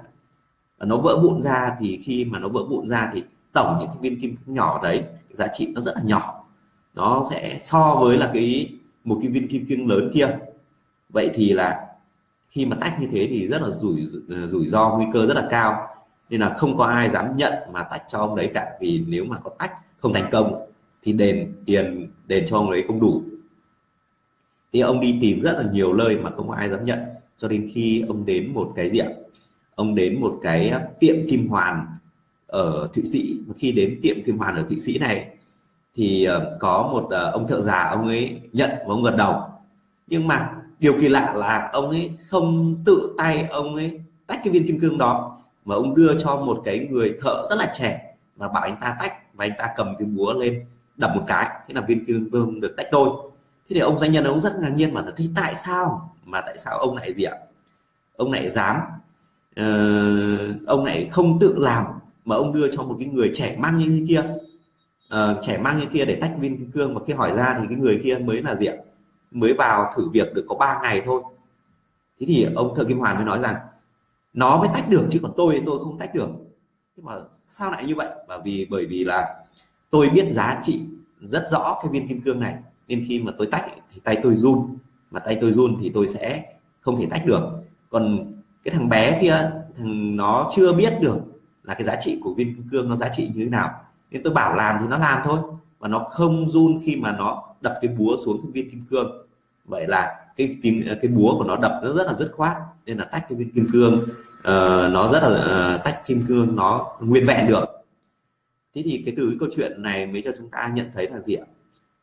nó 0.85 0.97
vỡ 0.97 1.19
vụn 1.23 1.41
ra 1.41 1.75
thì 1.79 1.99
khi 2.03 2.25
mà 2.25 2.39
nó 2.39 2.49
vỡ 2.49 2.63
vụn 2.69 2.87
ra 2.87 3.11
thì 3.13 3.23
tổng 3.53 3.77
những 3.79 3.89
cái 3.89 3.97
viên 4.01 4.21
kim 4.21 4.35
nhỏ 4.45 4.79
đấy, 4.83 5.03
giá 5.33 5.47
trị 5.53 5.67
nó 5.75 5.81
rất 5.81 5.95
là 5.95 6.01
nhỏ. 6.03 6.45
Nó 6.93 7.23
sẽ 7.31 7.59
so 7.61 7.97
với 8.01 8.17
là 8.17 8.31
cái 8.33 8.73
một 9.03 9.17
cái 9.21 9.31
viên 9.31 9.47
kim 9.47 9.65
cương 9.65 9.87
lớn 9.87 10.11
kia. 10.13 10.37
Vậy 11.09 11.31
thì 11.33 11.53
là 11.53 11.87
khi 12.49 12.65
mà 12.65 12.77
tách 12.81 13.01
như 13.01 13.07
thế 13.11 13.27
thì 13.29 13.47
rất 13.47 13.61
là 13.61 13.69
rủi 13.69 14.07
ờ, 14.29 14.47
rủi 14.47 14.67
ro, 14.67 14.95
nguy 14.97 15.05
cơ 15.13 15.25
rất 15.25 15.33
là 15.33 15.47
cao. 15.49 15.87
Nên 16.29 16.41
là 16.41 16.53
không 16.57 16.77
có 16.77 16.83
ai 16.83 17.09
dám 17.09 17.37
nhận 17.37 17.53
mà 17.71 17.83
tách 17.83 18.03
cho 18.07 18.19
ông 18.19 18.35
đấy 18.35 18.51
cả, 18.53 18.77
vì 18.81 19.03
nếu 19.07 19.25
mà 19.25 19.37
có 19.43 19.51
tách 19.59 19.71
không 19.99 20.13
thành 20.13 20.29
công 20.31 20.65
thì 21.03 21.13
đền 21.13 21.53
tiền, 21.65 22.11
đền 22.27 22.45
cho 22.47 22.57
ông 22.57 22.69
ấy 22.69 22.83
không 22.87 22.99
đủ. 22.99 23.23
Thì 24.73 24.79
ông 24.79 24.99
đi 24.99 25.17
tìm 25.21 25.41
rất 25.41 25.51
là 25.51 25.63
nhiều 25.71 25.93
nơi 25.93 26.17
mà 26.17 26.29
không 26.29 26.47
có 26.47 26.55
ai 26.55 26.69
dám 26.69 26.85
nhận, 26.85 26.99
cho 27.37 27.47
đến 27.47 27.69
khi 27.73 28.03
ông 28.07 28.25
đến 28.25 28.53
một 28.53 28.71
cái 28.75 28.89
gì 28.89 28.99
ạ 28.99 29.09
ông 29.79 29.95
đến 29.95 30.21
một 30.21 30.39
cái 30.41 30.73
tiệm 30.99 31.15
kim 31.29 31.47
hoàn 31.47 31.85
ở 32.47 32.89
thụy 32.93 33.03
sĩ. 33.05 33.39
Và 33.47 33.53
khi 33.57 33.71
đến 33.71 33.99
tiệm 34.01 34.23
kim 34.25 34.37
hoàn 34.37 34.55
ở 34.55 34.63
thụy 34.69 34.79
sĩ 34.79 34.97
này, 34.97 35.27
thì 35.95 36.23
ờ, 36.23 36.57
có 36.59 36.89
một 36.91 37.07
ờ, 37.09 37.31
ông 37.31 37.47
thợ 37.47 37.61
già 37.61 37.89
ông 37.89 38.07
ấy 38.07 38.41
nhận 38.53 38.69
và 38.69 38.85
ông 38.87 39.03
gật 39.03 39.15
đầu. 39.17 39.41
Nhưng 40.07 40.27
mà 40.27 40.51
điều 40.79 40.93
kỳ 40.99 41.09
lạ 41.09 41.33
là 41.35 41.69
ông 41.73 41.89
ấy 41.89 42.11
không 42.27 42.77
tự 42.85 43.15
tay 43.17 43.47
ông 43.51 43.75
ấy 43.75 43.99
tách 44.27 44.39
cái 44.43 44.53
viên 44.53 44.67
kim 44.67 44.79
cương 44.79 44.97
đó, 44.97 45.37
mà 45.65 45.75
ông 45.75 45.95
đưa 45.95 46.17
cho 46.17 46.35
một 46.35 46.61
cái 46.65 46.79
người 46.79 47.17
thợ 47.21 47.47
rất 47.49 47.55
là 47.59 47.71
trẻ 47.73 48.15
và 48.35 48.47
bảo 48.47 48.63
anh 48.63 48.77
ta 48.81 48.95
tách 48.99 49.13
và 49.33 49.45
anh 49.45 49.53
ta 49.57 49.67
cầm 49.75 49.95
cái 49.99 50.05
búa 50.05 50.33
lên 50.33 50.65
đập 50.97 51.11
một 51.15 51.23
cái. 51.27 51.49
Thế 51.67 51.73
là 51.73 51.81
viên 51.81 52.05
kim 52.05 52.29
cương 52.31 52.61
được 52.61 52.73
tách 52.77 52.87
đôi. 52.91 53.09
Thế 53.69 53.73
thì 53.73 53.79
ông 53.79 53.99
doanh 53.99 54.11
nhân 54.11 54.23
ông 54.23 54.41
rất 54.41 54.55
ngạc 54.61 54.71
nhiên 54.75 54.93
mà 54.93 55.01
là 55.01 55.11
thế 55.17 55.25
tại 55.35 55.55
sao? 55.55 56.15
Mà 56.25 56.41
tại 56.41 56.57
sao 56.57 56.77
ông 56.77 56.95
lại 56.95 57.13
gì 57.13 57.23
ạ? 57.23 57.35
Ông 58.15 58.31
lại 58.31 58.49
dám 58.49 58.77
uh, 59.59 60.67
ông 60.67 60.85
lại 60.85 61.07
không 61.11 61.39
tự 61.39 61.55
làm 61.57 61.85
mà 62.25 62.35
ông 62.35 62.53
đưa 62.53 62.71
cho 62.71 62.83
một 62.83 62.95
cái 62.99 63.07
người 63.07 63.31
trẻ 63.33 63.55
mang 63.59 63.77
như 63.77 63.85
thế 63.85 64.05
kia. 64.09 64.23
Uh, 65.15 65.37
trẻ 65.41 65.57
mang 65.57 65.79
như 65.79 65.85
kia 65.93 66.05
để 66.05 66.15
tách 66.15 66.35
viên 66.39 66.57
kim 66.57 66.71
cương 66.71 66.95
và 66.95 67.01
khi 67.07 67.13
hỏi 67.13 67.31
ra 67.35 67.57
thì 67.59 67.65
cái 67.69 67.77
người 67.77 67.99
kia 68.03 68.17
mới 68.17 68.41
là 68.41 68.55
gì 68.55 68.65
ạ? 68.65 68.75
Mới 69.31 69.53
vào 69.53 69.93
thử 69.95 70.09
việc 70.09 70.33
được 70.33 70.45
có 70.49 70.55
3 70.55 70.79
ngày 70.83 71.01
thôi. 71.05 71.21
Thế 72.19 72.25
thì 72.29 72.47
ông 72.55 72.75
thợ 72.75 72.83
kim 72.83 72.99
hoàn 72.99 73.15
mới 73.15 73.25
nói 73.25 73.39
rằng 73.41 73.55
nó 74.33 74.57
mới 74.57 74.69
tách 74.73 74.89
được 74.89 75.07
chứ 75.11 75.19
còn 75.21 75.31
tôi 75.37 75.55
thì 75.55 75.61
tôi 75.65 75.79
không 75.79 75.97
tách 75.97 76.15
được. 76.15 76.29
Nhưng 76.95 77.05
mà 77.05 77.13
sao 77.47 77.71
lại 77.71 77.85
như 77.85 77.95
vậy? 77.95 78.07
Bởi 78.27 78.39
vì 78.43 78.67
bởi 78.69 78.85
vì 78.85 79.03
là 79.03 79.43
tôi 79.89 80.09
biết 80.09 80.29
giá 80.29 80.59
trị 80.63 80.81
rất 81.21 81.45
rõ 81.51 81.79
cái 81.81 81.91
viên 81.91 82.07
kim 82.07 82.21
cương 82.21 82.39
này. 82.39 82.55
Nên 82.87 83.05
khi 83.07 83.19
mà 83.19 83.31
tôi 83.37 83.47
tách 83.51 83.65
thì 83.93 84.01
tay 84.03 84.17
tôi 84.23 84.35
run. 84.35 84.77
Mà 85.11 85.19
tay 85.19 85.37
tôi 85.41 85.51
run 85.51 85.77
thì 85.81 85.91
tôi 85.93 86.07
sẽ 86.07 86.53
không 86.81 86.97
thể 86.97 87.07
tách 87.09 87.25
được. 87.25 87.41
Còn 87.89 88.33
cái 88.63 88.73
thằng 88.73 88.89
bé 88.89 89.19
kia 89.21 89.51
thằng 89.77 90.15
nó 90.15 90.49
chưa 90.55 90.73
biết 90.73 90.93
được 91.01 91.17
là 91.63 91.73
cái 91.73 91.83
giá 91.83 91.95
trị 91.95 92.19
của 92.23 92.33
viên 92.33 92.55
kim 92.55 92.67
cương 92.71 92.89
nó 92.89 92.95
giá 92.95 93.09
trị 93.09 93.31
như 93.35 93.43
thế 93.43 93.49
nào. 93.49 93.69
Nên 94.11 94.23
tôi 94.23 94.33
bảo 94.33 94.55
làm 94.55 94.75
thì 94.81 94.87
nó 94.87 94.97
làm 94.97 95.21
thôi 95.23 95.39
và 95.79 95.87
nó 95.87 95.99
không 95.99 96.49
run 96.49 96.81
khi 96.83 96.95
mà 96.95 97.11
nó 97.11 97.43
đập 97.61 97.73
cái 97.81 97.95
búa 97.97 98.17
xuống 98.25 98.41
cái 98.41 98.51
viên 98.51 98.71
kim 98.71 98.85
cương. 98.89 99.27
Vậy 99.65 99.87
là 99.87 100.15
cái 100.35 100.57
tiếng 100.61 100.83
cái 101.01 101.11
búa 101.11 101.37
của 101.37 101.43
nó 101.43 101.55
đập 101.55 101.79
nó 101.83 101.93
rất 101.93 102.07
là 102.07 102.13
dứt 102.13 102.31
khoát 102.35 102.57
nên 102.85 102.97
là 102.97 103.05
tách 103.05 103.25
cái 103.29 103.37
viên 103.37 103.51
kim 103.51 103.67
cương 103.71 103.93
uh, 104.39 104.91
nó 104.91 105.09
rất 105.11 105.23
là 105.23 105.75
uh, 105.75 105.83
tách 105.83 106.05
kim 106.05 106.25
cương 106.27 106.55
nó 106.55 106.97
nguyên 106.99 107.25
vẹn 107.25 107.47
được. 107.47 107.65
Thế 108.75 108.81
thì 108.85 109.01
cái 109.05 109.13
từ 109.17 109.29
cái 109.29 109.37
câu 109.39 109.49
chuyện 109.55 109.81
này 109.81 110.07
mới 110.07 110.21
cho 110.25 110.31
chúng 110.37 110.49
ta 110.49 110.71
nhận 110.73 110.91
thấy 110.93 111.09
là 111.09 111.19
gì 111.19 111.35
ạ? 111.35 111.45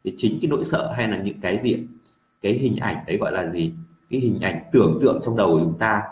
Thì 0.05 0.15
chính 0.17 0.39
cái 0.43 0.49
nỗi 0.49 0.65
sợ 0.65 0.93
hay 0.97 1.09
là 1.09 1.17
những 1.17 1.41
cái 1.41 1.59
gì 1.59 1.87
cái 2.43 2.53
hình 2.53 2.77
ảnh 2.77 2.97
đấy 3.07 3.17
gọi 3.17 3.33
là 3.33 3.51
gì? 3.51 3.73
Cái 4.11 4.21
hình 4.21 4.41
ảnh 4.41 4.61
tưởng 4.73 4.99
tượng 5.03 5.21
trong 5.23 5.37
đầu 5.37 5.49
của 5.53 5.61
chúng 5.61 5.79
ta 5.79 6.03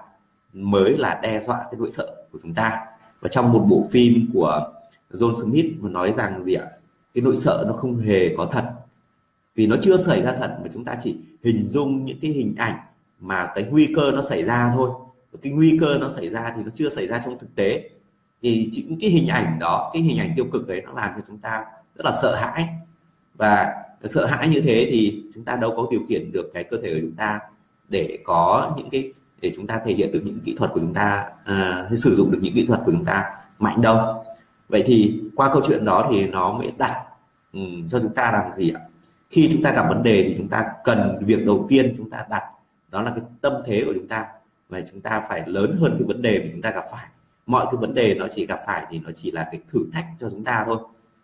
mới 0.54 0.98
là 0.98 1.20
đe 1.22 1.40
dọa 1.40 1.56
cái 1.56 1.74
nỗi 1.78 1.90
sợ 1.90 2.14
của 2.32 2.38
chúng 2.42 2.54
ta. 2.54 2.80
Và 3.20 3.28
trong 3.28 3.52
một 3.52 3.66
bộ 3.68 3.84
phim 3.90 4.30
của 4.34 4.72
John 5.10 5.34
Smith 5.34 5.66
mà 5.80 5.90
nói 5.90 6.14
rằng 6.16 6.42
gì 6.42 6.54
ạ? 6.54 6.66
Cái 7.14 7.22
nỗi 7.22 7.36
sợ 7.36 7.64
nó 7.68 7.72
không 7.72 7.98
hề 7.98 8.34
có 8.36 8.46
thật. 8.46 8.64
Vì 9.54 9.66
nó 9.66 9.76
chưa 9.82 9.96
xảy 9.96 10.22
ra 10.22 10.32
thật 10.32 10.58
mà 10.62 10.70
chúng 10.74 10.84
ta 10.84 10.96
chỉ 11.02 11.16
hình 11.44 11.66
dung 11.66 12.04
những 12.04 12.18
cái 12.20 12.30
hình 12.30 12.54
ảnh 12.58 12.78
mà 13.20 13.52
cái 13.54 13.64
nguy 13.64 13.92
cơ 13.96 14.10
nó 14.14 14.22
xảy 14.22 14.44
ra 14.44 14.72
thôi. 14.74 14.90
Cái 15.42 15.52
nguy 15.52 15.78
cơ 15.80 15.98
nó 16.00 16.08
xảy 16.08 16.28
ra 16.28 16.52
thì 16.56 16.62
nó 16.62 16.70
chưa 16.74 16.88
xảy 16.88 17.06
ra 17.06 17.20
trong 17.24 17.38
thực 17.38 17.54
tế. 17.54 17.90
Thì 18.42 18.70
những 18.74 18.98
cái 19.00 19.10
hình 19.10 19.28
ảnh 19.28 19.58
đó, 19.60 19.90
cái 19.92 20.02
hình 20.02 20.18
ảnh 20.18 20.32
tiêu 20.36 20.46
cực 20.52 20.68
đấy 20.68 20.82
nó 20.84 20.92
làm 20.92 21.10
cho 21.16 21.22
chúng 21.26 21.38
ta 21.38 21.64
rất 21.94 22.04
là 22.04 22.12
sợ 22.22 22.34
hãi. 22.34 22.68
Và 23.34 23.74
sợ 24.04 24.26
hãi 24.26 24.48
như 24.48 24.60
thế 24.60 24.88
thì 24.90 25.22
chúng 25.34 25.44
ta 25.44 25.56
đâu 25.56 25.74
có 25.76 25.86
điều 25.90 26.00
khiển 26.08 26.32
được 26.32 26.50
cái 26.54 26.64
cơ 26.64 26.76
thể 26.82 26.94
của 26.94 27.00
chúng 27.00 27.16
ta 27.16 27.40
để 27.88 28.18
có 28.24 28.74
những 28.76 28.90
cái 28.90 29.12
để 29.40 29.52
chúng 29.56 29.66
ta 29.66 29.80
thể 29.84 29.94
hiện 29.94 30.12
được 30.12 30.20
những 30.24 30.40
kỹ 30.44 30.54
thuật 30.58 30.70
của 30.74 30.80
chúng 30.80 30.94
ta 30.94 31.26
uh, 31.50 31.98
sử 31.98 32.14
dụng 32.14 32.30
được 32.30 32.38
những 32.42 32.54
kỹ 32.54 32.66
thuật 32.66 32.80
của 32.86 32.92
chúng 32.92 33.04
ta 33.04 33.24
mạnh 33.58 33.82
đâu 33.82 34.24
vậy 34.68 34.82
thì 34.86 35.20
qua 35.36 35.50
câu 35.52 35.62
chuyện 35.66 35.84
đó 35.84 36.08
thì 36.10 36.26
nó 36.26 36.52
mới 36.52 36.72
đặt 36.78 37.04
um, 37.52 37.88
cho 37.88 38.00
chúng 38.00 38.14
ta 38.14 38.32
làm 38.32 38.50
gì 38.50 38.70
ạ 38.70 38.80
khi 39.30 39.48
chúng 39.52 39.62
ta 39.62 39.72
gặp 39.72 39.86
vấn 39.88 40.02
đề 40.02 40.24
thì 40.28 40.34
chúng 40.38 40.48
ta 40.48 40.66
cần 40.84 41.18
việc 41.26 41.46
đầu 41.46 41.66
tiên 41.68 41.94
chúng 41.98 42.10
ta 42.10 42.26
đặt 42.30 42.42
đó 42.90 43.02
là 43.02 43.10
cái 43.10 43.24
tâm 43.40 43.52
thế 43.66 43.82
của 43.86 43.92
chúng 43.94 44.08
ta 44.08 44.26
và 44.68 44.80
chúng 44.92 45.00
ta 45.00 45.22
phải 45.28 45.42
lớn 45.46 45.76
hơn 45.80 45.96
cái 45.98 46.06
vấn 46.06 46.22
đề 46.22 46.38
mà 46.38 46.48
chúng 46.52 46.62
ta 46.62 46.70
gặp 46.70 46.84
phải 46.92 47.06
mọi 47.46 47.66
cái 47.66 47.76
vấn 47.76 47.94
đề 47.94 48.14
nó 48.14 48.26
chỉ 48.34 48.46
gặp 48.46 48.60
phải 48.66 48.86
thì 48.90 48.98
nó 48.98 49.10
chỉ 49.14 49.30
là 49.30 49.48
cái 49.52 49.60
thử 49.68 49.80
thách 49.92 50.06
cho 50.20 50.30
chúng 50.30 50.44
ta 50.44 50.62
thôi 50.66 50.78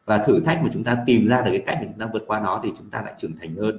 và 0.04 0.18
thử 0.18 0.40
thách 0.40 0.62
mà 0.62 0.70
chúng 0.72 0.84
ta 0.84 0.96
tìm 1.06 1.28
ra 1.28 1.42
được 1.42 1.50
cái 1.50 1.62
cách 1.66 1.78
mà 1.80 1.86
chúng 1.86 1.98
ta 1.98 2.06
vượt 2.12 2.22
qua 2.26 2.40
nó 2.40 2.61
thì 2.64 2.72
chúng 2.78 2.90
ta 2.90 3.02
lại 3.02 3.14
trưởng 3.18 3.36
thành 3.40 3.54
hơn 3.54 3.78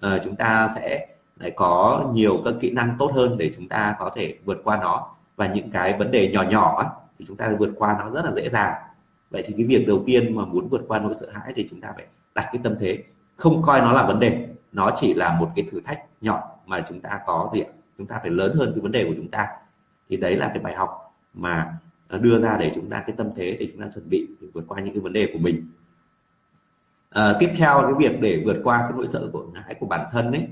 à, 0.00 0.18
chúng 0.24 0.36
ta 0.36 0.68
sẽ 0.76 1.06
để 1.36 1.50
có 1.50 2.10
nhiều 2.14 2.42
các 2.44 2.54
kỹ 2.60 2.70
năng 2.70 2.96
tốt 2.98 3.12
hơn 3.14 3.38
để 3.38 3.52
chúng 3.56 3.68
ta 3.68 3.96
có 3.98 4.10
thể 4.16 4.38
vượt 4.44 4.60
qua 4.64 4.76
nó. 4.76 5.14
Và 5.36 5.46
những 5.46 5.70
cái 5.70 5.98
vấn 5.98 6.10
đề 6.10 6.30
nhỏ 6.32 6.42
nhỏ 6.42 6.92
thì 7.18 7.24
chúng 7.28 7.36
ta 7.36 7.50
vượt 7.58 7.70
qua 7.76 7.96
nó 7.98 8.10
rất 8.10 8.24
là 8.24 8.32
dễ 8.36 8.48
dàng. 8.48 8.74
Vậy 9.30 9.44
thì 9.46 9.54
cái 9.56 9.66
việc 9.66 9.86
đầu 9.86 10.02
tiên 10.06 10.36
mà 10.36 10.44
muốn 10.44 10.68
vượt 10.68 10.82
qua 10.88 10.98
nỗi 10.98 11.14
sợ 11.14 11.26
hãi 11.34 11.52
thì 11.56 11.68
chúng 11.70 11.80
ta 11.80 11.92
phải 11.96 12.06
đặt 12.34 12.48
cái 12.52 12.60
tâm 12.64 12.74
thế. 12.80 13.04
Không 13.36 13.62
coi 13.62 13.80
nó 13.80 13.92
là 13.92 14.06
vấn 14.06 14.20
đề 14.20 14.48
nó 14.72 14.90
chỉ 14.96 15.14
là 15.14 15.36
một 15.38 15.50
cái 15.56 15.66
thử 15.70 15.80
thách 15.84 16.00
nhỏ 16.20 16.42
mà 16.66 16.84
chúng 16.88 17.00
ta 17.00 17.20
có 17.26 17.50
gì 17.54 17.60
ạ? 17.60 17.70
Chúng 17.98 18.06
ta 18.06 18.18
phải 18.22 18.30
lớn 18.30 18.56
hơn 18.56 18.72
cái 18.74 18.80
vấn 18.80 18.92
đề 18.92 19.04
của 19.04 19.14
chúng 19.16 19.28
ta. 19.28 19.48
Thì 20.08 20.16
đấy 20.16 20.36
là 20.36 20.48
cái 20.48 20.58
bài 20.58 20.74
học 20.74 21.14
mà 21.34 21.78
ờ, 22.08 22.18
đưa 22.18 22.38
ra 22.38 22.56
để 22.60 22.72
chúng 22.74 22.90
ta 22.90 23.02
cái 23.06 23.16
tâm 23.18 23.30
thế 23.36 23.56
để 23.60 23.68
chúng 23.72 23.82
ta 23.82 23.88
chuẩn 23.94 24.10
bị 24.10 24.28
để 24.40 24.48
vượt 24.54 24.64
qua 24.68 24.80
những 24.80 24.94
cái 24.94 25.00
vấn 25.00 25.12
đề 25.12 25.30
của 25.32 25.38
mình. 25.38 25.68
À, 27.10 27.32
tiếp 27.38 27.50
theo 27.56 27.82
cái 27.82 27.92
việc 27.98 28.20
để 28.20 28.42
vượt 28.46 28.56
qua 28.64 28.78
cái 28.78 28.92
nỗi 28.96 29.06
sợ 29.06 29.28
của 29.32 29.46
hãi 29.54 29.74
của 29.74 29.86
bản 29.86 30.06
thân 30.12 30.32
ấy 30.32 30.48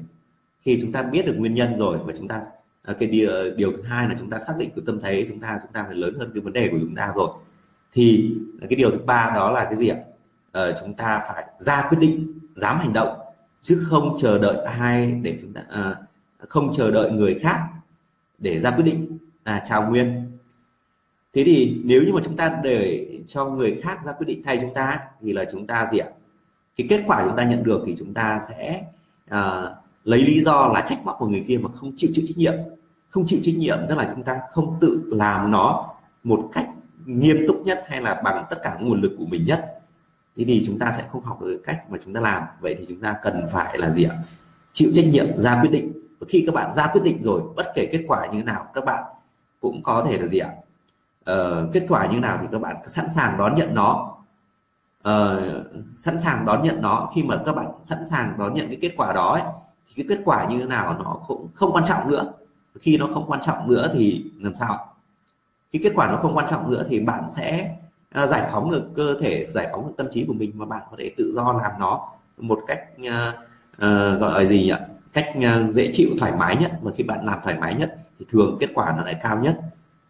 khi 0.63 0.79
chúng 0.83 0.93
ta 0.93 1.03
biết 1.03 1.27
được 1.27 1.35
nguyên 1.37 1.55
nhân 1.55 1.79
rồi 1.79 1.99
và 2.05 2.13
chúng 2.19 2.29
ta 2.29 2.41
à, 2.83 2.95
cái 2.99 3.09
điều, 3.09 3.31
điều 3.57 3.73
thứ 3.73 3.83
hai 3.83 4.09
là 4.09 4.15
chúng 4.19 4.31
ta 4.31 4.39
xác 4.39 4.55
định 4.59 4.71
cái 4.77 4.83
tâm 4.87 5.01
thế 5.01 5.27
chúng 5.29 5.41
ta 5.41 5.59
chúng 5.63 5.73
ta 5.73 5.85
phải 5.87 5.95
lớn 5.95 6.15
hơn 6.19 6.31
cái 6.35 6.41
vấn 6.41 6.53
đề 6.53 6.69
của 6.69 6.79
chúng 6.81 6.95
ta 6.95 7.13
rồi. 7.17 7.29
Thì 7.93 8.35
cái 8.61 8.77
điều 8.77 8.91
thứ 8.91 8.99
ba 9.07 9.33
đó 9.35 9.51
là 9.51 9.65
cái 9.65 9.77
gì 9.77 9.89
ạ? 9.89 9.97
Ờ, 10.53 10.77
chúng 10.81 10.95
ta 10.95 11.23
phải 11.29 11.45
ra 11.59 11.87
quyết 11.89 11.99
định 11.99 12.39
dám 12.55 12.79
hành 12.79 12.93
động 12.93 13.19
chứ 13.61 13.83
không 13.89 14.17
chờ 14.19 14.39
đợi 14.39 14.57
ai 14.65 15.13
để 15.23 15.39
chúng 15.41 15.53
ta 15.53 15.63
à, 15.71 15.95
không 16.39 16.73
chờ 16.75 16.91
đợi 16.91 17.11
người 17.11 17.39
khác 17.43 17.59
để 18.39 18.61
ra 18.61 18.71
quyết 18.71 18.85
định 18.85 19.19
à, 19.45 19.63
chào 19.65 19.91
nguyên. 19.91 20.39
Thế 21.35 21.45
thì 21.45 21.81
nếu 21.85 22.03
như 22.03 22.13
mà 22.13 22.21
chúng 22.25 22.37
ta 22.37 22.61
để 22.65 23.09
cho 23.27 23.45
người 23.45 23.81
khác 23.83 23.99
ra 24.05 24.13
quyết 24.13 24.27
định 24.27 24.43
thay 24.45 24.59
chúng 24.61 24.75
ta 24.75 25.01
thì 25.21 25.33
là 25.33 25.45
chúng 25.53 25.67
ta 25.67 25.89
gì 25.93 25.99
ạ? 25.99 26.09
Cái 26.77 26.87
kết 26.91 27.05
quả 27.07 27.25
chúng 27.27 27.37
ta 27.37 27.45
nhận 27.45 27.65
được 27.65 27.83
thì 27.87 27.97
chúng 27.99 28.15
ta 28.15 28.41
sẽ 28.49 28.85
à, 29.29 29.63
lấy 30.05 30.23
lý 30.23 30.41
do 30.41 30.71
là 30.75 30.81
trách 30.81 30.99
móc 31.05 31.17
của 31.19 31.29
người 31.29 31.45
kia 31.49 31.59
mà 31.63 31.69
không 31.75 31.93
chịu 31.97 32.11
chịu 32.15 32.25
trách 32.29 32.37
nhiệm. 32.37 32.55
Không 33.11 33.27
chịu 33.27 33.41
trách 33.43 33.55
nhiệm 33.59 33.79
tức 33.89 33.99
là 33.99 34.13
chúng 34.15 34.25
ta 34.25 34.41
không 34.51 34.77
tự 34.81 35.03
làm 35.07 35.51
nó 35.51 35.89
một 36.25 36.49
cách 36.53 36.69
nghiêm 37.07 37.37
túc 37.49 37.57
nhất 37.65 37.85
hay 37.89 38.01
là 38.01 38.21
bằng 38.25 38.45
tất 38.51 38.57
cả 38.63 38.77
nguồn 38.81 39.01
lực 39.01 39.13
của 39.19 39.25
mình 39.25 39.45
nhất. 39.45 39.81
Thế 40.37 40.45
thì 40.45 40.65
chúng 40.67 40.79
ta 40.79 40.93
sẽ 40.97 41.05
không 41.09 41.23
học 41.23 41.43
được 41.43 41.63
cách 41.65 41.91
mà 41.91 41.99
chúng 42.05 42.15
ta 42.15 42.21
làm. 42.21 42.43
Vậy 42.61 42.77
thì 42.79 42.87
chúng 42.89 43.01
ta 43.01 43.15
cần 43.23 43.47
phải 43.53 43.79
là 43.79 43.91
gì 43.91 44.05
ạ? 44.05 44.17
Chịu 44.73 44.91
trách 44.95 45.07
nhiệm 45.07 45.39
ra 45.39 45.61
quyết 45.61 45.71
định. 45.71 45.93
Và 46.21 46.27
khi 46.31 46.43
các 46.47 46.55
bạn 46.55 46.75
ra 46.75 46.87
quyết 46.93 47.01
định 47.05 47.23
rồi 47.23 47.43
bất 47.57 47.67
kể 47.75 47.89
kết 47.93 48.05
quả 48.07 48.27
như 48.27 48.39
thế 48.39 48.45
nào 48.45 48.67
các 48.75 48.85
bạn 48.85 49.05
cũng 49.61 49.83
có 49.83 50.07
thể 50.09 50.19
là 50.19 50.27
gì 50.27 50.39
ạ? 50.39 50.51
Ờ, 51.25 51.69
kết 51.73 51.87
quả 51.89 52.07
như 52.07 52.15
thế 52.15 52.21
nào 52.21 52.39
thì 52.41 52.47
các 52.53 52.59
bạn 52.59 52.77
sẵn 52.87 53.07
sàng 53.15 53.39
đón 53.39 53.55
nhận 53.55 53.75
nó. 53.75 54.17
Ờ, 55.03 55.65
sẵn 55.97 56.21
sàng 56.21 56.45
đón 56.47 56.63
nhận 56.63 56.83
nó. 56.83 57.09
Khi 57.15 57.23
mà 57.23 57.37
các 57.47 57.53
bạn 57.53 57.67
sẵn 57.85 58.07
sàng 58.07 58.35
đón 58.39 58.55
nhận 58.55 58.69
cái 58.69 58.79
kết 58.81 58.93
quả 58.97 59.13
đó 59.13 59.33
ấy, 59.33 59.43
cái 59.97 60.07
kết 60.09 60.19
quả 60.25 60.47
như 60.51 60.59
thế 60.59 60.67
nào 60.67 60.97
nó 60.99 61.17
cũng 61.27 61.49
không 61.55 61.73
quan 61.73 61.85
trọng 61.89 62.11
nữa. 62.11 62.33
Khi 62.81 62.97
nó 62.97 63.09
không 63.15 63.25
quan 63.27 63.41
trọng 63.41 63.71
nữa 63.71 63.91
thì 63.95 64.25
làm 64.41 64.55
sao 64.55 64.95
khi 65.73 65.79
kết 65.83 65.93
quả 65.95 66.09
nó 66.09 66.17
không 66.17 66.37
quan 66.37 66.47
trọng 66.51 66.71
nữa 66.71 66.85
thì 66.89 67.01
bạn 67.01 67.25
sẽ 67.29 67.77
uh, 68.23 68.29
giải 68.29 68.49
phóng 68.53 68.71
được 68.71 68.89
cơ 68.95 69.17
thể 69.21 69.47
giải 69.51 69.69
phóng 69.73 69.87
được 69.87 69.93
tâm 69.97 70.07
trí 70.13 70.25
của 70.25 70.33
mình 70.33 70.53
mà 70.55 70.67
bạn 70.67 70.83
có 70.91 70.97
thể 71.01 71.11
tự 71.17 71.33
do 71.35 71.53
làm 71.53 71.73
nó 71.81 72.09
một 72.37 72.61
cách 72.67 72.81
uh, 73.01 73.35
uh, 73.77 74.21
gọi 74.21 74.43
là 74.43 74.45
gì 74.45 74.63
nhỉ? 74.63 74.75
Cách 75.13 75.29
uh, 75.39 75.75
dễ 75.75 75.91
chịu 75.93 76.09
thoải 76.19 76.33
mái 76.39 76.57
nhất. 76.57 76.73
Mà 76.83 76.91
khi 76.95 77.05
bạn 77.05 77.27
làm 77.27 77.39
thoải 77.45 77.57
mái 77.61 77.75
nhất 77.75 77.97
thì 78.19 78.27
thường 78.29 78.57
kết 78.61 78.69
quả 78.75 78.95
nó 78.97 79.05
lại 79.05 79.17
cao 79.23 79.39
nhất. 79.39 79.61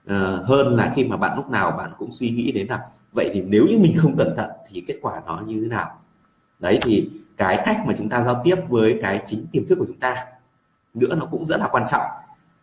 Uh, 0.05 0.47
hơn 0.49 0.77
là 0.77 0.93
khi 0.95 1.05
mà 1.05 1.17
bạn 1.17 1.37
lúc 1.37 1.51
nào 1.51 1.71
bạn 1.71 1.91
cũng 1.99 2.13
suy 2.13 2.31
nghĩ 2.31 2.53
đến 2.53 2.67
là 2.67 2.81
vậy 3.13 3.31
thì 3.33 3.43
nếu 3.43 3.67
như 3.67 3.79
mình 3.79 3.95
không 3.97 4.17
cẩn 4.17 4.35
thận 4.37 4.51
thì 4.69 4.85
kết 4.87 4.99
quả 5.03 5.23
nó 5.27 5.41
như 5.47 5.61
thế 5.63 5.69
nào? 5.69 5.99
Đấy 6.59 6.79
thì 6.83 7.11
cái 7.37 7.63
cách 7.65 7.77
mà 7.87 7.95
chúng 7.99 8.09
ta 8.09 8.25
giao 8.25 8.41
tiếp 8.45 8.57
với 8.69 8.99
cái 9.03 9.23
chính 9.27 9.47
tiềm 9.53 9.67
thức 9.67 9.79
của 9.79 9.87
chúng 9.87 9.99
ta 9.99 10.17
nữa 10.95 11.15
nó 11.15 11.27
cũng 11.31 11.47
rất 11.47 11.57
là 11.57 11.69
quan 11.73 11.85
trọng. 11.89 12.07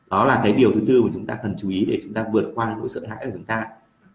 Đó 0.09 0.25
là 0.25 0.39
cái 0.43 0.51
điều 0.51 0.71
thứ 0.73 0.81
tư 0.87 1.01
mà 1.03 1.09
chúng 1.13 1.27
ta 1.27 1.37
cần 1.43 1.55
chú 1.59 1.69
ý 1.69 1.85
để 1.85 1.99
chúng 2.03 2.13
ta 2.13 2.25
vượt 2.31 2.51
qua 2.55 2.75
nỗi 2.79 2.89
sợ 2.89 3.01
hãi 3.09 3.25
của 3.25 3.31
chúng 3.33 3.45
ta. 3.45 3.65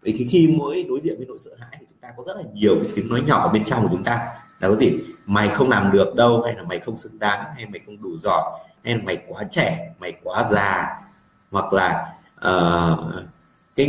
Vậy 0.01 0.13
thì 0.17 0.27
khi 0.29 0.55
mỗi 0.57 0.85
đối 0.89 1.01
diện 1.01 1.17
với 1.17 1.25
nỗi 1.27 1.37
sợ 1.39 1.51
hãi 1.59 1.77
thì 1.79 1.85
chúng 1.89 1.97
ta 2.01 2.09
có 2.17 2.23
rất 2.27 2.37
là 2.37 2.43
nhiều 2.53 2.75
cái 2.83 2.91
tiếng 2.95 3.09
nói 3.09 3.21
nhỏ 3.27 3.41
ở 3.41 3.49
bên 3.49 3.63
trong 3.63 3.83
của 3.83 3.89
chúng 3.91 4.03
ta. 4.03 4.27
Là 4.59 4.67
có 4.67 4.75
gì? 4.75 4.99
Mày 5.25 5.49
không 5.49 5.69
làm 5.69 5.91
được 5.91 6.15
đâu 6.15 6.41
hay 6.45 6.55
là 6.55 6.63
mày 6.63 6.79
không 6.79 6.97
xứng 6.97 7.19
đáng 7.19 7.43
hay 7.55 7.65
mày 7.65 7.81
không 7.85 8.01
đủ 8.01 8.17
giỏi 8.17 8.59
hay 8.83 8.95
là 8.95 9.01
mày 9.03 9.17
quá 9.27 9.43
trẻ 9.49 9.93
mày 9.99 10.13
quá 10.23 10.43
già. 10.43 11.01
Hoặc 11.51 11.73
là 11.73 12.13
uh, 12.47 12.99
cái 13.75 13.87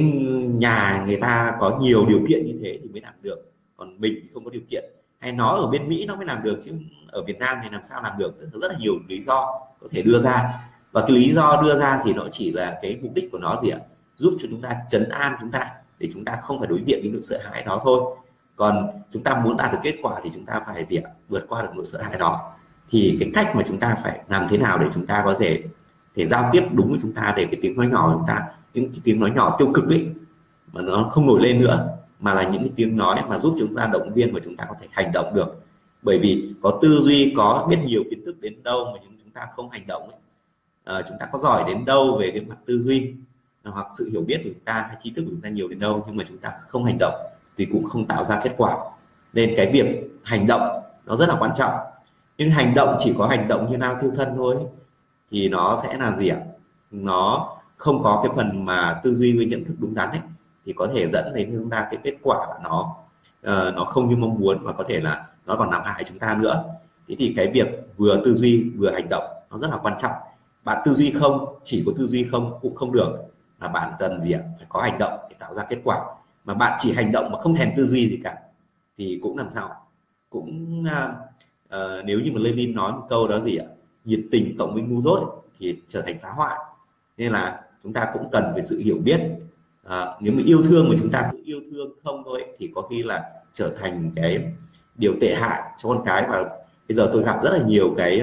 nhà 0.59 1.03
người 1.07 1.17
ta 1.17 1.57
có 1.61 1.79
nhiều 1.81 2.07
điều 2.07 2.21
kiện 2.29 2.47
như 2.47 2.59
thế 2.63 2.79
thì 2.83 2.89
mới 2.89 3.01
làm 3.01 3.15
được. 3.23 3.53
Còn 3.77 4.01
mình 4.01 4.15
thì 4.23 4.29
không 4.35 4.45
có 4.45 4.51
điều 4.51 4.63
kiện 4.71 4.85
hay 5.19 5.33
nó 5.33 5.49
ở 5.49 5.67
bên 5.67 5.89
Mỹ 5.89 6.05
nó 6.07 6.17
mới 6.17 6.27
làm 6.27 6.43
được 6.43 6.59
chứ 6.65 6.73
ở 7.09 7.23
Việt 7.25 7.39
Nam 7.39 7.57
thì 7.63 7.69
làm 7.73 7.83
sao 7.83 8.03
làm 8.03 8.19
được? 8.19 8.41
Rất, 8.41 8.61
rất 8.61 8.73
là 8.73 8.79
nhiều 8.79 8.95
lý 9.09 9.21
do 9.21 9.61
có 9.81 9.89
thể 9.91 10.03
đưa 10.03 10.19
ra. 10.19 10.61
Và 10.93 11.01
cái 11.01 11.11
lý 11.11 11.33
do 11.33 11.61
đưa 11.63 11.79
ra 11.79 12.01
thì 12.05 12.13
nó 12.13 12.25
chỉ 12.33 12.53
là 12.53 12.79
cái 12.83 12.99
mục 13.03 13.13
đích 13.15 13.29
của 13.33 13.39
nó 13.39 13.61
gì 13.63 13.71
ạ? 13.71 13.79
Giúp 14.17 14.37
cho 14.43 14.49
chúng 14.51 14.63
ta 14.63 14.77
chấn 14.91 15.09
an 15.09 15.37
chúng 15.41 15.51
ta 15.51 15.71
để 15.99 16.09
chúng 16.15 16.25
ta 16.25 16.37
không 16.43 16.59
phải 16.59 16.69
đối 16.69 16.83
diện 16.83 17.01
với 17.03 17.11
nỗi 17.11 17.23
sợ 17.23 17.39
hãi 17.51 17.63
đó 17.67 17.81
thôi. 17.85 18.17
Còn 18.57 18.91
chúng 19.13 19.23
ta 19.23 19.41
muốn 19.45 19.57
đạt 19.57 19.73
được 19.73 19.79
kết 19.83 19.97
quả 20.03 20.21
thì 20.23 20.31
chúng 20.35 20.47
ta 20.47 20.61
phải 20.67 20.85
gì 20.85 20.97
ạ? 20.97 21.11
Vượt 21.29 21.47
qua 21.49 21.63
được 21.63 21.69
nỗi 21.75 21.87
sợ 21.87 22.03
hãi 22.03 22.19
đó. 22.19 22.53
Thì 22.91 23.17
cái 23.21 23.31
cách 23.35 23.57
mà 23.57 23.63
chúng 23.69 23.79
ta 23.79 23.97
phải 24.03 24.21
làm 24.29 24.47
thế 24.51 24.59
nào 24.59 24.79
để 24.79 24.87
chúng 24.95 25.07
ta 25.07 25.23
có 25.25 25.37
thể 25.39 25.63
thể 26.17 26.27
giao 26.27 26.51
tiếp 26.53 26.63
đúng 26.73 26.91
với 26.91 26.99
chúng 27.03 27.13
ta 27.13 27.35
để 27.37 27.45
cái 27.45 27.61
tiếng 27.63 27.77
nói 27.77 27.87
nhỏ 27.87 28.07
của 28.07 28.19
chúng 28.19 28.27
ta 28.29 28.47
những 28.75 28.91
tiếng 29.05 29.21
nói 29.21 29.31
nhỏ 29.31 29.57
tiêu 29.59 29.71
cực 29.75 29.89
ấy 29.89 30.09
mà 30.73 30.83
nó 30.83 31.09
không 31.13 31.27
nổi 31.27 31.41
lên 31.43 31.61
nữa? 31.61 31.97
Mà 32.21 32.35
là 32.35 32.43
những 32.43 32.63
cái 32.63 32.73
tiếng 32.77 32.97
nói 32.97 33.23
mà 33.29 33.39
giúp 33.39 33.57
chúng 33.59 33.75
ta 33.77 33.89
động 33.93 34.13
viên 34.15 34.35
và 34.35 34.41
chúng 34.45 34.57
ta 34.57 34.65
có 34.69 34.75
thể 34.81 34.87
hành 34.91 35.11
động 35.13 35.35
được. 35.35 35.63
Bởi 36.03 36.19
vì 36.19 36.55
có 36.63 36.79
tư 36.83 37.01
duy 37.03 37.35
có 37.37 37.67
biết 37.71 37.79
nhiều 37.87 38.03
kiến 38.11 38.25
thức 38.27 38.41
đến 38.41 38.63
đâu 38.63 38.85
mà 38.93 38.99
chúng 39.03 39.31
ta 39.31 39.47
không 39.57 39.71
hành 39.71 39.87
động 39.87 40.03
ấy. 40.03 40.19
À, 40.85 41.03
chúng 41.09 41.17
ta 41.21 41.27
có 41.33 41.39
giỏi 41.39 41.65
đến 41.67 41.85
đâu 41.85 42.17
về 42.21 42.31
cái 42.31 42.41
mặt 42.41 42.57
tư 42.67 42.81
duy 42.81 43.13
ờ, 43.63 43.71
hoặc 43.71 43.87
sự 43.99 44.11
hiểu 44.11 44.23
biết 44.23 44.41
của 44.45 44.51
chúng 44.55 44.65
ta 44.65 44.87
hay 44.89 44.97
trí 45.03 45.11
thức 45.11 45.23
của 45.23 45.31
chúng 45.31 45.41
ta 45.41 45.49
nhiều 45.49 45.69
đến 45.69 45.79
đâu 45.79 46.05
nhưng 46.07 46.17
mà 46.17 46.25
chúng 46.29 46.39
ta 46.39 46.51
không 46.69 46.85
hành 46.85 46.97
động 46.99 47.15
thì 47.57 47.65
cũng 47.65 47.85
không 47.85 48.07
tạo 48.07 48.25
ra 48.25 48.41
kết 48.45 48.55
quả. 48.57 48.77
Nên 49.33 49.55
cái 49.57 49.71
việc 49.73 49.87
hành 50.25 50.47
động 50.47 50.83
nó 51.07 51.17
rất 51.17 51.29
là 51.29 51.37
quan 51.39 51.51
trọng. 51.55 51.75
Nhưng 52.39 52.51
hành 52.51 52.75
động 52.75 52.97
chỉ 53.01 53.15
có 53.19 53.27
hành 53.27 53.49
động 53.49 53.71
như 53.71 53.77
nào 53.77 53.99
tiêu 54.01 54.13
thân 54.17 54.29
thôi 54.37 54.57
thì 55.31 55.49
nó 55.49 55.79
sẽ 55.83 55.99
là 55.99 56.17
gì 56.17 56.29
ạ? 56.29 56.39
Nó 56.91 57.57
không 57.77 58.03
có 58.03 58.21
cái 58.25 58.33
phần 58.37 58.65
mà 58.65 59.01
tư 59.05 59.15
duy 59.15 59.37
với 59.37 59.47
nhận 59.47 59.65
thức 59.65 59.75
đúng 59.79 59.95
đắn 59.95 60.11
ấy 60.11 60.21
thì 60.67 60.73
có 60.77 60.89
thể 60.95 61.09
dẫn 61.09 61.35
đến 61.35 61.51
chúng 61.53 61.71
ta 61.71 61.87
cái 61.91 62.01
kết 62.05 62.15
quả 62.23 62.47
nó 62.63 62.97
uh, 63.47 63.75
nó 63.75 63.85
không 63.85 64.09
như 64.09 64.17
mong 64.17 64.41
muốn 64.41 64.59
và 64.63 64.73
có 64.73 64.85
thể 64.89 65.01
là 65.01 65.27
nó 65.47 65.57
còn 65.57 65.71
làm 65.71 65.83
hại 65.85 66.05
chúng 66.05 66.19
ta 66.19 66.37
nữa. 66.41 66.65
Thế 67.09 67.15
thì 67.19 67.33
cái 67.37 67.51
việc 67.55 67.69
vừa 67.97 68.23
tư 68.25 68.35
duy 68.35 68.71
vừa 68.77 68.91
hành 68.91 69.09
động 69.11 69.25
nó 69.51 69.59
rất 69.59 69.71
là 69.71 69.79
quan 69.83 69.95
trọng. 69.99 70.13
Bạn 70.65 70.83
tư 70.85 70.93
duy 70.93 71.11
không 71.11 71.59
chỉ 71.65 71.83
có 71.87 71.93
tư 71.99 72.07
duy 72.07 72.25
không 72.25 72.59
cũng 72.63 72.75
không 72.75 72.93
được 72.93 73.09
mà 73.59 73.69
bạn 73.69 73.93
cần 73.99 74.21
gì 74.21 74.33
ạ? 74.33 74.41
Phải 74.59 74.67
có 74.69 74.81
hành 74.81 74.99
động 74.99 75.19
để 75.31 75.37
tạo 75.39 75.55
ra 75.55 75.63
kết 75.69 75.79
quả. 75.85 75.99
Mà 76.45 76.55
bạn 76.55 76.79
chỉ 76.81 76.93
hành 76.93 77.13
động 77.13 77.33
mà 77.33 77.39
không 77.39 77.55
thèm 77.55 77.71
tư 77.77 77.87
duy 77.87 78.09
gì 78.09 78.21
cả 78.25 78.35
thì 78.99 79.19
cũng 79.23 79.37
làm 79.39 79.51
sao 79.51 79.71
cũng 80.31 80.85
uh, 80.85 81.11
uh, 81.77 82.05
nếu 82.05 82.21
như 82.21 82.33
mà 82.33 82.41
Lenin 82.41 82.75
nói 82.75 82.93
một 82.93 83.07
câu 83.09 83.29
đó 83.29 83.41
gì 83.41 83.57
ạ? 83.57 83.67
Nhiệt 84.05 84.21
tình 84.31 84.57
cộng 84.59 84.75
với 84.75 84.83
ngu 84.83 85.01
dốt 85.01 85.45
thì 85.59 85.81
trở 85.89 86.03
thành 86.03 86.19
phá 86.23 86.29
hoại. 86.31 86.59
Nên 87.17 87.33
là 87.33 87.63
chúng 87.83 87.93
ta 87.93 88.11
cũng 88.13 88.29
cần 88.33 88.53
về 88.57 88.63
sự 88.63 88.79
hiểu 88.79 88.97
biết 89.05 89.21
à, 89.89 90.07
nếu 90.21 90.33
mà 90.33 90.43
yêu 90.45 90.63
thương 90.63 90.89
mà 90.89 90.95
chúng 90.99 91.11
ta 91.11 91.29
cứ 91.33 91.43
yêu 91.45 91.61
thương 91.71 91.91
không 92.05 92.23
thôi 92.25 92.45
thì 92.59 92.71
có 92.75 92.83
khi 92.83 93.03
là 93.03 93.25
trở 93.53 93.75
thành 93.79 94.11
cái 94.17 94.53
điều 94.95 95.15
tệ 95.21 95.35
hại 95.35 95.63
cho 95.79 95.89
con 95.89 96.03
cái. 96.05 96.27
Và 96.29 96.45
bây 96.89 96.97
giờ 96.97 97.11
tôi 97.13 97.23
gặp 97.23 97.41
rất 97.43 97.51
là 97.53 97.65
nhiều 97.67 97.95
cái 97.97 98.23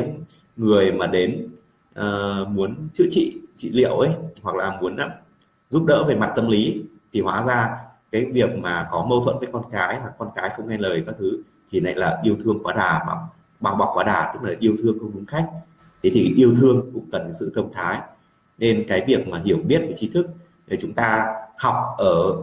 người 0.57 0.91
mà 0.91 1.07
đến 1.07 1.47
uh, 1.99 2.47
muốn 2.47 2.75
chữa 2.93 3.05
trị 3.11 3.37
trị 3.57 3.69
liệu 3.69 3.99
ấy 3.99 4.09
hoặc 4.41 4.55
là 4.55 4.77
muốn 4.81 4.95
uh, 4.95 5.11
giúp 5.69 5.85
đỡ 5.85 6.03
về 6.07 6.15
mặt 6.15 6.33
tâm 6.35 6.47
lý 6.47 6.83
thì 7.13 7.21
hóa 7.21 7.45
ra 7.47 7.69
cái 8.11 8.25
việc 8.25 8.49
mà 8.57 8.87
có 8.91 9.05
mâu 9.09 9.23
thuẫn 9.23 9.39
với 9.39 9.47
con 9.51 9.63
cái 9.71 9.99
hoặc 9.99 10.13
con 10.17 10.29
cái 10.35 10.49
không 10.49 10.69
nghe 10.69 10.77
lời 10.77 11.03
các 11.05 11.15
thứ 11.19 11.41
thì 11.71 11.79
lại 11.79 11.95
là 11.95 12.21
yêu 12.23 12.37
thương 12.43 12.63
quá 12.63 12.73
đà 12.73 13.03
mà 13.07 13.13
bao 13.59 13.75
bọc 13.75 13.89
quá 13.93 14.03
đà 14.03 14.31
tức 14.33 14.49
là 14.49 14.55
yêu 14.59 14.75
thương 14.83 14.99
không 14.99 15.11
đúng 15.13 15.25
cách. 15.25 15.45
Thế 16.03 16.09
thì 16.13 16.33
yêu 16.37 16.55
thương 16.55 16.91
cũng 16.93 17.05
cần 17.11 17.31
sự 17.33 17.51
thông 17.55 17.73
thái. 17.73 17.99
Nên 18.57 18.85
cái 18.87 19.03
việc 19.07 19.27
mà 19.27 19.41
hiểu 19.45 19.57
biết 19.67 19.79
về 19.79 19.93
tri 19.95 20.09
thức 20.13 20.27
để 20.67 20.77
chúng 20.81 20.93
ta 20.93 21.25
học 21.57 21.75
ở 21.97 22.41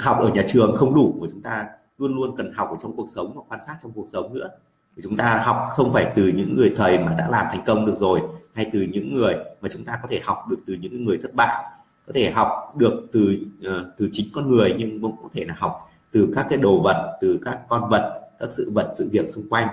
học 0.00 0.18
ở 0.20 0.28
nhà 0.28 0.42
trường 0.46 0.76
không 0.76 0.94
đủ 0.94 1.16
của 1.20 1.28
chúng 1.30 1.42
ta 1.42 1.66
luôn 1.98 2.14
luôn 2.14 2.36
cần 2.36 2.52
học 2.52 2.68
ở 2.70 2.76
trong 2.82 2.96
cuộc 2.96 3.06
sống 3.14 3.32
và 3.36 3.42
quan 3.48 3.60
sát 3.66 3.76
trong 3.82 3.92
cuộc 3.92 4.06
sống 4.12 4.34
nữa. 4.34 4.48
Để 4.96 5.02
chúng 5.02 5.16
ta 5.16 5.42
học 5.44 5.56
không 5.70 5.92
phải 5.92 6.12
từ 6.14 6.32
những 6.36 6.56
người 6.56 6.72
thầy 6.76 6.98
mà 6.98 7.14
đã 7.18 7.28
làm 7.28 7.46
thành 7.50 7.64
công 7.66 7.86
được 7.86 7.96
rồi 7.96 8.20
hay 8.54 8.70
từ 8.72 8.86
những 8.92 9.12
người 9.14 9.34
mà 9.60 9.68
chúng 9.72 9.84
ta 9.84 9.98
có 10.02 10.08
thể 10.10 10.20
học 10.24 10.48
được 10.50 10.56
từ 10.66 10.74
những 10.80 11.04
người 11.04 11.18
thất 11.22 11.34
bại. 11.34 11.64
Có 12.06 12.12
thể 12.14 12.30
học 12.30 12.74
được 12.76 13.06
từ 13.12 13.38
uh, 13.58 13.86
từ 13.96 14.08
chính 14.12 14.26
con 14.34 14.50
người 14.50 14.74
nhưng 14.78 15.02
cũng 15.02 15.16
có 15.22 15.28
thể 15.32 15.44
là 15.44 15.54
học 15.58 15.90
từ 16.12 16.32
các 16.34 16.46
cái 16.48 16.58
đồ 16.58 16.80
vật 16.80 17.18
từ 17.20 17.40
các 17.44 17.58
con 17.68 17.90
vật 17.90 18.22
các 18.38 18.48
sự 18.52 18.70
vật 18.74 18.92
sự 18.94 19.08
việc 19.12 19.30
xung 19.30 19.48
quanh. 19.48 19.68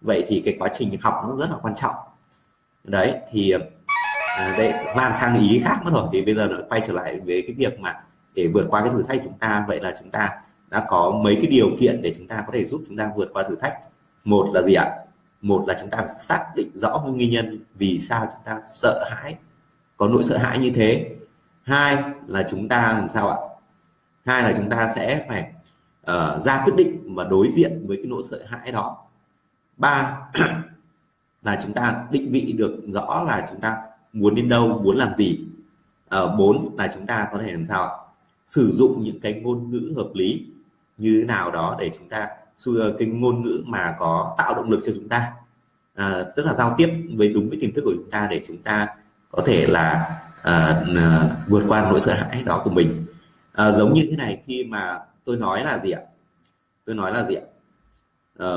Vậy 0.00 0.24
thì 0.28 0.42
cái 0.44 0.56
quá 0.58 0.68
trình 0.74 0.96
học 1.00 1.14
nó 1.22 1.36
rất 1.36 1.50
là 1.50 1.56
quan 1.62 1.74
trọng. 1.74 1.94
Đấy 2.84 3.14
thì 3.30 3.54
à, 4.36 4.54
đấy 4.58 4.74
lan 4.96 5.12
sang 5.14 5.40
ý 5.40 5.58
khác 5.64 5.80
mất 5.84 5.90
rồi. 5.94 6.08
Thì 6.12 6.22
bây 6.22 6.34
giờ 6.34 6.48
nó 6.50 6.56
quay 6.68 6.80
trở 6.86 6.92
lại 6.92 7.20
về 7.20 7.42
cái 7.46 7.56
việc 7.58 7.80
mà 7.80 7.94
để 8.34 8.50
vượt 8.54 8.66
qua 8.68 8.80
cái 8.80 8.90
thử 8.90 9.02
thách 9.02 9.20
chúng 9.24 9.38
ta. 9.38 9.64
Vậy 9.68 9.80
là 9.80 9.94
chúng 10.00 10.10
ta 10.10 10.30
đã 10.70 10.84
có 10.88 11.20
mấy 11.24 11.36
cái 11.36 11.46
điều 11.46 11.70
kiện 11.80 12.02
để 12.02 12.14
chúng 12.18 12.26
ta 12.26 12.42
có 12.46 12.52
thể 12.52 12.64
giúp 12.64 12.82
chúng 12.88 12.96
ta 12.96 13.10
vượt 13.16 13.28
qua 13.32 13.42
thử 13.42 13.56
thách? 13.56 13.74
Một 14.24 14.50
là 14.54 14.62
gì 14.62 14.74
ạ? 14.74 14.90
Một 15.40 15.64
là 15.68 15.76
chúng 15.80 15.90
ta 15.90 16.06
xác 16.06 16.44
định 16.56 16.70
rõ 16.74 16.98
nguyên 16.98 17.30
nhân 17.30 17.64
vì 17.74 17.98
sao 17.98 18.26
chúng 18.32 18.42
ta 18.44 18.60
sợ 18.68 19.04
hãi 19.10 19.36
có 19.96 20.08
nỗi 20.08 20.24
sợ 20.24 20.38
hãi 20.38 20.58
như 20.58 20.70
thế. 20.74 21.16
Hai 21.62 22.04
là 22.26 22.46
chúng 22.50 22.68
ta 22.68 22.92
làm 22.92 23.10
sao 23.10 23.28
ạ? 23.28 23.36
Hai 24.24 24.42
là 24.42 24.54
chúng 24.56 24.70
ta 24.70 24.88
sẽ 24.94 25.26
phải 25.28 25.52
uh, 26.10 26.42
ra 26.42 26.62
quyết 26.64 26.74
định 26.76 27.14
và 27.14 27.24
đối 27.24 27.48
diện 27.50 27.84
với 27.86 27.96
cái 27.96 28.06
nỗi 28.06 28.22
sợ 28.30 28.44
hãi 28.46 28.72
đó. 28.72 29.06
Ba 29.76 30.18
là 31.42 31.60
chúng 31.62 31.72
ta 31.72 32.04
định 32.10 32.32
vị 32.32 32.54
được 32.58 32.80
rõ 32.88 33.24
là 33.26 33.46
chúng 33.50 33.60
ta 33.60 33.76
muốn 34.12 34.34
đến 34.34 34.48
đâu 34.48 34.80
muốn 34.84 34.96
làm 34.96 35.16
gì. 35.16 35.40
Uh, 36.16 36.38
bốn 36.38 36.76
là 36.78 36.90
chúng 36.94 37.06
ta 37.06 37.28
có 37.32 37.38
thể 37.38 37.52
làm 37.52 37.64
sao 37.64 37.82
ạ? 37.82 37.90
Sử 38.48 38.72
dụng 38.72 39.02
những 39.02 39.20
cái 39.20 39.32
ngôn 39.32 39.70
ngữ 39.70 39.92
hợp 39.96 40.08
lý 40.14 40.46
như 40.98 41.18
thế 41.20 41.26
nào 41.26 41.50
đó 41.50 41.76
để 41.80 41.90
chúng 41.98 42.08
ta 42.08 42.28
ờ, 42.66 42.94
cái 42.98 43.08
ngôn 43.08 43.42
ngữ 43.42 43.62
mà 43.66 43.96
có 43.98 44.34
tạo 44.38 44.54
động 44.54 44.70
lực 44.70 44.80
cho 44.86 44.92
chúng 44.94 45.08
ta. 45.08 45.32
À, 45.94 46.24
tức 46.36 46.46
là 46.46 46.54
giao 46.54 46.74
tiếp 46.78 46.88
với 47.16 47.28
đúng 47.28 47.48
với 47.48 47.58
tiềm 47.60 47.72
thức 47.74 47.82
của 47.84 47.92
chúng 47.96 48.10
ta 48.10 48.26
để 48.30 48.44
chúng 48.48 48.58
ta 48.58 48.88
có 49.30 49.42
thể 49.46 49.66
là 49.66 50.20
à, 50.42 50.84
à, 50.96 51.30
vượt 51.48 51.64
qua 51.68 51.90
nỗi 51.90 52.00
sợ 52.00 52.14
hãi 52.14 52.42
đó 52.42 52.60
của 52.64 52.70
mình. 52.70 53.06
À, 53.52 53.72
giống 53.72 53.94
như 53.94 54.06
thế 54.10 54.16
này 54.16 54.42
khi 54.46 54.64
mà 54.64 54.98
tôi 55.24 55.36
nói 55.36 55.64
là 55.64 55.78
gì 55.78 55.90
ạ? 55.90 56.00
Tôi 56.84 56.94
nói 56.94 57.12
là 57.12 57.24
gì 57.24 57.34
ạ? 57.34 57.42
À, 58.38 58.50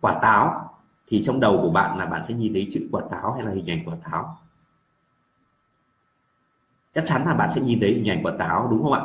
quả 0.00 0.18
táo. 0.22 0.70
Thì 1.06 1.22
trong 1.24 1.40
đầu 1.40 1.58
của 1.62 1.70
bạn 1.70 1.98
là 1.98 2.06
bạn 2.06 2.22
sẽ 2.24 2.34
nhìn 2.34 2.52
thấy 2.52 2.68
chữ 2.72 2.88
quả 2.92 3.02
táo 3.10 3.32
hay 3.32 3.46
là 3.46 3.52
hình 3.52 3.70
ảnh 3.70 3.82
quả 3.86 3.94
táo? 4.10 4.38
Chắc 6.98 7.06
chắn 7.06 7.24
là 7.26 7.34
bạn 7.34 7.50
sẽ 7.54 7.60
nhìn 7.60 7.80
thấy 7.80 7.92
hình 7.92 8.10
ảnh 8.10 8.22
quả 8.22 8.32
táo 8.38 8.68
đúng 8.70 8.82
không 8.82 8.92
ạ? 8.92 9.02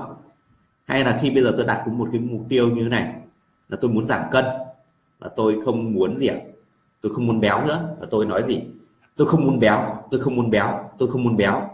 Hay 0.85 1.03
là 1.03 1.17
khi 1.21 1.31
bây 1.31 1.43
giờ 1.43 1.53
tôi 1.57 1.65
đặt 1.65 1.87
một 1.87 2.09
cái 2.11 2.21
mục 2.21 2.41
tiêu 2.49 2.69
như 2.69 2.83
thế 2.83 2.89
này 2.89 3.13
là 3.69 3.77
tôi 3.81 3.91
muốn 3.91 4.05
giảm 4.05 4.21
cân 4.31 4.45
và 5.19 5.29
tôi 5.35 5.61
không 5.65 5.93
muốn 5.93 6.17
gì 6.17 6.27
ạ? 6.27 6.37
Tôi 7.01 7.13
không 7.13 7.27
muốn 7.27 7.39
béo 7.39 7.65
nữa 7.65 7.95
và 7.99 8.07
tôi 8.09 8.25
nói 8.25 8.43
gì? 8.43 8.61
Tôi 9.15 9.27
không 9.27 9.45
muốn 9.45 9.59
béo 9.59 10.03
tôi 10.11 10.19
không 10.19 10.35
muốn 10.35 10.49
béo 10.49 10.89
tôi 10.97 11.11
không 11.11 11.23
muốn 11.23 11.37
béo. 11.37 11.69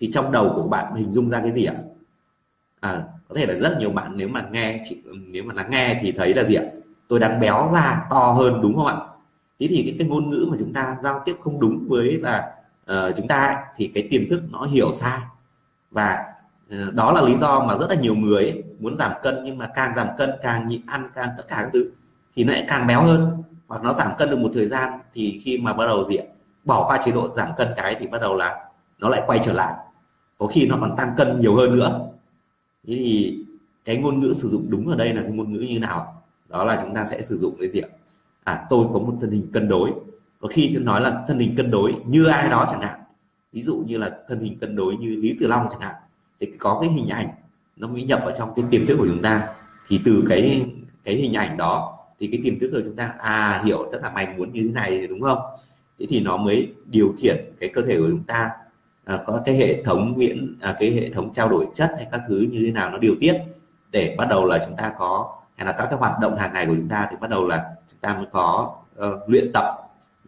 Thì 0.00 0.10
trong 0.12 0.32
đầu 0.32 0.52
của 0.54 0.62
bạn 0.62 0.94
hình 0.94 1.10
dung 1.10 1.30
ra 1.30 1.40
cái 1.40 1.52
gì 1.52 1.64
ạ? 1.64 1.74
À, 2.80 3.02
có 3.28 3.34
thể 3.34 3.46
là 3.46 3.54
rất 3.54 3.76
nhiều 3.80 3.90
bạn 3.90 4.12
nếu 4.16 4.28
mà 4.28 4.42
nghe 4.52 4.82
chị 4.88 5.02
nếu 5.26 5.44
mà 5.44 5.54
lắng 5.54 5.70
nghe 5.70 5.98
thì 6.02 6.12
thấy 6.12 6.34
là 6.34 6.44
gì 6.44 6.54
ạ? 6.54 6.64
Tôi 7.08 7.20
đang 7.20 7.40
béo 7.40 7.70
ra 7.74 8.06
to 8.10 8.32
hơn 8.32 8.60
đúng 8.62 8.76
không 8.76 8.86
ạ? 8.86 8.96
Thế 9.60 9.66
thì 9.70 9.82
cái, 9.82 9.96
cái 9.98 10.08
ngôn 10.08 10.30
ngữ 10.30 10.46
mà 10.50 10.56
chúng 10.60 10.72
ta 10.72 10.96
giao 11.02 11.22
tiếp 11.24 11.36
không 11.40 11.60
đúng 11.60 11.86
với 11.88 12.18
là 12.22 12.52
uh, 12.92 13.16
chúng 13.16 13.28
ta 13.28 13.56
thì 13.76 13.90
cái 13.94 14.08
tiềm 14.10 14.28
thức 14.30 14.42
nó 14.50 14.66
hiểu 14.66 14.92
sai 14.92 15.20
và 15.90 16.24
ờ, 16.70 16.90
đó 16.90 17.12
là 17.12 17.22
lý 17.22 17.36
do 17.36 17.64
mà 17.68 17.78
rất 17.78 17.90
là 17.90 17.96
nhiều 17.96 18.14
người 18.14 18.44
ấy, 18.44 18.64
muốn 18.78 18.96
giảm 18.96 19.12
cân 19.22 19.44
nhưng 19.44 19.58
mà 19.58 19.66
càng 19.74 19.96
giảm 19.96 20.06
cân 20.18 20.30
càng 20.42 20.68
nhịn 20.68 20.80
ăn 20.86 21.10
càng 21.14 21.28
tất 21.38 21.44
cả 21.48 21.56
các 21.56 21.70
thứ 21.72 21.90
thì 22.34 22.44
nó 22.44 22.52
lại 22.52 22.64
càng 22.68 22.86
béo 22.86 23.02
hơn. 23.02 23.42
Hoặc 23.68 23.82
nó 23.82 23.92
giảm 23.92 24.12
cân 24.18 24.30
được 24.30 24.38
một 24.38 24.50
thời 24.54 24.66
gian 24.66 25.00
thì 25.14 25.40
khi 25.44 25.58
mà 25.58 25.72
bắt 25.72 25.86
đầu 25.86 26.04
gì 26.08 26.18
bỏ 26.64 26.88
qua 26.88 26.98
chế 27.04 27.12
độ 27.12 27.32
giảm 27.32 27.48
cân 27.56 27.68
cái 27.76 27.96
thì 27.98 28.06
bắt 28.06 28.20
đầu 28.20 28.34
là 28.34 28.64
nó 28.98 29.08
lại 29.08 29.22
quay 29.26 29.38
trở 29.42 29.52
lại. 29.52 29.74
Có 30.38 30.46
khi 30.46 30.66
nó 30.68 30.76
còn 30.80 30.96
tăng 30.96 31.14
cân 31.16 31.40
nhiều 31.40 31.56
hơn 31.56 31.74
nữa. 31.74 32.00
Thế 32.86 32.94
thì 32.94 33.38
cái 33.84 33.96
ngôn 33.96 34.20
ngữ 34.20 34.32
sử 34.36 34.48
dụng 34.48 34.66
đúng 34.68 34.88
ở 34.88 34.96
đây 34.96 35.14
là 35.14 35.22
cái 35.22 35.30
ngôn 35.30 35.52
ngữ 35.52 35.66
như 35.70 35.78
nào 35.78 36.22
đó 36.48 36.64
là 36.64 36.78
chúng 36.82 36.94
ta 36.94 37.04
sẽ 37.04 37.22
sử 37.22 37.38
dụng 37.38 37.56
cái 37.60 37.68
gì 37.68 37.80
ạ? 37.80 37.88
À 38.44 38.66
tôi 38.70 38.86
có 38.92 38.98
một 38.98 39.14
thân 39.20 39.30
hình 39.30 39.52
cân 39.52 39.68
đối. 39.68 39.92
Có 40.40 40.48
khi 40.48 40.70
tôi 40.74 40.84
nói 40.84 41.00
là 41.00 41.24
thân 41.28 41.38
hình 41.38 41.56
cân 41.56 41.70
đối 41.70 41.94
như 42.06 42.26
ai 42.26 42.48
đó 42.48 42.66
chẳng 42.70 42.80
hạn 42.80 43.00
ví 43.56 43.62
dụ 43.62 43.84
như 43.86 43.98
là 43.98 44.10
thân 44.28 44.40
hình 44.40 44.58
cân 44.58 44.76
đối 44.76 44.96
như 44.96 45.16
lý 45.16 45.36
tử 45.40 45.46
long 45.46 45.66
chẳng 45.70 45.80
hạn 45.80 45.94
thì 46.40 46.46
có 46.58 46.78
cái 46.80 46.90
hình 46.90 47.08
ảnh 47.08 47.28
nó 47.76 47.88
mới 47.88 48.02
nhập 48.02 48.20
vào 48.24 48.34
trong 48.38 48.52
cái 48.56 48.64
tiềm 48.70 48.86
thức 48.86 48.96
của 48.98 49.06
chúng 49.08 49.22
ta. 49.22 49.48
Thì 49.88 50.00
từ 50.04 50.24
cái 50.28 50.66
cái 51.04 51.14
hình 51.14 51.34
ảnh 51.34 51.56
đó 51.56 51.98
thì 52.20 52.26
cái 52.26 52.40
tiềm 52.44 52.60
thức 52.60 52.70
của 52.72 52.80
chúng 52.84 52.96
ta 52.96 53.12
à 53.18 53.62
hiểu 53.64 53.88
tất 53.92 53.98
là 54.02 54.10
mày 54.10 54.28
muốn 54.36 54.52
như 54.52 54.62
thế 54.62 54.72
này 54.72 55.06
đúng 55.06 55.20
không? 55.20 55.38
Thế 55.98 56.06
thì 56.08 56.20
nó 56.20 56.36
mới 56.36 56.74
điều 56.86 57.14
khiển 57.18 57.36
cái 57.60 57.68
cơ 57.74 57.82
thể 57.82 57.98
của 57.98 58.08
chúng 58.10 58.24
ta 58.24 58.50
à, 59.04 59.18
có 59.26 59.42
cái 59.44 59.56
hệ 59.56 59.82
thống 59.82 60.14
miễn 60.16 60.56
à, 60.60 60.76
cái 60.78 60.90
hệ 60.90 61.10
thống 61.10 61.32
trao 61.32 61.48
đổi 61.48 61.66
chất 61.74 61.92
hay 61.96 62.06
các 62.12 62.20
thứ 62.28 62.46
như 62.50 62.62
thế 62.66 62.70
nào 62.70 62.90
nó 62.90 62.98
điều 62.98 63.14
tiết 63.20 63.34
để 63.90 64.14
bắt 64.18 64.26
đầu 64.30 64.44
là 64.44 64.64
chúng 64.66 64.76
ta 64.76 64.92
có 64.98 65.36
hay 65.56 65.66
là 65.66 65.72
các 65.72 65.86
cái 65.90 65.98
hoạt 65.98 66.20
động 66.20 66.36
hàng 66.36 66.52
ngày 66.52 66.66
của 66.66 66.74
chúng 66.76 66.88
ta 66.88 67.06
thì 67.10 67.16
bắt 67.20 67.30
đầu 67.30 67.46
là 67.46 67.74
chúng 67.90 68.00
ta 68.00 68.14
mới 68.14 68.26
có 68.32 68.76
uh, 69.06 69.28
luyện 69.28 69.50
tập. 69.54 69.64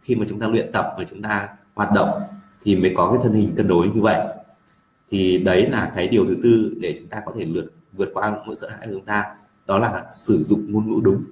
Khi 0.01 0.15
mà 0.15 0.25
chúng 0.29 0.39
ta 0.39 0.47
luyện 0.47 0.71
tập 0.71 0.93
và 0.97 1.03
chúng 1.09 1.21
ta 1.21 1.47
hoạt 1.75 1.91
động 1.93 2.21
thì 2.63 2.75
mới 2.75 2.93
có 2.95 3.11
cái 3.11 3.19
thân 3.23 3.33
hình 3.33 3.55
cân 3.55 3.67
đối 3.67 3.87
như 3.87 4.01
vậy. 4.01 4.27
Thì 5.11 5.37
đấy 5.37 5.69
là 5.69 5.91
cái 5.95 6.07
điều 6.07 6.25
thứ 6.25 6.37
tư 6.43 6.75
để 6.79 6.95
chúng 6.99 7.09
ta 7.09 7.21
có 7.25 7.33
thể 7.39 7.45
lượt 7.45 7.71
vượt 7.93 8.09
qua 8.13 8.41
nỗi 8.45 8.55
sợ 8.55 8.69
hãi 8.69 8.87
của 8.87 8.93
chúng 8.93 9.05
ta. 9.05 9.35
Đó 9.67 9.79
là 9.79 10.05
sử 10.13 10.43
dụng 10.43 10.71
ngôn 10.71 10.89
ngữ 10.89 11.01
đúng 11.03 11.23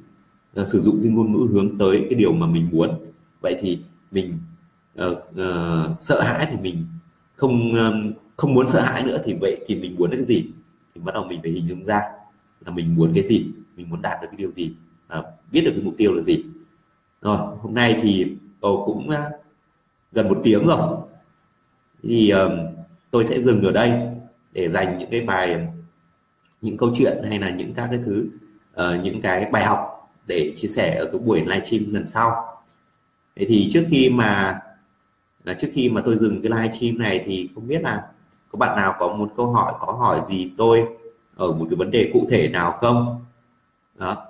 ờ, 0.55 0.65
sử 0.65 0.81
dụng 0.81 0.99
cái 1.03 1.11
ngôn 1.11 1.31
ngữ 1.31 1.47
hướng 1.51 1.77
tới 1.77 2.05
cái 2.09 2.19
điều 2.19 2.33
mà 2.33 2.47
mình 2.47 2.69
muốn. 2.71 2.89
Vậy 3.41 3.55
thì 3.61 3.79
mình 4.11 4.39
uh, 5.05 5.17
uh, 5.17 6.01
sợ 6.01 6.21
hãi 6.21 6.47
thì 6.51 6.57
mình 6.61 6.85
không 7.35 7.73
um, 7.73 8.13
không 8.37 8.53
muốn 8.53 8.67
sợ 8.67 8.81
hãi 8.81 9.03
nữa 9.03 9.21
thì 9.25 9.33
vậy 9.41 9.65
thì 9.67 9.75
mình 9.75 9.95
muốn 9.95 10.11
cái 10.11 10.23
gì? 10.23 10.45
Thì 10.95 11.01
bắt 11.01 11.13
đầu 11.13 11.23
mình 11.23 11.39
phải 11.41 11.51
hình 11.51 11.67
dung 11.67 11.85
ra 11.85 12.01
là 12.65 12.71
mình 12.71 12.95
muốn 12.95 13.11
cái 13.13 13.23
gì 13.23 13.45
mình 13.75 13.89
muốn 13.89 14.01
đạt 14.01 14.21
được 14.21 14.27
cái 14.31 14.37
điều 14.37 14.51
gì 14.51 14.73
uh, 15.19 15.25
biết 15.51 15.61
được 15.61 15.71
cái 15.75 15.81
mục 15.83 15.93
tiêu 15.97 16.13
là 16.13 16.21
gì. 16.21 16.45
Rồi 17.21 17.37
hôm 17.61 17.73
nay 17.73 17.99
thì 18.01 18.35
cầu 18.61 18.83
cũng 18.85 19.09
uh, 19.09 19.41
gần 20.11 20.27
một 20.27 20.41
tiếng 20.43 20.67
rồi 20.67 20.97
thì 22.07 22.33
uh, 22.33 22.51
tôi 23.11 23.23
sẽ 23.23 23.41
dừng 23.41 23.61
ở 23.61 23.71
đây 23.71 23.91
để 24.51 24.69
dành 24.69 24.97
những 24.97 25.09
cái 25.11 25.21
bài 25.21 25.67
những 26.61 26.77
câu 26.77 26.91
chuyện 26.95 27.23
hay 27.29 27.39
là 27.39 27.49
những 27.49 27.73
các 27.73 27.87
cái 27.91 27.99
thứ 28.05 28.27
uh, 28.73 29.03
những 29.03 29.21
cái 29.21 29.45
bài 29.51 29.65
học 29.65 30.09
để 30.27 30.53
chia 30.55 30.67
sẻ 30.67 30.95
ở 30.95 31.05
cái 31.05 31.19
buổi 31.19 31.41
livestream 31.41 31.93
lần 31.93 32.07
sau. 32.07 32.31
Thế 33.35 33.45
thì 33.49 33.67
trước 33.71 33.85
khi 33.89 34.09
mà 34.09 34.59
là 35.43 35.53
trước 35.53 35.67
khi 35.73 35.89
mà 35.89 36.01
tôi 36.05 36.17
dừng 36.17 36.41
cái 36.41 36.51
livestream 36.51 36.97
này 36.97 37.23
thì 37.25 37.49
không 37.55 37.67
biết 37.67 37.81
là 37.81 38.03
có 38.51 38.57
bạn 38.57 38.75
nào 38.75 38.95
có 38.99 39.07
một 39.07 39.33
câu 39.37 39.51
hỏi 39.51 39.73
có 39.79 39.91
hỏi 39.91 40.21
gì 40.29 40.51
tôi 40.57 40.85
ở 41.35 41.51
một 41.51 41.65
cái 41.69 41.75
vấn 41.75 41.91
đề 41.91 42.09
cụ 42.13 42.27
thể 42.29 42.47
nào 42.47 42.71
không? 42.71 43.25
Đó. 43.95 44.25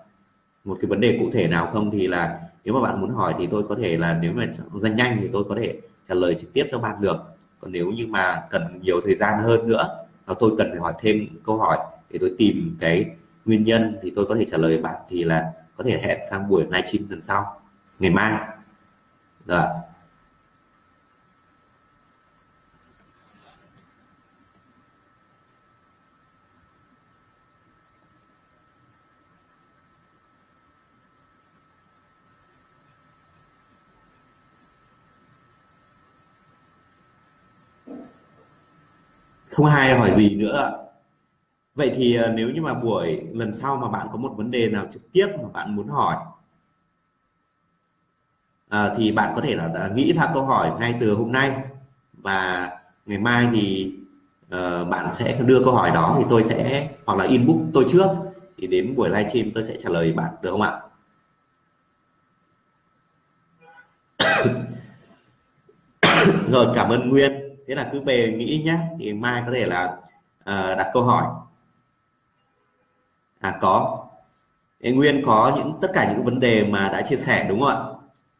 Một 0.63 0.77
cái 0.81 0.89
vấn 0.89 1.01
đề 1.01 1.17
cụ 1.19 1.29
thể 1.33 1.47
nào 1.47 1.69
không 1.73 1.91
thì 1.91 2.07
là 2.07 2.39
nếu 2.63 2.73
mà 2.73 2.81
bạn 2.81 3.01
muốn 3.01 3.09
hỏi 3.09 3.33
thì 3.37 3.47
tôi 3.47 3.63
có 3.69 3.75
thể 3.75 3.97
là 3.97 4.19
nếu 4.21 4.33
mà 4.33 4.45
danh 4.73 4.95
nhanh 4.95 5.17
thì 5.21 5.27
tôi 5.33 5.43
có 5.49 5.55
thể 5.55 5.79
trả 6.09 6.15
lời 6.15 6.35
trực 6.39 6.53
tiếp 6.53 6.67
cho 6.71 6.79
bạn 6.79 7.01
được 7.01 7.36
còn 7.59 7.71
nếu 7.71 7.91
như 7.91 8.07
mà 8.07 8.43
cần 8.49 8.79
nhiều 8.81 9.01
thời 9.05 9.15
gian 9.15 9.43
hơn 9.43 9.67
nữa 9.67 10.05
và 10.25 10.35
tôi 10.39 10.51
cần 10.57 10.67
phải 10.71 10.79
hỏi 10.79 10.93
thêm 10.99 11.27
câu 11.45 11.57
hỏi 11.57 11.77
để 12.09 12.19
tôi 12.21 12.35
tìm 12.37 12.77
cái 12.79 13.15
nguyên 13.45 13.63
nhân 13.63 13.97
thì 14.01 14.13
tôi 14.15 14.25
có 14.25 14.35
thể 14.35 14.45
trả 14.45 14.57
lời 14.57 14.77
bạn 14.77 14.95
thì 15.09 15.23
là 15.23 15.53
có 15.77 15.83
thể 15.83 15.99
hẹn 16.03 16.19
sang 16.29 16.49
buổi 16.49 16.63
livestream 16.63 17.09
lần 17.09 17.21
sau, 17.21 17.61
ngày 17.99 18.11
mai. 18.11 18.47
Rồi 19.45 19.65
không 39.57 39.65
ai 39.65 39.95
hỏi 39.95 40.11
gì 40.11 40.35
nữa 40.35 40.85
vậy 41.75 41.91
thì 41.95 42.15
ờ, 42.15 42.33
nếu 42.35 42.49
như 42.49 42.61
mà 42.61 42.73
buổi 42.73 43.21
lần 43.33 43.53
sau 43.53 43.77
mà 43.77 43.87
bạn 43.87 44.07
có 44.11 44.17
một 44.17 44.33
vấn 44.35 44.51
đề 44.51 44.69
nào 44.69 44.87
trực 44.93 45.11
tiếp 45.11 45.27
mà 45.43 45.49
bạn 45.53 45.75
muốn 45.75 45.87
hỏi 45.87 46.15
à, 48.69 48.93
thì 48.97 49.11
bạn 49.11 49.33
có 49.35 49.41
thể 49.41 49.55
là 49.55 49.67
đã 49.67 49.89
nghĩ 49.95 50.13
ra 50.13 50.29
câu 50.33 50.45
hỏi 50.45 50.71
ngay 50.79 50.95
từ 50.99 51.13
hôm 51.13 51.31
nay 51.31 51.55
và 52.13 52.69
ngày 53.05 53.17
mai 53.17 53.47
thì 53.53 53.93
uh, 54.55 54.87
bạn 54.89 55.13
sẽ 55.13 55.39
đưa 55.45 55.63
câu 55.63 55.73
hỏi 55.73 55.91
đó 55.91 56.15
thì 56.17 56.23
tôi 56.29 56.43
sẽ 56.43 56.89
hoặc 57.05 57.17
là 57.17 57.25
inbox 57.25 57.57
tôi 57.73 57.85
trước 57.89 58.07
thì 58.57 58.67
đến 58.67 58.95
buổi 58.95 59.09
livestream 59.09 59.51
tôi 59.55 59.63
sẽ 59.63 59.75
trả 59.79 59.89
lời 59.89 60.13
bạn 60.13 60.33
được 60.41 60.51
không 60.51 60.61
ạ? 60.61 60.79
Rồi 66.51 66.67
cảm 66.75 66.89
ơn 66.89 67.09
Nguyên 67.09 67.46
thế 67.67 67.75
là 67.75 67.89
cứ 67.91 68.01
về 68.01 68.31
nghĩ 68.37 68.61
nhé 68.65 68.77
thì 68.99 69.13
mai 69.13 69.43
có 69.45 69.51
thể 69.51 69.65
là 69.65 69.97
uh, 70.41 70.77
đặt 70.77 70.91
câu 70.93 71.03
hỏi. 71.03 71.25
À 73.39 73.57
có. 73.61 74.05
Ê, 74.81 74.91
Nguyên 74.91 75.23
có 75.25 75.53
những 75.57 75.73
tất 75.81 75.87
cả 75.93 76.13
những 76.13 76.23
vấn 76.23 76.39
đề 76.39 76.65
mà 76.65 76.89
đã 76.89 77.01
chia 77.01 77.15
sẻ 77.15 77.45
đúng 77.49 77.59
không 77.59 77.69
ạ? 77.69 77.77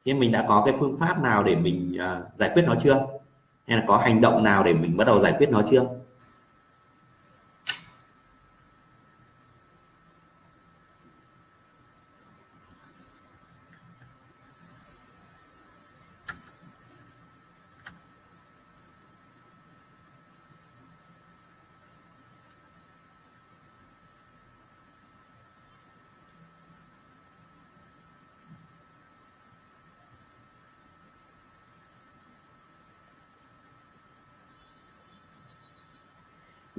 Thế 0.06 0.14
mình 0.14 0.32
đã 0.32 0.46
có 0.48 0.64
cái 0.66 0.76
phương 0.80 0.98
pháp 1.00 1.22
nào 1.22 1.44
để 1.44 1.56
mình 1.56 1.98
uh, 1.98 2.38
giải 2.40 2.50
quyết 2.54 2.64
nó 2.68 2.76
chưa? 2.80 3.06
Hay 3.68 3.78
là 3.78 3.84
có 3.88 3.98
hành 3.98 4.22
động 4.22 4.44
nào 4.44 4.64
để 4.64 4.74
mình 4.74 4.98
bắt 4.98 5.08
đầu 5.08 5.20
giải 5.20 5.34
quyết 5.38 5.50
nó 5.50 5.62
chưa? 5.62 5.86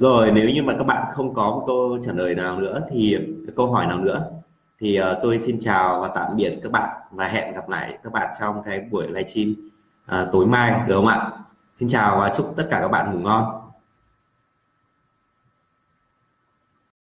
Rồi 0.00 0.30
nếu 0.32 0.50
như 0.50 0.62
mà 0.62 0.74
các 0.78 0.84
bạn 0.84 1.06
không 1.12 1.34
có 1.34 1.50
một 1.50 1.64
câu 1.66 1.98
trả 2.04 2.12
lời 2.12 2.34
nào 2.34 2.58
nữa 2.58 2.80
thì 2.90 3.18
câu 3.56 3.72
hỏi 3.72 3.86
nào 3.86 3.98
nữa 3.98 4.30
thì 4.80 5.00
uh, 5.00 5.04
tôi 5.22 5.38
xin 5.38 5.60
chào 5.60 6.00
và 6.00 6.08
tạm 6.08 6.36
biệt 6.36 6.58
các 6.62 6.72
bạn 6.72 6.88
và 7.10 7.28
hẹn 7.28 7.54
gặp 7.54 7.68
lại 7.68 7.98
các 8.04 8.12
bạn 8.12 8.28
trong 8.40 8.62
cái 8.64 8.80
buổi 8.80 9.08
livestream 9.08 9.54
uh, 10.22 10.32
tối 10.32 10.46
mai 10.46 10.88
được 10.88 10.96
không 10.96 11.06
ạ? 11.06 11.30
Xin 11.80 11.88
chào 11.88 12.18
và 12.18 12.32
chúc 12.36 12.54
tất 12.56 12.66
cả 12.70 12.80
các 12.80 12.88
bạn 12.88 13.12
ngủ 13.12 13.18
ngon. 13.18 13.67